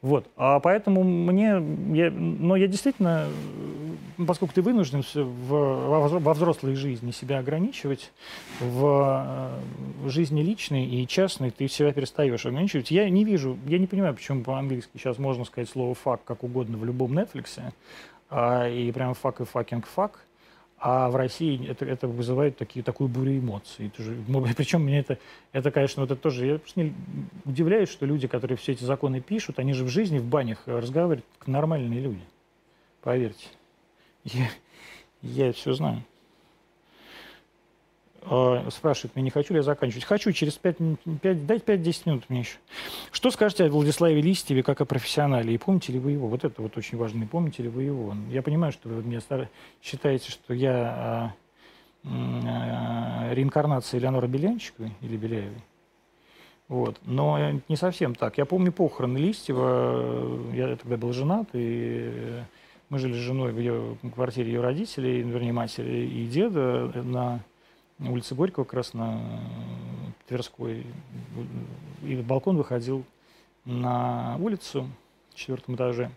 Вот. 0.00 0.26
А 0.36 0.60
поэтому 0.60 1.02
мне, 1.02 1.60
я, 1.96 2.10
но 2.10 2.54
я 2.54 2.68
действительно, 2.68 3.26
поскольку 4.26 4.54
ты 4.54 4.62
вынужден 4.62 5.02
все 5.02 5.24
в, 5.24 6.20
во 6.20 6.34
взрослой 6.34 6.76
жизни 6.76 7.10
себя 7.10 7.40
ограничивать, 7.40 8.12
в, 8.60 9.60
в 10.02 10.08
жизни 10.08 10.42
личной 10.42 10.86
и 10.86 11.06
частной 11.08 11.50
ты 11.50 11.66
себя 11.66 11.92
перестаешь 11.92 12.46
ограничивать. 12.46 12.92
Я 12.92 13.10
не 13.10 13.24
вижу, 13.24 13.58
я 13.66 13.78
не 13.78 13.88
понимаю, 13.88 14.14
почему 14.14 14.44
по-английски 14.44 14.90
сейчас 14.94 15.18
можно 15.18 15.44
сказать 15.44 15.68
слово 15.68 15.94
«фак» 15.94 16.20
как 16.24 16.44
угодно 16.44 16.78
в 16.78 16.84
любом 16.84 17.18
Netflix, 17.18 17.60
а, 18.30 18.68
и 18.68 18.92
прям 18.92 19.14
«fuck» 19.14 19.40
и 19.40 19.44
«fucking 19.44 19.86
fuck», 19.86 20.20
а 20.80 21.10
в 21.10 21.16
России 21.16 21.68
это, 21.68 21.84
это 21.84 22.06
вызывает 22.06 22.56
такие, 22.56 22.84
такую 22.84 23.08
бурю 23.08 23.38
эмоций. 23.38 23.88
Это 23.88 24.02
же, 24.02 24.16
причем 24.56 24.82
мне 24.82 25.00
это, 25.00 25.18
это, 25.52 25.70
конечно, 25.70 26.02
вот 26.02 26.10
это 26.10 26.20
тоже... 26.20 26.46
Я 26.46 26.58
просто 26.58 26.80
не 26.80 26.94
удивляюсь, 27.44 27.88
что 27.88 28.06
люди, 28.06 28.28
которые 28.28 28.56
все 28.56 28.72
эти 28.72 28.84
законы 28.84 29.20
пишут, 29.20 29.58
они 29.58 29.72
же 29.72 29.84
в 29.84 29.88
жизни, 29.88 30.18
в 30.18 30.24
банях 30.24 30.62
разговаривают 30.66 31.24
как 31.38 31.48
нормальные 31.48 32.00
люди. 32.00 32.22
Поверьте. 33.02 33.46
Я, 34.24 34.48
я 35.22 35.52
все 35.52 35.72
знаю. 35.72 36.04
А, 38.22 38.68
спрашивает 38.70 39.16
меня, 39.16 39.24
не 39.24 39.30
хочу 39.30 39.54
ли 39.54 39.58
я 39.58 39.62
заканчивать. 39.62 40.04
Хочу, 40.04 40.32
через 40.32 40.54
5, 40.54 40.76
5 41.22 41.46
дайте 41.46 41.64
5-10 41.64 42.02
минут 42.06 42.24
мне 42.28 42.40
еще. 42.40 42.58
Что 43.12 43.30
скажете 43.30 43.64
о 43.64 43.70
Владиславе 43.70 44.20
Листьеве 44.20 44.62
как 44.62 44.80
о 44.80 44.84
профессионале? 44.84 45.54
И 45.54 45.58
помните 45.58 45.92
ли 45.92 45.98
вы 45.98 46.12
его? 46.12 46.28
Вот 46.28 46.44
это 46.44 46.60
вот 46.60 46.76
очень 46.76 46.98
важно. 46.98 47.24
И 47.24 47.26
помните 47.26 47.62
ли 47.62 47.68
вы 47.68 47.84
его? 47.84 48.14
Я 48.30 48.42
понимаю, 48.42 48.72
что 48.72 48.88
вы 48.88 49.02
мне 49.02 49.20
считаете, 49.82 50.30
что 50.30 50.52
я 50.52 50.72
а, 50.72 51.34
а, 52.04 53.34
реинкарнация 53.34 53.98
Элеонора 53.98 54.26
Белянчиковой 54.26 54.92
или 55.00 55.16
Беляевой. 55.16 55.62
Вот. 56.68 56.98
Но 57.04 57.38
не 57.68 57.76
совсем 57.76 58.14
так. 58.14 58.36
Я 58.36 58.44
помню 58.44 58.72
похороны 58.72 59.16
Листьева. 59.16 60.52
Я 60.52 60.76
тогда 60.76 60.96
был 60.96 61.12
женат, 61.12 61.48
и 61.54 62.42
мы 62.90 62.98
жили 62.98 63.14
с 63.14 63.16
женой 63.16 63.52
в 63.52 63.58
ее 63.58 63.96
квартире 64.14 64.52
ее 64.52 64.60
родителей, 64.60 65.22
вернее, 65.22 65.52
матери 65.52 66.06
и 66.06 66.26
деда 66.26 66.90
на 67.04 67.40
улице 68.00 68.34
Горького, 68.34 68.64
как 68.64 68.74
раз 68.74 68.94
на 68.94 69.20
Тверской. 70.26 70.86
И 72.02 72.16
балкон 72.16 72.56
выходил 72.56 73.04
на 73.64 74.36
улицу 74.38 74.88
в 75.30 75.34
четвертом 75.34 75.74
этаже. 75.74 76.10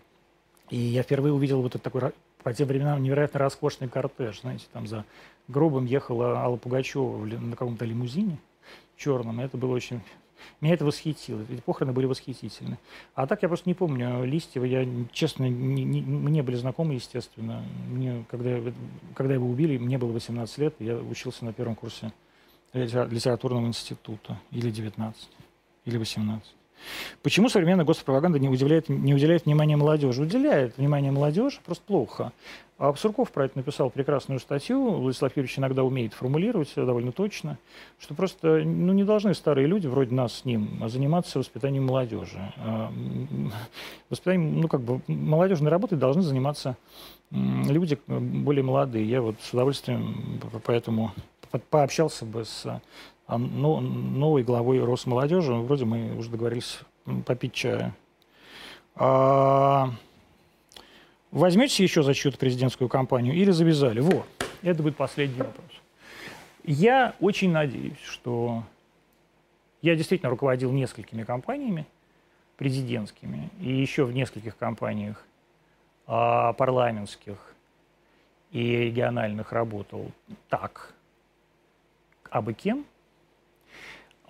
И 0.70 0.76
я 0.76 1.02
впервые 1.02 1.32
увидел 1.32 1.60
вот 1.60 1.72
этот 1.74 1.82
такой 1.82 2.12
по 2.42 2.52
тем 2.52 2.68
временам 2.68 3.02
невероятно 3.02 3.40
роскошный 3.40 3.88
кортеж. 3.88 4.40
Знаете, 4.40 4.66
там 4.72 4.86
за 4.86 5.04
гробом 5.48 5.84
ехала 5.84 6.38
Алла 6.38 6.56
Пугачева 6.56 7.24
на 7.24 7.56
каком-то 7.56 7.84
лимузине 7.84 8.38
черном. 8.96 9.40
И 9.40 9.44
это 9.44 9.56
было 9.56 9.74
очень 9.74 10.00
меня 10.60 10.74
это 10.74 10.84
восхитило. 10.84 11.42
Эти 11.48 11.60
похороны 11.60 11.92
были 11.92 12.06
восхитительны. 12.06 12.78
А 13.14 13.26
так 13.26 13.42
я 13.42 13.48
просто 13.48 13.68
не 13.68 13.74
помню 13.74 14.24
Листьева. 14.24 14.64
Я, 14.64 14.86
честно, 15.12 15.48
не, 15.48 15.84
не, 15.84 16.02
мне 16.02 16.42
были 16.42 16.56
знакомы, 16.56 16.94
естественно. 16.94 17.64
Мне, 17.88 18.24
когда, 18.30 18.60
когда 19.14 19.34
его 19.34 19.48
убили, 19.48 19.78
мне 19.78 19.98
было 19.98 20.12
18 20.12 20.58
лет. 20.58 20.74
Я 20.78 20.96
учился 20.96 21.44
на 21.44 21.52
первом 21.52 21.74
курсе 21.74 22.12
литературного 22.72 23.66
института. 23.66 24.40
Или 24.50 24.70
19, 24.70 25.28
или 25.84 25.98
18. 25.98 26.54
Почему 27.22 27.48
современная 27.48 27.84
госпропаганда 27.84 28.38
не 28.38 28.48
уделяет, 28.48 28.88
не 28.88 29.14
уделяет 29.14 29.46
внимания 29.46 29.76
молодежи? 29.76 30.22
Уделяет 30.22 30.76
внимание 30.78 31.12
молодежи, 31.12 31.58
просто 31.64 31.84
плохо. 31.86 32.32
А 32.78 32.92
Сурков 32.94 33.30
про 33.30 33.44
это 33.44 33.58
написал 33.58 33.90
прекрасную 33.90 34.40
статью. 34.40 34.90
Владислав 34.90 35.30
Юрьевич 35.36 35.56
иногда 35.56 35.84
умеет 35.84 36.14
формулировать 36.14 36.72
довольно 36.74 37.12
точно, 37.12 37.58
что 38.00 38.14
просто 38.14 38.62
ну, 38.64 38.92
не 38.92 39.04
должны 39.04 39.34
старые 39.34 39.68
люди, 39.68 39.86
вроде 39.86 40.12
нас 40.12 40.38
с 40.38 40.44
ним, 40.44 40.82
заниматься 40.88 41.38
воспитанием 41.38 41.84
молодежи. 41.84 42.40
А, 42.56 42.92
воспитанием, 44.10 44.60
ну, 44.60 44.66
как 44.66 44.80
бы, 44.80 45.00
молодежной 45.06 45.70
работой 45.70 45.96
должны 45.96 46.22
заниматься 46.22 46.76
люди 47.30 47.96
более 48.08 48.64
молодые. 48.64 49.08
Я 49.08 49.22
вот 49.22 49.36
с 49.40 49.52
удовольствием 49.52 50.40
поэтому 50.64 51.12
пообщался 51.70 52.24
бы 52.24 52.44
с 52.44 52.80
ну, 53.28 53.80
новой 53.80 54.42
главой 54.42 54.82
Росмолодежи. 54.84 55.54
Вроде 55.54 55.84
мы 55.84 56.16
уже 56.16 56.30
договорились 56.30 56.80
попить 57.24 57.52
чая. 57.54 57.94
А, 58.94 59.90
возьмете 61.30 61.82
еще 61.82 62.02
за 62.02 62.14
чью-то 62.14 62.38
президентскую 62.38 62.88
кампанию 62.88 63.34
или 63.34 63.50
завязали? 63.50 64.00
Вот, 64.00 64.26
это 64.62 64.82
будет 64.82 64.96
последний 64.96 65.38
вопрос. 65.38 65.66
Я 66.64 67.14
очень 67.20 67.50
надеюсь, 67.50 68.00
что 68.04 68.62
я 69.80 69.96
действительно 69.96 70.30
руководил 70.30 70.70
несколькими 70.72 71.24
компаниями 71.24 71.86
президентскими 72.56 73.50
и 73.60 73.72
еще 73.72 74.04
в 74.04 74.12
нескольких 74.12 74.56
компаниях 74.56 75.24
а, 76.06 76.52
парламентских 76.52 77.36
и 78.52 78.76
региональных 78.76 79.52
работал 79.52 80.12
так, 80.48 80.92
а 82.30 82.42
бы 82.42 82.52
кем– 82.52 82.84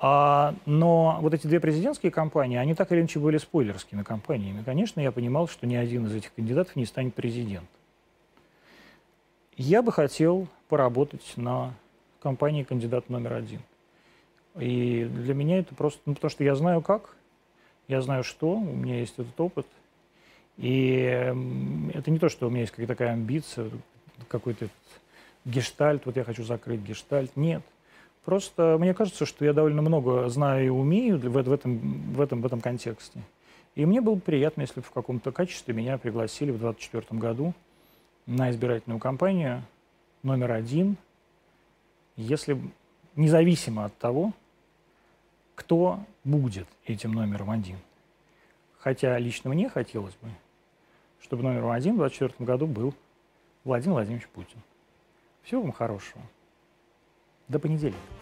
а, 0.05 0.57
но 0.67 1.19
вот 1.21 1.33
эти 1.33 1.47
две 1.47 1.61
президентские 1.61 2.11
кампании, 2.11 2.59
они 2.59 2.75
так 2.75 2.91
или 2.91 2.99
иначе 2.99 3.21
были 3.21 3.39
спойлерскими 3.39 4.03
кампаниями. 4.03 4.65
Конечно, 4.65 5.01
я 5.01 5.13
понимал, 5.13 5.47
что 5.47 5.65
ни 5.65 5.77
один 5.77 6.07
из 6.07 6.15
этих 6.17 6.35
кандидатов 6.35 6.75
не 6.75 6.87
станет 6.87 7.15
президентом. 7.15 7.69
Я 9.57 9.81
бы 9.81 9.93
хотел 9.93 10.49
поработать 10.69 11.35
на 11.37 11.73
кампании 12.21 12.65
кандидат 12.65 13.11
номер 13.11 13.35
один. 13.35 13.61
И 14.59 15.05
для 15.05 15.35
меня 15.35 15.59
это 15.59 15.73
просто, 15.77 16.01
ну, 16.07 16.15
потому 16.17 16.31
что 16.31 16.43
я 16.43 16.57
знаю 16.57 16.83
как, 16.83 17.15
я 17.87 18.03
знаю 18.03 18.25
что, 18.25 18.57
у 18.57 18.75
меня 18.75 18.99
есть 18.99 19.15
этот 19.19 19.41
опыт. 19.41 19.69
И 20.57 21.33
это 21.95 22.11
не 22.11 22.19
то, 22.19 22.29
что 22.29 22.49
у 22.49 22.51
меня 22.51 22.63
есть 22.63 22.73
какая-то 22.73 22.95
такая 22.95 23.13
амбиция, 23.13 23.71
какой-то 24.27 24.67
гештальт, 25.45 26.07
вот 26.07 26.17
я 26.17 26.25
хочу 26.25 26.43
закрыть 26.43 26.81
гештальт. 26.81 27.37
Нет. 27.37 27.63
Просто 28.25 28.77
мне 28.79 28.95
кажется, 28.95 29.27
что 29.27 29.45
я 29.45 29.53
довольно 29.53 29.83
много 29.83 30.29
знаю 30.29 30.67
и 30.67 30.69
умею 30.69 31.19
в, 31.19 31.23
в, 31.23 31.53
этом, 31.53 31.79
в, 32.13 32.21
этом, 32.21 32.41
в 32.41 32.47
этом 32.47 32.61
контексте. 32.61 33.21
И 33.75 33.85
мне 33.85 34.01
было 34.01 34.15
бы 34.15 34.21
приятно, 34.21 34.61
если 34.61 34.81
бы 34.81 34.87
в 34.87 34.91
каком-то 34.91 35.33
качестве 35.33 35.75
меня 35.75 35.99
пригласили 35.99 36.51
в 36.51 36.59
2024 36.59 37.21
году 37.21 37.55
на 38.27 38.51
избирательную 38.51 39.01
кампанию 39.01 39.63
номер 40.23 40.53
один, 40.53 40.97
если 42.17 42.61
независимо 43.17 43.87
от 43.87 43.97
того, 43.99 44.33
кто 45.55 46.01
будет 46.23 46.67
этим 46.87 47.13
номером 47.13 47.51
один. 47.51 47.79
Хотя 48.79 49.19
лично 49.19 49.51
мне 49.51 49.69
хотелось 49.69 50.15
бы, 50.17 50.29
чтобы 51.21 51.43
номером 51.43 51.71
один 51.71 51.95
в 51.95 51.99
2024 51.99 52.47
году 52.47 52.67
был 52.67 52.95
Владимир 53.65 53.95
Владимирович 53.95 54.29
Путин. 54.29 54.61
Всего 55.43 55.63
вам 55.63 55.73
хорошего. 55.73 56.23
До 57.53 57.59
понедельника. 57.59 58.22